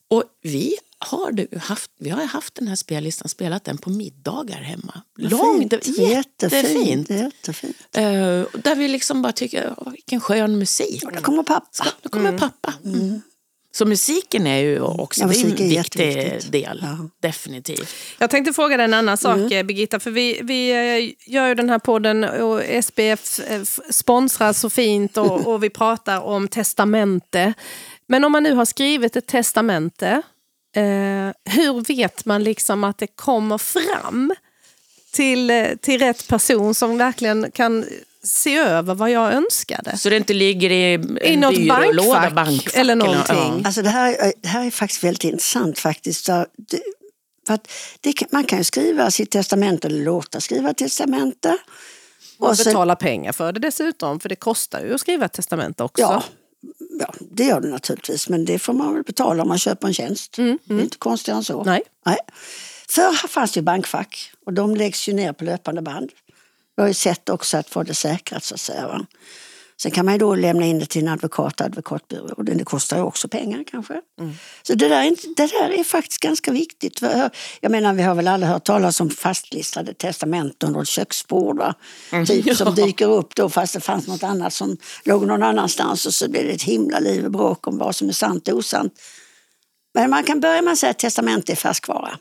Och 0.09 0.25
vi 0.43 0.77
har 1.05 1.33
du 1.33 1.49
haft, 1.59 1.91
vi 1.99 2.11
har 2.11 2.25
haft 2.25 2.55
den 2.55 2.69
här 2.69 2.77
spellistan, 2.77 3.29
spelat 3.29 3.65
den 3.65 3.79
på 3.79 3.91
middagar 3.91 4.57
hemma. 4.57 5.03
Långt, 5.19 5.99
jättefint. 5.99 7.11
jättefint. 7.11 7.77
Uh, 7.97 8.03
där 8.63 8.75
vi 8.75 8.89
liksom 8.89 9.23
bara 9.23 9.33
tycker, 9.33 9.75
oh, 9.77 9.93
vilken 9.93 10.21
skön 10.21 10.59
musik. 10.59 11.05
Och 11.05 11.13
där 11.13 11.21
kommer 11.21 11.43
pappa. 11.43 11.87
nu 12.03 12.09
kommer 12.09 12.29
mm. 12.29 12.41
pappa. 12.41 12.75
Mm. 12.85 13.21
Så 13.75 13.87
musiken 13.87 14.47
är 14.47 14.59
ju 14.59 14.81
också 14.81 15.21
ja, 15.21 15.27
en 15.27 15.55
viktig 15.55 16.41
del, 16.51 16.81
ja. 16.83 17.09
definitivt. 17.21 17.95
Jag 18.19 18.31
tänkte 18.31 18.53
fråga 18.53 18.77
dig 18.77 18.85
en 18.85 18.95
annan 18.95 19.17
sak 19.17 19.37
mm. 19.37 19.67
Birgitta, 19.67 20.01
för 20.01 20.11
vi, 20.11 20.41
vi 20.43 20.71
eh, 20.71 21.33
gör 21.33 21.49
ju 21.49 21.55
den 21.55 21.71
här 21.71 21.79
podden 21.79 22.25
och 22.25 22.85
SPF 22.85 23.39
eh, 23.39 23.63
sponsrar 23.91 24.53
så 24.53 24.71
fint 24.71 25.17
och, 25.17 25.47
och 25.53 25.65
vi 25.65 25.71
pratar 25.71 26.21
om 26.21 26.49
testamente. 26.49 27.55
Men 28.07 28.25
om 28.25 28.33
man 28.33 28.43
nu 28.43 28.55
har 28.55 28.65
skrivit 28.65 29.17
ett 29.17 29.27
testamente 29.27 30.23
Eh, 30.75 31.53
hur 31.55 31.95
vet 31.95 32.25
man 32.25 32.45
liksom 32.45 32.85
att 32.85 32.99
det 32.99 33.07
kommer 33.07 33.59
fram 33.59 34.35
till, 35.13 35.51
eh, 35.51 35.67
till 35.81 36.01
rätt 36.01 36.29
person 36.29 36.75
som 36.75 36.99
verkligen 36.99 37.51
kan 37.51 37.85
se 38.25 38.57
över 38.57 38.95
vad 38.95 39.11
jag 39.11 39.33
önskade. 39.33 39.99
Så 39.99 40.09
det 40.09 40.17
inte 40.17 40.33
ligger 40.33 40.71
i 40.71 40.95
en 40.95 41.19
I 41.23 41.37
något 41.37 41.55
byrålåda, 41.55 42.21
bankfack, 42.21 42.35
bankfack 42.35 42.77
eller 42.77 42.97
någonting. 42.97 43.37
Ja. 43.37 43.61
Alltså 43.65 43.83
det, 43.83 43.89
här, 43.89 44.33
det 44.43 44.49
här 44.49 44.67
är 44.67 44.71
faktiskt 44.71 45.05
väldigt 45.05 45.25
intressant 45.25 45.79
faktiskt. 45.79 46.25
Så 46.25 46.47
det, 46.57 46.81
för 47.47 47.55
att 47.55 47.71
det, 48.01 48.33
man 48.33 48.45
kan 48.45 48.59
ju 48.59 48.65
skriva 48.65 49.11
sitt 49.11 49.31
testamente 49.31 49.89
eller 49.89 50.05
låta 50.05 50.41
skriva 50.41 50.75
testamente. 50.75 51.59
Och, 52.39 52.51
och 52.51 52.57
betala 52.65 52.97
pengar 52.97 53.33
för 53.33 53.53
det 53.53 53.61
dessutom, 53.61 54.21
för 54.21 54.29
det 54.29 54.37
kostar 54.37 54.81
ju 54.81 54.95
att 54.95 55.01
skriva 55.01 55.25
ett 55.25 55.33
testamente 55.33 55.83
också. 55.83 56.03
Ja, 56.03 56.23
Ja, 56.99 57.15
det 57.31 57.45
gör 57.45 57.61
det 57.61 57.69
naturligtvis, 57.69 58.29
men 58.29 58.45
det 58.45 58.59
får 58.59 58.73
man 58.73 58.95
väl 58.95 59.03
betala 59.03 59.43
om 59.43 59.49
man 59.49 59.59
köper 59.59 59.89
en 59.89 59.95
tjänst. 59.95 60.39
Mm, 60.39 60.49
mm. 60.49 60.59
Det 60.65 60.73
är 60.73 60.75
mm. 60.75 60.85
inte 60.85 60.99
konstigare 60.99 61.37
än 61.37 61.45
så. 61.45 61.65
Nej. 61.65 61.83
Nej. 62.07 62.19
Förr 62.89 63.29
fanns 63.29 63.53
det 63.53 63.63
bankfack 63.63 64.33
och 64.47 64.53
de 64.53 64.77
läggs 64.77 65.09
ju 65.09 65.13
ner 65.13 65.33
på 65.33 65.45
löpande 65.45 65.83
band. 65.83 66.11
Vi 66.77 66.83
har 66.83 66.89
ju 66.89 66.95
sett 66.95 67.29
också 67.29 67.57
att 67.57 67.69
få 67.69 67.83
det 67.83 67.95
säkrat 67.95 68.45
så 68.45 68.55
att 68.55 68.61
säga. 68.61 68.87
Va? 68.87 69.07
Sen 69.83 69.93
kan 69.93 70.07
man 70.07 70.19
då 70.19 70.35
lämna 70.35 70.67
in 70.67 70.79
det 70.79 70.87
till 70.87 71.03
en 71.03 71.09
advokat 71.09 71.61
och 71.61 71.67
advokatbyrå 71.67 72.35
och 72.37 72.45
det 72.45 72.65
kostar 72.65 72.97
ju 72.97 73.03
också 73.03 73.29
pengar 73.29 73.65
kanske. 73.71 74.01
Mm. 74.21 74.35
Så 74.63 74.75
det 74.75 74.89
där, 74.89 75.03
är, 75.03 75.35
det 75.37 75.47
där 75.47 75.71
är 75.71 75.85
faktiskt 75.85 76.21
ganska 76.21 76.53
viktigt. 76.53 77.01
Jag 77.61 77.73
menar 77.73 77.95
vi 77.95 78.03
har 78.03 78.15
väl 78.15 78.29
alla 78.29 78.47
hört 78.47 78.65
talas 78.65 79.01
om 79.01 79.11
fastlistade 79.11 79.95
testamenten 79.95 80.77
ett 80.77 80.89
köksbord. 80.89 81.63
Mm. 82.13 82.27
Typ 82.27 82.47
ja. 82.47 82.55
som 82.55 82.75
dyker 82.75 83.09
upp 83.09 83.35
då 83.35 83.49
fast 83.49 83.75
det 83.75 83.81
fanns 83.81 84.07
något 84.07 84.23
annat 84.23 84.53
som 84.53 84.77
låg 85.05 85.27
någon 85.27 85.43
annanstans 85.43 86.07
och 86.07 86.15
så 86.15 86.29
blir 86.29 86.45
det 86.45 86.51
ett 86.51 86.63
himla 86.63 86.99
liv 86.99 87.25
och 87.25 87.31
bråk 87.31 87.67
om 87.67 87.79
vad 87.79 87.97
som 87.97 88.09
är 88.09 88.13
sant 88.13 88.49
och 88.49 88.59
osant. 88.59 89.01
Men 89.95 90.11
man 90.11 90.25
kan 90.25 90.41
börja 90.41 90.63
med 90.63 90.73
att 90.73 90.79
säga 90.79 90.91
att 90.91 90.99
testamente 90.99 91.53
är 91.53 91.57
färskvara. 91.57 92.19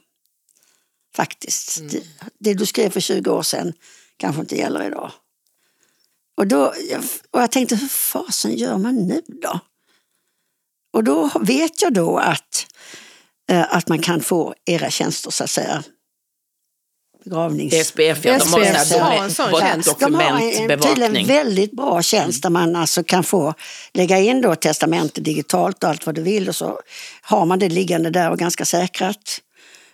Faktiskt. 1.16 1.80
Mm. 1.80 1.92
Det, 1.92 2.04
det 2.40 2.54
du 2.54 2.66
skrev 2.66 2.90
för 2.90 3.00
20 3.00 3.32
år 3.32 3.42
sedan 3.42 3.74
kanske 4.18 4.42
inte 4.42 4.56
gäller 4.56 4.88
idag. 4.88 5.12
Och, 6.38 6.48
då, 6.48 6.74
och 7.32 7.42
jag 7.42 7.52
tänkte, 7.52 7.76
hur 7.76 7.88
fasen 7.88 8.56
gör 8.56 8.78
man 8.78 8.96
nu 8.96 9.22
då? 9.42 9.60
Och 10.94 11.04
då 11.04 11.30
vet 11.42 11.82
jag 11.82 11.94
då 11.94 12.18
att, 12.18 12.68
eh, 13.50 13.76
att 13.76 13.88
man 13.88 14.00
kan 14.00 14.22
få 14.22 14.56
era 14.66 14.90
tjänster 14.90 15.32
så 15.32 15.44
att 15.44 15.50
säga 15.50 15.84
begravnings... 17.24 17.88
SPF, 17.88 18.26
ja, 18.26 18.38
de 18.38 18.54
har 18.54 18.66
SPF, 18.66 18.88
så 18.88 19.00
här 19.00 19.16
ja, 19.16 19.24
en 19.24 19.32
sån 19.32 19.60
tjänst. 19.60 20.00
De 20.00 20.14
har 20.14 20.72
en 20.72 20.80
tydligen 20.80 21.28
väldigt 21.28 21.72
bra 21.72 22.02
tjänst 22.02 22.44
där 22.44 22.50
man 22.50 22.76
alltså 22.76 23.04
kan 23.04 23.24
få 23.24 23.54
lägga 23.94 24.20
in 24.20 24.42
då 24.42 24.56
testamente 24.56 25.22
digitalt 25.22 25.84
och 25.84 25.90
allt 25.90 26.06
vad 26.06 26.16
du 26.16 26.22
vill 26.22 26.50
och 26.50 26.56
så 26.56 26.80
har 27.22 27.46
man 27.46 27.60
det 27.60 27.70
liggande 27.70 28.10
där 28.10 28.32
och 28.32 28.40
ganska 28.40 28.66
säkrat. 28.66 29.42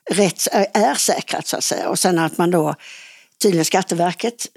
Rätt, 0.10 0.48
är 0.74 0.96
säkrat 0.96 1.48
så 1.48 1.58
att 1.58 1.64
säga 1.64 1.90
och 1.90 2.00
sen 2.00 2.20
att 2.20 2.38
man 2.38 2.52
då 2.52 2.76
tydligen 3.42 3.66
Skatteverket 3.66 4.48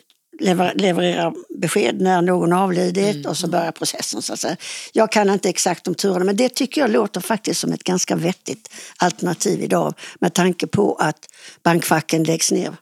lever- 0.41 0.75
levererar 0.75 1.33
besked 1.59 2.01
när 2.01 2.23
någon 2.23 2.53
avlidit 2.53 3.27
och 3.27 3.37
så 3.37 3.49
börjar 3.49 3.73
processen. 3.73 4.23
Så 4.23 4.33
att 4.33 4.41
säga. 4.41 4.57
Jag 4.93 5.13
kan 5.13 5.31
inte 5.31 5.49
exakt 5.49 5.89
om 5.89 5.95
turerna 5.95 6.25
men 6.25 6.37
det 6.37 6.49
tycker 6.49 6.81
jag 6.81 6.91
låter 6.91 7.21
faktiskt 7.21 7.61
som 7.61 7.73
ett 7.73 7.85
ganska 7.85 8.17
vettigt 8.17 8.69
alternativ 8.97 9.63
idag 9.63 9.95
med 10.21 10.35
tanke 10.35 10.67
på 10.67 10.95
att 10.95 11.29
bankfacken 11.63 12.25
läggs 12.25 12.53
ner 12.53 12.73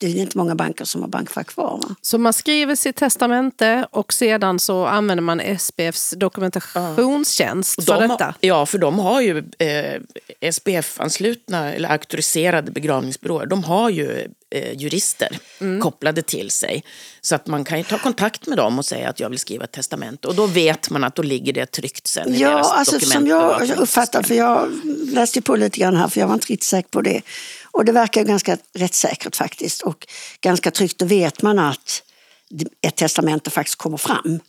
det 0.00 0.06
är 0.06 0.16
inte 0.16 0.38
många 0.38 0.54
banker 0.54 0.84
som 0.84 1.00
har 1.00 1.08
bankfack 1.08 1.46
kvar. 1.46 1.80
Va? 1.82 1.94
Så 2.02 2.18
man 2.18 2.32
skriver 2.32 2.74
sitt 2.76 2.96
testamente 2.96 3.86
och 3.90 4.12
sedan 4.12 4.58
så 4.58 4.86
använder 4.86 5.22
man 5.22 5.40
SPFs 5.58 6.10
dokumentationstjänst 6.16 7.84
för 7.84 8.00
De, 8.00 8.08
detta. 8.08 8.24
har- 8.24 8.34
ja, 8.40 8.66
för 8.66 8.78
de 8.78 8.98
har 8.98 9.20
ju 9.20 9.38
eh, 9.58 10.00
SPF-anslutna 10.52 11.72
eller 11.74 11.88
auktoriserade 11.88 12.70
begravningsbyråer. 12.72 13.46
De 13.46 13.64
har 13.64 13.90
ju 13.90 14.10
eh, 14.20 14.26
jurister 14.76 15.38
Mm. 15.60 15.80
kopplade 15.80 16.22
till 16.22 16.50
sig. 16.50 16.84
Så 17.20 17.34
att 17.34 17.46
man 17.46 17.64
kan 17.64 17.78
ju 17.78 17.84
ta 17.84 17.98
kontakt 17.98 18.46
med 18.46 18.58
dem 18.58 18.78
och 18.78 18.84
säga 18.84 19.08
att 19.08 19.20
jag 19.20 19.30
vill 19.30 19.38
skriva 19.38 19.64
ett 19.64 19.72
testamente. 19.72 20.28
Och 20.28 20.34
då 20.34 20.46
vet 20.46 20.90
man 20.90 21.04
att 21.04 21.14
då 21.14 21.22
ligger 21.22 21.52
det 21.52 21.66
tryckt 21.66 22.06
sen 22.06 22.34
i 22.34 22.38
Ja, 22.38 22.50
deras 22.50 22.72
alltså 22.72 23.00
som 23.00 23.26
jag 23.26 23.40
dokumentbevakning. 23.42 23.82
uppfattar, 23.82 24.22
för 24.22 24.34
jag 24.34 24.68
läste 25.12 25.42
på 25.42 25.56
lite 25.56 25.80
grann 25.80 25.96
här 25.96 26.08
för 26.08 26.20
jag 26.20 26.26
var 26.28 26.34
inte 26.34 26.46
riktigt 26.46 26.62
säker 26.68 26.88
på 26.88 27.00
det. 27.00 27.22
Och 27.64 27.84
det 27.84 27.92
verkar 27.92 28.24
ganska 28.24 28.56
rättssäkert 28.74 29.36
faktiskt 29.36 29.82
och 29.82 30.06
ganska 30.40 30.70
tryggt. 30.70 30.98
Då 30.98 31.06
vet 31.06 31.42
man 31.42 31.58
att 31.58 32.02
ett 32.86 32.96
testamente 32.96 33.50
faktiskt 33.50 33.78
kommer 33.78 33.96
fram. 33.96 34.40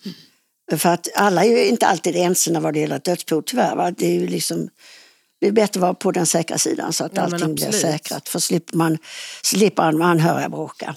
För 0.77 0.89
att 0.89 1.07
alla 1.15 1.43
är 1.45 1.49
ju 1.49 1.65
inte 1.65 1.87
alltid 1.87 2.15
ense 2.15 2.59
vad 2.59 2.73
det 2.73 2.79
gäller 2.79 2.95
ett 2.95 3.03
dödsbo 3.03 3.41
tyvärr. 3.41 3.75
Va? 3.75 3.91
Det 3.91 4.05
är 4.05 4.11
ju 4.19 4.27
liksom 4.27 4.69
det 5.39 5.47
är 5.47 5.51
bättre 5.51 5.79
att 5.79 5.81
vara 5.81 5.93
på 5.93 6.11
den 6.11 6.25
säkra 6.25 6.57
sidan 6.57 6.93
så 6.93 7.03
att 7.03 7.11
Ja, 7.15 7.21
allting 7.21 7.55
blir 7.55 7.71
säkrat. 7.71 8.29
För 8.29 8.39
slipper 8.39 8.77
man 8.77 8.97
slipper 9.43 9.83
anhöriga 9.83 10.49
bråka. 10.49 10.95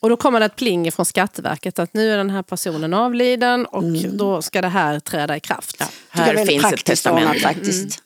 Och 0.00 0.08
då 0.08 0.16
kommer 0.16 0.40
det 0.40 0.46
ett 0.46 0.56
pling 0.56 0.92
från 0.92 1.06
Skatteverket 1.06 1.78
att 1.78 1.94
nu 1.94 2.12
är 2.12 2.16
den 2.16 2.30
här 2.30 2.42
personen 2.42 2.94
avliden 2.94 3.66
och 3.66 3.84
då 4.12 4.42
ska 4.42 4.62
det 4.62 4.68
här 4.68 5.00
träda 5.00 5.36
i 5.36 5.40
kraft. 5.40 5.76
Ja, 5.78 5.86
här 6.10 6.34
väldigt 6.34 6.62
finns 6.62 6.72
ett 6.72 6.84
testamente. 6.84 7.40
faktiskt. 7.40 8.02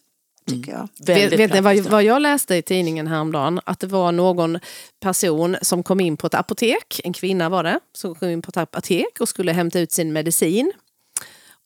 Tycker 0.51 0.73
jag. 0.73 0.89
Vet, 1.07 1.09
Väldigt 1.09 1.41
vet 1.41 1.53
ni 1.55 1.61
vad, 1.61 1.77
vad 1.79 2.03
jag 2.03 2.23
läste 2.23 2.55
i 2.57 2.63
tidningen 2.63 3.07
häromdagen? 3.07 3.61
Att 3.65 3.81
det 3.81 3.87
var 3.87 4.13
någon 4.13 4.59
person 5.01 5.57
som 5.63 5.83
kom 5.83 6.01
in 6.01 6.17
på 6.17 6.27
ett 6.27 6.35
apotek, 6.35 7.01
en 7.05 7.13
kvinna 7.13 7.49
var 7.49 7.65
det, 7.65 7.81
som 7.93 8.15
kom 8.15 8.29
in 8.29 8.43
på 8.43 8.49
ett 8.49 8.57
apotek 8.57 9.21
och 9.21 9.29
skulle 9.29 9.53
hämta 9.53 9.79
ut 9.79 9.93
sin 9.93 10.13
medicin. 10.13 10.73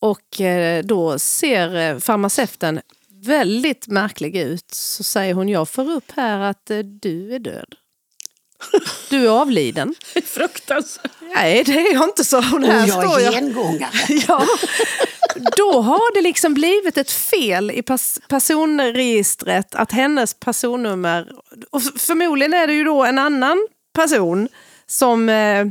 Och 0.01 0.41
eh, 0.41 0.85
då 0.85 1.19
ser 1.19 1.77
eh, 1.77 1.99
farmaceuten 1.99 2.81
väldigt 3.27 3.87
märklig 3.89 4.37
ut. 4.37 4.71
Så 4.75 5.03
säger 5.03 5.35
hon, 5.35 5.49
jag 5.49 5.69
får 5.69 5.91
upp 5.91 6.13
här 6.17 6.41
att 6.41 6.71
eh, 6.71 6.79
du 6.79 7.35
är 7.35 7.39
död. 7.39 7.75
Du 9.11 9.25
är 9.27 9.29
avliden. 9.29 9.95
Fruktansvärt. 10.25 11.11
Nej, 11.35 11.65
det 11.65 11.73
är 11.73 11.93
jag 11.95 12.05
inte, 12.05 12.25
så 12.25 12.41
hon. 12.41 12.65
Och 12.65 12.71
Här 12.71 12.87
jag 12.87 13.03
står 13.05 13.19
är 13.19 13.25
jag. 13.25 13.33
gengångare. 13.33 13.91
Ja. 14.29 14.47
Då 15.57 15.81
har 15.81 16.15
det 16.15 16.23
liksom 16.23 16.55
blivit 16.55 16.97
ett 16.99 17.11
fel 17.11 17.71
i 17.71 17.83
pers 17.83 18.19
personregistret 18.29 19.75
att 19.75 19.93
hennes 19.93 20.35
personnummer... 20.35 21.33
Och 21.71 21.83
förmodligen 21.83 22.55
är 22.55 22.67
det 22.67 22.75
ju 22.75 22.85
då 22.85 23.05
en 23.05 23.19
annan 23.19 23.69
person 23.95 24.49
som 24.87 25.29
eh. 25.29 25.67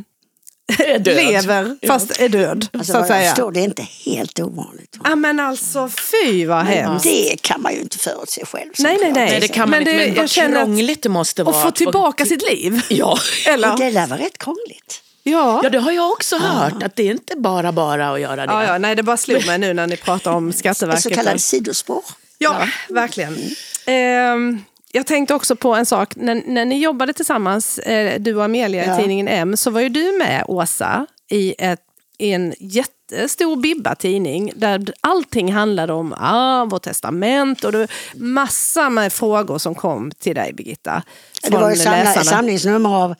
Lever 1.04 1.78
fast 1.88 2.20
är 2.22 2.30
död. 2.30 2.68
Alltså, 2.74 2.92
så 2.94 3.00
att 3.00 3.08
säga. 3.08 3.30
förstår, 3.30 3.52
det 3.52 3.60
är 3.60 3.64
inte 3.64 3.88
helt 4.06 4.40
ovanligt. 4.40 4.98
va? 4.98 5.06
Ja, 5.10 5.16
men 5.16 5.40
alltså 5.40 5.90
fy 6.12 6.46
vad 6.46 6.66
hemskt. 6.66 7.04
Det 7.04 7.42
kan 7.42 7.62
man 7.62 7.74
ju 7.74 7.80
inte 7.82 7.98
förutse 7.98 8.46
själv. 8.46 8.72
Nej, 8.80 8.98
nej, 9.02 9.12
nej. 9.12 9.30
Nej, 9.32 9.40
det 9.40 9.48
kan 9.48 9.70
man 9.70 9.70
Men 9.70 9.80
inte. 9.80 9.92
det- 9.92 9.98
Men 10.08 10.16
vad 10.16 10.24
att- 10.26 10.32
krångligt 10.66 11.02
det 11.04 11.10
måste 11.10 11.44
vara. 11.44 11.56
Och 11.56 11.62
få 11.62 11.68
att 11.68 11.76
tillbaka 11.76 12.26
sitt 12.26 12.50
liv. 12.50 12.82
Ja. 12.90 13.18
Eller? 13.48 13.78
Det 13.78 13.92
lär 13.92 14.08
vara 14.08 14.20
rätt 14.20 14.38
krångligt. 14.38 15.02
Ja. 15.24 15.60
ja, 15.64 15.70
det 15.70 15.80
har 15.80 15.92
jag 15.92 16.12
också 16.12 16.38
hört. 16.38 16.84
Att 16.84 16.96
det 16.96 17.04
är 17.08 17.12
inte 17.12 17.36
bara 17.38 17.72
bara 17.72 18.10
att 18.14 18.22
göra 18.22 18.36
det. 18.46 18.54
Ja, 18.54 18.64
ja, 18.66 18.78
nej, 18.78 18.96
det 18.96 19.04
bara 19.04 19.18
slog 19.18 19.46
mig 19.46 19.58
nu 19.58 19.74
när 19.74 19.88
ni 19.88 19.98
pratar 19.98 20.32
om 20.32 20.54
Skatteverket. 20.54 21.04
så 21.04 21.10
kallat 21.10 21.42
sidospår. 21.42 22.04
Ja, 22.38 22.68
verkligen. 22.90 23.38
Ehm, 23.86 24.64
jag 24.96 25.06
tänkte 25.06 25.34
också 25.34 25.56
på 25.56 25.76
en 25.76 25.86
sak. 25.86 26.16
När, 26.16 26.44
när 26.46 26.66
ni 26.66 26.80
jobbade 26.80 27.14
tillsammans, 27.14 27.80
eh, 27.80 28.20
du 28.20 28.36
och 28.36 28.44
Amelia 28.44 28.86
Ja. 28.86 28.94
i 28.94 29.02
tidningen 29.02 29.28
M, 29.28 29.58
så 29.58 29.72
var 29.72 29.82
ju 29.82 29.90
du 29.90 30.18
med, 30.20 30.44
Åsa, 30.48 31.06
i, 31.32 31.56
ett, 31.58 31.80
i 32.18 32.32
en 32.32 32.54
jättestor 32.60 33.56
Bibba-tidning 33.56 34.52
där 34.56 34.94
allting 35.02 35.54
handlade 35.54 35.94
om 35.94 36.14
arv 36.18 36.74
och 36.74 36.82
testament 36.82 37.64
och 37.64 37.72
det 37.72 37.88
massa 38.16 38.90
med 38.90 39.14
frågor 39.14 39.58
som 39.58 39.76
kom 39.76 40.12
till 40.12 40.36
dig, 40.36 40.54
Birgitta. 40.54 41.04
Det 41.44 41.58
var 41.58 41.70
läsarna. 41.70 42.24
samlingsnummer 42.24 42.90
av, 43.04 43.16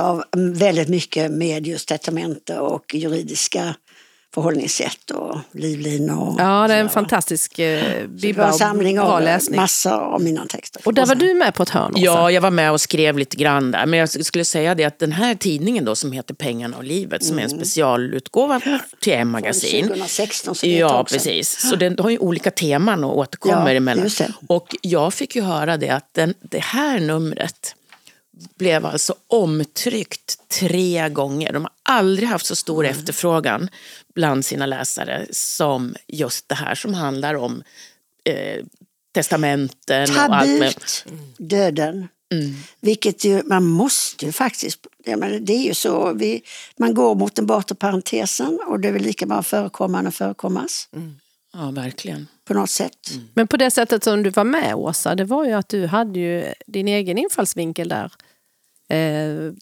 av 0.00 0.24
väldigt 0.36 0.88
mycket 0.88 1.30
med 1.30 1.66
just 1.66 1.88
testamente 1.88 2.58
och 2.58 2.94
juridiska 2.94 3.74
förhållningssätt 4.34 5.10
och 5.10 5.38
livlinor. 5.52 6.34
Ja, 6.38 6.68
det 6.68 6.74
är 6.74 6.80
en 6.80 6.88
fantastisk 6.88 7.58
eh, 7.58 8.06
Bibba 8.08 8.42
en 8.44 8.48
och 8.50 8.54
samling 8.54 8.96
bra 8.96 9.04
av 9.04 9.22
läsning. 9.22 9.60
massor 9.60 9.92
av 9.92 10.22
mina 10.22 10.46
texter. 10.46 10.82
Och 10.84 10.94
där 10.94 11.06
var 11.06 11.14
du 11.14 11.34
med 11.34 11.54
på 11.54 11.62
ett 11.62 11.68
hörn, 11.68 11.92
Åsa. 11.92 12.04
Ja, 12.04 12.30
jag 12.30 12.40
var 12.40 12.50
med 12.50 12.72
och 12.72 12.80
skrev 12.80 13.18
lite 13.18 13.36
grann 13.36 13.70
där. 13.70 13.86
Men 13.86 13.98
jag 14.00 14.24
skulle 14.26 14.44
säga 14.44 14.74
det 14.74 14.84
att 14.84 14.98
den 14.98 15.12
här 15.12 15.34
tidningen 15.34 15.84
då 15.84 15.94
som 15.96 16.12
heter 16.12 16.34
Pengarna 16.34 16.76
och 16.76 16.84
livet 16.84 17.24
som 17.24 17.38
är 17.38 17.42
en 17.42 17.50
specialutgåva 17.50 18.60
till 19.00 19.12
M-magasin. 19.12 19.86
2016 19.88 20.54
så 20.54 20.66
det 20.66 20.72
är 20.72 20.74
ett 20.74 20.80
Ja, 20.80 20.88
sedan. 20.88 21.04
precis. 21.04 21.68
Så 21.70 21.76
den 21.76 21.98
har 21.98 22.10
ju 22.10 22.18
olika 22.18 22.50
teman 22.50 23.04
och 23.04 23.18
återkommer 23.18 23.70
Ja, 23.70 23.76
emellan. 23.76 24.04
just 24.04 24.18
det. 24.18 24.32
Och 24.48 24.76
jag 24.82 25.14
fick 25.14 25.36
ju 25.36 25.42
höra 25.42 25.76
det 25.76 25.88
att 25.90 26.08
den, 26.14 26.34
det 26.40 26.62
här 26.62 27.00
numret 27.00 27.74
blev 28.58 28.86
alltså 28.86 29.14
omtryckt 29.26 30.48
tre 30.60 31.08
gånger. 31.08 31.52
De 31.52 31.62
har 31.62 31.72
aldrig 31.82 32.28
haft 32.28 32.46
så 32.46 32.56
stor 32.56 32.84
Mm. 32.84 32.98
efterfrågan 32.98 33.68
bland 34.14 34.44
sina 34.44 34.66
läsare 34.66 35.26
som 35.30 35.94
just 36.06 36.48
det 36.48 36.54
här 36.54 36.74
som 36.74 36.94
handlar 36.94 37.34
om 37.34 37.62
eh, 38.24 38.64
testamenten 39.14 40.10
och 40.10 40.16
allt 40.18 40.48
med... 40.48 40.74
Tabut, 40.74 41.04
döden. 41.38 42.08
Mm. 42.32 42.54
Vilket 42.80 43.24
ju, 43.24 43.42
man 43.42 43.64
måste 43.64 44.26
ju 44.26 44.32
faktiskt, 44.32 44.86
menar, 45.06 45.30
det 45.30 45.52
är 45.52 45.62
ju 45.62 45.74
så, 45.74 46.12
vi, 46.12 46.42
man 46.76 46.94
går 46.94 47.14
mot 47.14 47.34
den 47.34 47.46
bortre 47.46 47.74
parentesen 47.74 48.60
och 48.66 48.80
det 48.80 48.88
är 48.88 48.92
väl 48.92 49.02
lika 49.02 49.26
bra 49.26 49.42
förekomma 49.42 49.98
än 49.98 50.06
att 50.06 50.14
förekommas 50.14 50.88
Ja, 51.52 51.70
verkligen. 51.70 52.26
på 52.44 52.54
något 52.54 52.70
sätt. 52.70 53.10
Men 53.34 53.46
på 53.46 53.56
det 53.56 53.70
sättet 53.70 54.04
som 54.04 54.22
du 54.22 54.30
var 54.30 54.44
med 54.44 54.74
Åsa, 54.74 55.14
det 55.14 55.24
var 55.24 55.44
ju 55.44 55.52
att 55.52 55.68
du 55.68 55.86
hade 55.86 56.18
ju 56.18 56.54
din 56.66 56.88
egen 56.88 57.18
infallsvinkel 57.18 57.88
där. 57.88 58.12
Eh, 58.88 59.52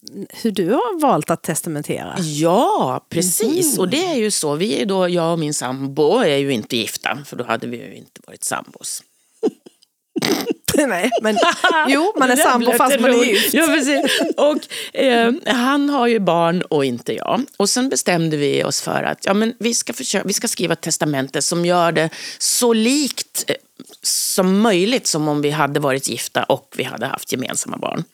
hur 0.42 0.50
du 0.50 0.70
har 0.70 1.00
valt 1.00 1.30
att 1.30 1.42
testamentera. 1.42 2.16
Ja, 2.18 3.06
precis. 3.08 3.78
Och 3.78 3.88
det 3.88 4.04
är 4.04 4.16
ju 4.16 4.30
så. 4.30 4.54
Vi 4.54 4.82
är 4.82 4.86
då, 4.86 5.08
jag 5.08 5.32
och 5.32 5.38
min 5.38 5.54
sambo 5.54 6.18
är 6.18 6.36
ju 6.36 6.52
inte 6.52 6.76
gifta, 6.76 7.18
för 7.26 7.36
då 7.36 7.44
hade 7.44 7.66
vi 7.66 7.76
ju 7.76 7.94
inte 7.94 8.20
varit 8.26 8.44
sambos. 8.44 9.02
Nej, 10.86 11.10
men 11.22 11.38
jo, 11.88 12.12
man 12.18 12.30
är 12.30 12.36
sambo 12.36 12.72
fast 12.72 13.00
man 13.00 13.10
är 13.10 13.24
gift. 13.24 13.54
Ja, 13.54 13.66
precis. 13.66 14.20
Och, 14.36 14.96
eh, 15.00 15.32
han 15.46 15.90
har 15.90 16.06
ju 16.06 16.18
barn 16.18 16.62
och 16.62 16.84
inte 16.84 17.14
jag. 17.14 17.42
Och 17.56 17.68
sen 17.68 17.88
bestämde 17.88 18.36
vi 18.36 18.64
oss 18.64 18.82
för 18.82 19.02
att 19.02 19.26
ja, 19.26 19.34
men 19.34 19.54
vi, 19.58 19.74
ska 19.74 19.92
försöka, 19.92 20.26
vi 20.26 20.32
ska 20.32 20.48
skriva 20.48 20.72
ett 20.72 20.80
testamente 20.80 21.42
som 21.42 21.64
gör 21.64 21.92
det 21.92 22.10
så 22.38 22.72
likt 22.72 23.44
eh, 23.46 23.56
som 24.02 24.60
möjligt 24.60 25.06
som 25.06 25.28
om 25.28 25.42
vi 25.42 25.50
hade 25.50 25.80
varit 25.80 26.08
gifta 26.08 26.42
och 26.42 26.74
vi 26.76 26.84
hade 26.84 27.06
haft 27.06 27.32
gemensamma 27.32 27.76
barn. 27.76 28.04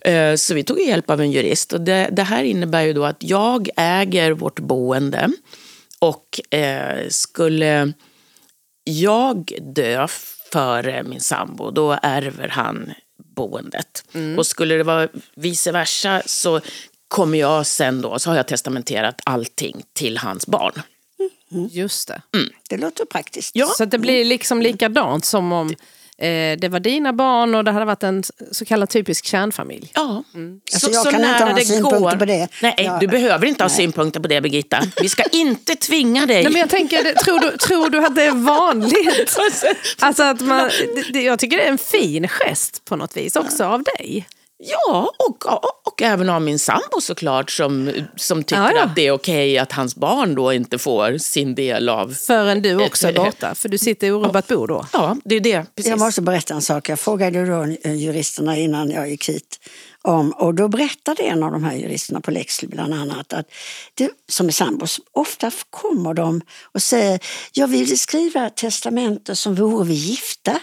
Eh, 0.00 0.34
Så 0.36 0.54
vi 0.54 0.64
tog 0.64 0.80
hjälp 0.80 1.10
av 1.10 1.20
en 1.20 1.30
jurist. 1.32 1.72
Och 1.72 1.80
det, 1.80 2.08
det 2.12 2.22
här 2.22 2.44
innebär 2.44 2.82
ju 2.82 2.92
då 2.92 3.04
att 3.04 3.22
jag 3.22 3.68
äger 3.76 4.32
vårt 4.32 4.60
boende 4.60 5.32
och 5.98 6.54
eh, 6.54 7.08
skulle 7.08 7.92
jag 8.84 9.52
dö 9.74 10.06
före 10.52 11.02
min 11.02 11.20
sambo, 11.20 11.70
då 11.70 11.98
ärver 12.02 12.48
han 12.48 12.92
boendet. 13.36 14.04
Och 14.38 14.46
skulle 14.46 14.74
det 14.74 14.84
vara 14.84 15.08
vice 15.34 15.72
versa 15.72 16.22
så 16.26 16.60
kommer 17.08 17.38
jag 17.38 17.66
sen 17.66 18.00
då, 18.02 18.18
så 18.18 18.30
har 18.30 18.36
jag 18.36 18.48
testamenterat 18.48 19.20
allting 19.24 19.82
till 19.92 20.18
hans 20.18 20.46
barn. 20.46 20.82
Just 21.70 22.08
det. 22.08 22.22
Det 22.68 22.76
låter 22.76 23.04
praktiskt. 23.04 23.50
Ja. 23.56 23.66
Så 23.66 23.84
det 23.84 23.98
blir 23.98 24.24
liksom 24.24 24.62
likadant 24.62 25.24
som 25.24 25.52
om 25.52 25.74
eh, 26.18 26.58
det 26.58 26.68
var 26.70 26.80
dina 26.80 27.12
barn 27.12 27.54
och 27.54 27.64
det 27.64 27.70
hade 27.70 27.84
varit 27.84 28.02
en 28.02 28.22
så 28.52 28.64
kallad 28.64 28.88
typisk 28.90 29.24
kärnfamilj. 29.26 29.90
Ja. 29.94 30.22
Alltså, 30.72 30.90
jag 30.90 31.04
kan 31.04 31.14
inte 31.20 31.32
ha 31.32 31.48
några 31.50 31.60
synpunkter 31.64 32.16
på 32.18 32.24
det. 32.24 32.48
Nej, 32.62 32.74
Ja. 32.78 32.98
du 33.00 33.06
behöver 33.06 33.46
inte 33.46 33.64
ha 33.64 33.68
synpunkter 33.68 34.20
på 34.20 34.28
det 34.28 34.40
Birgitta. 34.40 34.82
Vi 35.00 35.08
ska 35.08 35.22
inte 35.32 35.74
tvinga 35.74 36.26
dig. 36.26 36.42
Nej, 36.42 36.52
men 36.52 36.60
jag 36.60 36.70
tänker, 36.70 37.04
det- 37.04 37.14
tror 37.14 37.38
du, 37.40 37.56
tror 37.56 37.90
du 37.90 37.98
att 38.06 38.14
det 38.16 38.22
är 38.24 38.32
vanligt? 38.32 39.36
Alltså 40.00 40.22
att 40.22 40.40
man, 40.40 40.70
det- 40.94 41.12
det, 41.12 41.22
jag 41.22 41.38
tycker 41.38 41.56
det 41.56 41.62
är 41.62 41.70
en 41.70 41.78
fin 41.78 42.28
gest 42.28 42.84
på 42.84 42.96
något 42.96 43.16
vis 43.16 43.36
också 43.36 43.64
av 43.64 43.82
dig. 43.82 44.26
Ja, 44.60 45.10
och, 45.18 45.46
och, 45.46 45.86
och 45.86 46.02
även 46.02 46.30
av 46.30 46.42
min 46.42 46.58
sambo 46.58 47.00
såklart 47.00 47.50
som, 47.50 47.90
som 48.16 48.44
tycker 48.44 48.62
Ja, 48.62 48.72
ja. 48.74 48.82
att 48.84 48.94
det 48.96 49.06
är 49.06 49.10
okej 49.12 49.58
att 49.58 49.72
hans 49.72 49.96
barn 49.96 50.34
då 50.34 50.52
inte 50.52 50.78
får 50.78 51.18
sin 51.18 51.54
del 51.54 51.88
av... 51.88 52.14
Förrän 52.14 52.62
du 52.62 52.86
också 52.86 53.08
är 53.08 53.12
borta, 53.12 53.54
för 53.54 53.68
du 53.68 53.78
sitter 53.78 54.06
i 54.06 54.10
orubbat 54.10 54.48
bo 54.48 54.66
då. 54.66 54.86
Ja, 54.92 55.16
det 55.24 55.36
är 55.36 55.40
det. 55.40 55.66
Precis. 55.76 55.90
Jag 55.90 55.98
måste 55.98 56.22
berätta 56.22 56.54
en 56.54 56.62
sak. 56.62 56.88
Jag 56.88 57.00
frågade 57.00 57.46
då 57.46 57.62
eh, 57.82 57.94
juristerna 57.94 58.56
innan 58.56 58.90
jag 58.90 59.10
gick 59.10 59.28
hit. 59.28 59.60
Om, 60.08 60.32
och 60.32 60.54
då 60.54 60.68
berättade 60.68 61.22
en 61.22 61.42
av 61.42 61.52
de 61.52 61.64
här 61.64 61.74
juristerna 61.76 62.20
på 62.20 62.30
Lexley 62.30 62.68
bland 62.68 62.94
annat 62.94 63.32
att 63.32 63.46
det, 63.94 64.10
som 64.28 64.46
är 64.46 64.52
sambos, 64.52 65.00
ofta 65.12 65.50
kommer 65.70 66.14
de 66.14 66.40
och 66.62 66.82
säger 66.82 67.20
jag 67.52 67.68
vill 67.68 67.98
skriva 67.98 68.50
testamente 68.50 69.36
som 69.36 69.54
vore 69.54 69.84
vi 69.84 69.94
gifta. 69.94 70.60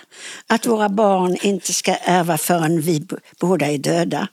Att 0.48 0.66
våra 0.66 0.90
barn 0.90 1.38
inte 1.42 1.74
ska 1.74 1.96
ärva 1.96 2.38
förrän 2.38 2.82
vi 2.82 3.08
båda 3.40 3.66
är 3.72 3.78
döda. 3.78 4.28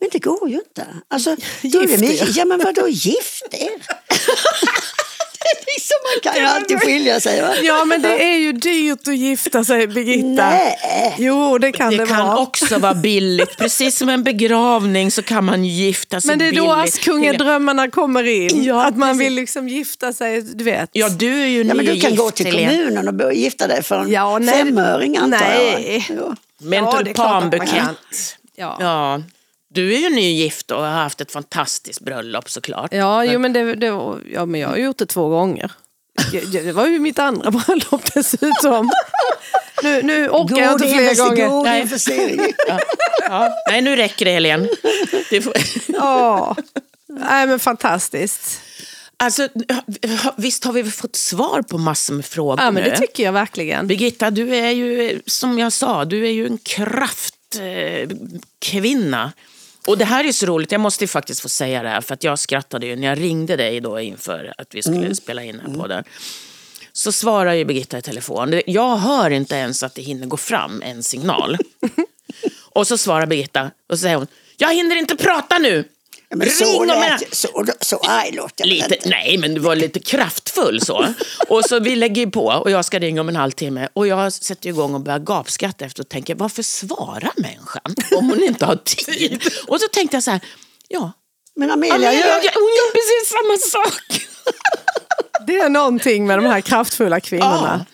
Men 0.00 0.08
det 0.12 0.18
går 0.18 0.48
ju 0.48 0.54
inte. 0.54 0.86
Alltså, 1.08 1.30
är 1.30 1.36
Gift 1.62 2.02
er. 2.02 2.38
ja 2.38 2.44
men 2.44 2.58
vadå 2.58 2.88
gift 2.88 3.48
er? 3.50 3.86
liksom, 5.66 5.96
man 6.04 6.32
kan 6.32 6.42
ju 6.42 6.48
alltid 6.48 6.80
skilja 6.80 7.20
sig. 7.20 7.42
Va? 7.42 7.48
Ja, 7.62 7.84
men 7.84 8.02
det 8.02 8.22
är 8.24 8.36
ju 8.36 8.52
dyrt 8.52 9.08
att 9.08 9.16
gifta 9.16 9.64
sig, 9.64 9.86
Birgitta. 9.86 10.50
Nej. 10.50 11.14
Jo, 11.18 11.58
det 11.58 11.72
kan 11.72 11.90
det, 11.90 11.96
Det 11.96 12.06
kan 12.06 12.26
vara. 12.26 12.38
också 12.38 12.78
vara 12.78 12.94
billigt. 12.94 13.56
Precis 13.58 13.96
som 13.98 14.08
en 14.08 14.24
begravning 14.24 15.10
så 15.10 15.22
kan 15.22 15.44
man 15.44 15.64
gifta 15.64 16.20
sig 16.20 16.28
Men 16.28 16.38
det 16.38 16.44
är 16.44 16.50
billigt. 16.50 16.64
då 16.64 16.72
Askungen-drömmarna 16.72 17.90
kommer 17.90 18.24
in. 18.24 18.64
Ja, 18.64 18.84
att 18.86 18.96
man 18.96 19.08
precis. 19.08 19.26
vill 19.26 19.34
liksom 19.34 19.68
gifta 19.68 20.12
sig, 20.12 20.42
du 20.42 20.64
vet. 20.64 20.90
Ja, 20.92 21.08
du 21.08 21.42
är 21.42 21.46
ju 21.46 21.62
Ja, 21.62 21.74
men 21.74 21.86
du 21.86 22.00
kan 22.00 22.16
gå 22.16 22.30
till 22.30 22.52
kommunen 22.52 23.08
och 23.08 23.14
börja 23.14 23.32
gifta 23.32 23.66
dig 23.66 23.82
för 23.82 24.00
en 24.00 24.10
Ja, 24.10 24.38
nej, 24.38 24.54
femöring 24.64 25.16
antar 25.16 25.38
nej. 25.38 26.04
jag. 26.08 26.18
Ja. 26.18 26.34
En 26.76 26.84
Ja, 26.84 27.00
det 27.04 27.10
är 27.10 27.14
klart 27.14 27.26
att 27.26 27.42
man 27.42 27.50
tulpanbukett. 27.50 27.70
kan. 27.74 27.94
Ja. 28.56 28.76
Ja. 28.80 29.22
Du 29.74 29.94
är 29.94 29.98
ju 29.98 30.10
nygift 30.10 30.70
och 30.70 30.82
har 30.82 30.90
haft 30.90 31.20
ett 31.20 31.32
fantastiskt 31.32 32.00
bröllop 32.00 32.50
såklart. 32.50 32.94
Ja, 32.94 33.24
jo, 33.24 33.38
men 33.38 33.52
det, 33.52 33.74
det, 33.74 33.86
ja, 34.32 34.46
men 34.46 34.60
jag 34.60 34.68
har 34.68 34.76
gjort 34.76 34.98
det 34.98 35.06
två 35.06 35.28
gånger. 35.28 35.72
Det, 36.32 36.40
det 36.40 36.72
var 36.72 36.86
ju 36.86 36.98
mitt 36.98 37.18
andra 37.18 37.50
bröllop 37.66 38.14
dessutom. 38.14 38.90
Nu, 39.82 40.02
nu 40.02 40.28
orkar 40.28 40.56
jag 40.56 40.72
inte 40.72 40.88
fler 40.88 41.28
gånger. 41.28 41.48
god 41.48 41.64
Nej. 41.64 41.80
investering. 41.80 42.40
Ja. 42.68 42.80
Ja. 43.28 43.48
Nej, 43.70 43.80
nu 43.80 43.96
räcker 43.96 44.24
det 44.24 44.30
Helene. 44.30 44.68
Det 45.30 45.42
får... 45.42 45.52
Ja. 45.86 46.56
Nej, 47.08 47.46
men 47.46 47.58
fantastiskt. 47.58 48.60
Alltså, 49.16 49.48
visst 50.36 50.64
har 50.64 50.72
vi 50.72 50.84
fått 50.84 51.16
svar 51.16 51.62
på 51.62 51.78
massor 51.78 52.14
med 52.14 52.24
frågor 52.24 52.64
Ja, 52.64 52.70
men 52.70 52.82
nu? 52.82 52.90
det 52.90 52.96
tycker 52.96 53.22
jag 53.22 53.32
verkligen. 53.32 53.86
Birgitta, 53.86 54.30
du 54.30 54.56
är 54.56 54.70
ju, 54.70 55.20
som 55.26 55.58
jag 55.58 55.72
sa, 55.72 56.04
du 56.04 56.26
är 56.26 56.30
ju 56.30 56.46
en 56.46 56.58
kraftkvinna. 56.58 58.02
Eh, 58.02 58.08
kvinna. 58.58 59.32
Och 59.86 59.98
det 59.98 60.04
här 60.04 60.24
är 60.24 60.32
så 60.32 60.46
roligt, 60.46 60.72
jag 60.72 60.80
måste 60.80 61.04
ju 61.04 61.08
faktiskt 61.08 61.40
få 61.40 61.48
säga 61.48 61.82
det 61.82 61.88
här, 61.88 62.00
för 62.00 62.14
att 62.14 62.24
jag 62.24 62.38
skrattade 62.38 62.86
ju 62.86 62.96
när 62.96 63.08
jag 63.08 63.20
ringde 63.20 63.56
dig 63.56 63.80
då 63.80 64.00
inför 64.00 64.54
att 64.58 64.74
vi 64.74 64.82
skulle 64.82 65.14
spela 65.14 65.44
in 65.44 65.56
den 65.56 65.70
här 65.70 65.78
podden. 65.78 66.04
Så 66.92 67.12
svarar 67.12 67.52
ju 67.52 67.64
Birgitta 67.64 67.98
i 67.98 68.02
telefon. 68.02 68.60
Jag 68.66 68.96
hör 68.96 69.30
inte 69.30 69.54
ens 69.54 69.82
att 69.82 69.94
det 69.94 70.02
hinner 70.02 70.26
gå 70.26 70.36
fram 70.36 70.82
en 70.82 71.02
signal. 71.02 71.58
och 72.70 72.86
så 72.86 72.98
svarar 72.98 73.26
Birgitta 73.26 73.70
och 73.88 73.98
så 73.98 74.02
säger 74.02 74.16
hon, 74.16 74.26
jag 74.56 74.74
hinner 74.74 74.96
inte 74.96 75.16
prata 75.16 75.58
nu. 75.58 75.84
Ja, 76.32 76.36
men 76.36 76.46
Ring 76.46 76.56
så, 76.56 76.80
om 76.80 76.86
lät, 76.86 77.20
jag... 77.20 77.36
så, 77.36 77.66
så 77.80 77.96
arg 77.96 78.32
låter 78.32 78.54
jag 78.56 78.68
Lite, 78.68 78.96
nej, 79.04 79.38
men 79.38 79.54
du 79.54 79.60
var 79.60 79.76
lite 79.76 80.00
kraftfull 80.00 80.80
så. 80.80 81.06
Och 81.48 81.64
så 81.64 81.80
vi 81.80 81.96
lägger 81.96 82.24
ju 82.24 82.30
på 82.30 82.46
och 82.46 82.70
jag 82.70 82.84
ska 82.84 82.98
ringa 82.98 83.20
om 83.20 83.28
en 83.28 83.36
halvtimme. 83.36 83.88
Och 83.92 84.06
jag 84.06 84.32
sätter 84.32 84.68
igång 84.68 84.94
och 84.94 85.00
börjar 85.00 85.18
gapskratta 85.18 85.84
efter 85.84 86.02
och 86.02 86.08
tänker, 86.08 86.34
varför 86.34 86.62
svarar 86.62 87.32
människan 87.36 87.94
om 88.16 88.30
hon 88.30 88.42
inte 88.42 88.66
har 88.66 88.76
tid? 88.76 89.42
Och 89.66 89.80
så 89.80 89.88
tänkte 89.88 90.16
jag 90.16 90.24
så 90.24 90.30
här, 90.30 90.40
ja, 90.88 91.12
Men 91.56 91.70
Amelia, 91.70 91.94
Amelia, 91.94 92.12
gör, 92.12 92.28
jag, 92.28 92.52
hon 92.54 92.72
gör 92.72 92.92
precis 92.92 93.32
samma 93.32 93.82
sak. 93.82 94.28
Det 95.46 95.56
är 95.56 95.68
någonting 95.68 96.26
med 96.26 96.38
de 96.38 96.46
här 96.46 96.60
kraftfulla 96.60 97.20
kvinnorna. 97.20 97.86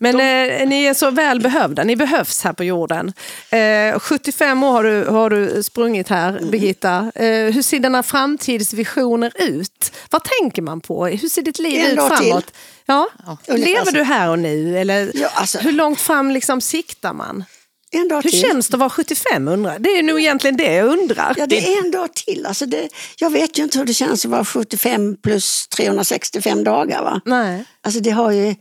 Men 0.00 0.14
eh, 0.14 0.68
ni 0.68 0.84
är 0.84 0.94
så 0.94 1.10
väl 1.10 1.40
behövda, 1.40 1.84
ni 1.84 1.96
behövs 1.96 2.44
här 2.44 2.52
på 2.52 2.64
jorden. 2.64 3.12
Eh, 3.50 3.98
75 4.00 4.62
år 4.62 4.72
har 4.72 4.82
du, 4.84 5.04
har 5.04 5.30
du 5.30 5.62
sprungit 5.62 6.08
här, 6.08 6.40
Birgitta. 6.50 7.12
Eh, 7.14 7.24
hur 7.52 7.62
ser 7.62 7.78
dina 7.78 8.02
framtidsvisioner 8.02 9.32
ut? 9.36 9.92
Vad 10.10 10.22
tänker 10.40 10.62
man 10.62 10.80
på? 10.80 11.06
Hur 11.06 11.28
ser 11.28 11.42
ditt 11.42 11.58
liv 11.58 11.80
En 11.84 11.86
ut 11.86 11.98
till. 12.08 12.16
framåt? 12.28 12.52
Ja. 12.86 13.08
Ungefär 13.48 13.66
Lever 13.74 13.92
du 13.92 14.02
här 14.02 14.28
och 14.30 14.38
nu? 14.38 14.78
Eller 14.78 15.10
Ja, 15.14 15.28
alltså- 15.34 15.58
hur 15.58 15.72
långt 15.72 16.00
fram 16.00 16.30
liksom 16.30 16.60
siktar 16.60 17.12
man? 17.12 17.44
en 17.90 18.08
dag 18.08 18.22
Hur 18.22 18.30
till. 18.30 18.40
känns 18.40 18.68
det 18.68 18.74
att 18.74 18.78
vara 18.80 18.90
75 18.90 19.48
undrar? 19.48 19.78
Det 19.78 19.88
är 19.88 20.02
nog 20.02 20.20
egentligen 20.20 20.56
det 20.56 20.72
jag 20.74 20.86
undrar. 20.86 21.34
Ja, 21.38 21.46
det 21.46 21.72
är 21.74 21.84
en 21.84 21.90
dag 21.90 22.14
till. 22.14 22.46
Alltså 22.46 22.66
det, 22.66 22.88
jag 23.18 23.30
vet 23.30 23.58
ju 23.58 23.62
inte 23.62 23.78
hur 23.78 23.84
det 23.84 23.94
känns 23.94 24.24
att 24.24 24.30
vara 24.30 24.44
75 24.44 25.16
plus 25.22 25.68
365 25.76 26.64
dagar. 26.64 27.02
Va? 27.02 27.20
Nej. 27.24 27.64
Alltså 27.82 28.00
det 28.00 28.10
har 28.10 28.30
ju, 28.30 28.54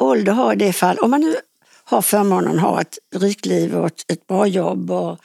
ålder 0.00 0.32
har 0.32 0.52
i 0.52 0.56
det 0.56 0.72
fall, 0.72 0.98
om 0.98 1.10
man 1.10 1.20
nu 1.20 1.36
har 1.84 2.02
förmånen 2.02 2.56
att 2.56 2.62
ha 2.62 2.80
ett 2.80 2.98
rikt 3.14 3.46
liv 3.46 3.76
och 3.76 3.86
ett, 3.86 4.04
ett 4.12 4.26
bra 4.26 4.46
jobb 4.46 4.90
och, 4.90 5.18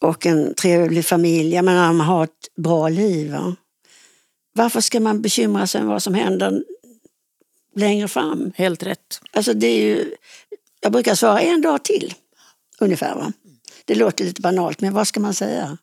och 0.00 0.26
en 0.26 0.54
trevlig 0.54 1.04
familj, 1.04 1.54
jag 1.54 1.64
menar 1.64 1.92
man 1.92 2.06
har 2.06 2.24
ett 2.24 2.54
bra 2.56 2.88
liv. 2.88 3.32
Va? 3.32 3.56
Varför 4.52 4.80
ska 4.80 5.00
man 5.00 5.22
bekymra 5.22 5.66
sig 5.66 5.80
om 5.80 5.86
vad 5.86 6.02
som 6.02 6.14
händer 6.14 6.62
längre 7.76 8.08
fram? 8.08 8.52
Helt 8.56 8.82
rätt. 8.82 9.20
Alltså 9.32 9.54
det 9.54 9.66
är 9.66 9.80
ju, 9.80 10.14
jag 10.80 10.92
brukar 10.92 11.14
svara 11.14 11.40
en 11.40 11.60
dag 11.60 11.82
till, 11.82 12.14
ungefär. 12.78 13.14
Va? 13.14 13.32
Det 13.84 13.94
låter 13.94 14.24
lite 14.24 14.40
banalt, 14.40 14.80
men 14.80 14.94
vad 14.94 15.08
ska 15.08 15.20
man 15.20 15.34
säga? 15.34 15.78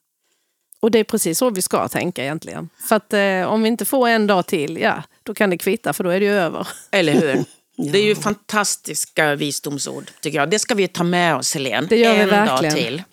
Och 0.79 0.91
det 0.91 0.99
är 0.99 1.03
precis 1.03 1.37
så 1.37 1.49
vi 1.49 1.61
ska 1.61 1.87
tänka 1.87 2.23
egentligen. 2.23 2.69
För 2.89 2.95
att 2.95 3.13
eh, 3.13 3.43
om 3.43 3.61
vi 3.61 3.67
inte 3.67 3.85
får 3.85 4.07
en 4.07 4.27
dag 4.27 4.45
till, 4.47 4.77
ja, 4.77 5.03
då 5.23 5.33
kan 5.33 5.49
det 5.49 5.57
kvitta 5.57 5.93
för 5.93 6.03
då 6.03 6.09
är 6.09 6.19
det 6.19 6.25
ju 6.25 6.31
över. 6.31 6.67
Eller 6.91 7.13
hur? 7.13 7.45
Det 7.77 7.97
är 7.99 8.03
ju 8.03 8.15
fantastiska 8.15 9.35
visdomsord, 9.35 10.11
tycker 10.21 10.37
jag. 10.37 10.49
Det 10.49 10.59
ska 10.59 10.75
vi 10.75 10.87
ta 10.87 11.03
med 11.03 11.35
oss, 11.35 11.53
Helene. 11.53 11.87
Det 11.89 11.97
gör 11.97 12.13
vi 12.13 12.19
en 12.19 12.29
verkligen. 12.29 12.73
dag 12.73 12.83
till. 12.83 13.03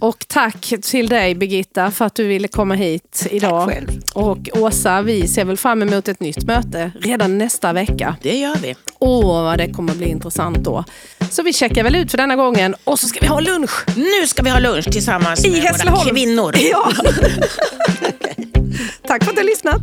Och 0.00 0.24
tack 0.28 0.72
till 0.82 1.08
dig 1.08 1.34
Birgitta 1.34 1.90
för 1.90 2.04
att 2.04 2.14
du 2.14 2.26
ville 2.26 2.48
komma 2.48 2.74
hit 2.74 3.26
idag. 3.30 3.88
Och 4.14 4.48
Åsa, 4.52 5.02
vi 5.02 5.28
ser 5.28 5.44
väl 5.44 5.56
fram 5.56 5.82
emot 5.82 6.08
ett 6.08 6.20
nytt 6.20 6.44
möte 6.44 6.92
redan 7.00 7.38
nästa 7.38 7.72
vecka. 7.72 8.16
Det 8.22 8.36
gör 8.38 8.56
vi. 8.56 8.74
Åh, 8.98 9.42
vad 9.42 9.58
det 9.58 9.72
kommer 9.72 9.94
bli 9.94 10.08
intressant 10.08 10.58
då. 10.58 10.84
Så 11.30 11.42
vi 11.42 11.52
checkar 11.52 11.82
väl 11.82 11.96
ut 11.96 12.10
för 12.10 12.18
denna 12.18 12.36
gången 12.36 12.74
och 12.84 12.98
så 12.98 13.08
ska 13.08 13.20
vi 13.20 13.26
ha 13.26 13.40
lunch. 13.40 13.84
Nu 13.96 14.26
ska 14.26 14.42
vi 14.42 14.50
ha 14.50 14.58
lunch 14.58 14.92
tillsammans 14.92 15.44
I 15.44 15.50
med 15.50 15.74
våra 15.86 16.04
kvinnor. 16.10 16.54
Ja. 16.56 16.92
Tack 19.06 19.24
för 19.24 19.30
att 19.30 19.36
du 19.36 19.42
har 19.42 19.46
lyssnat. 19.46 19.82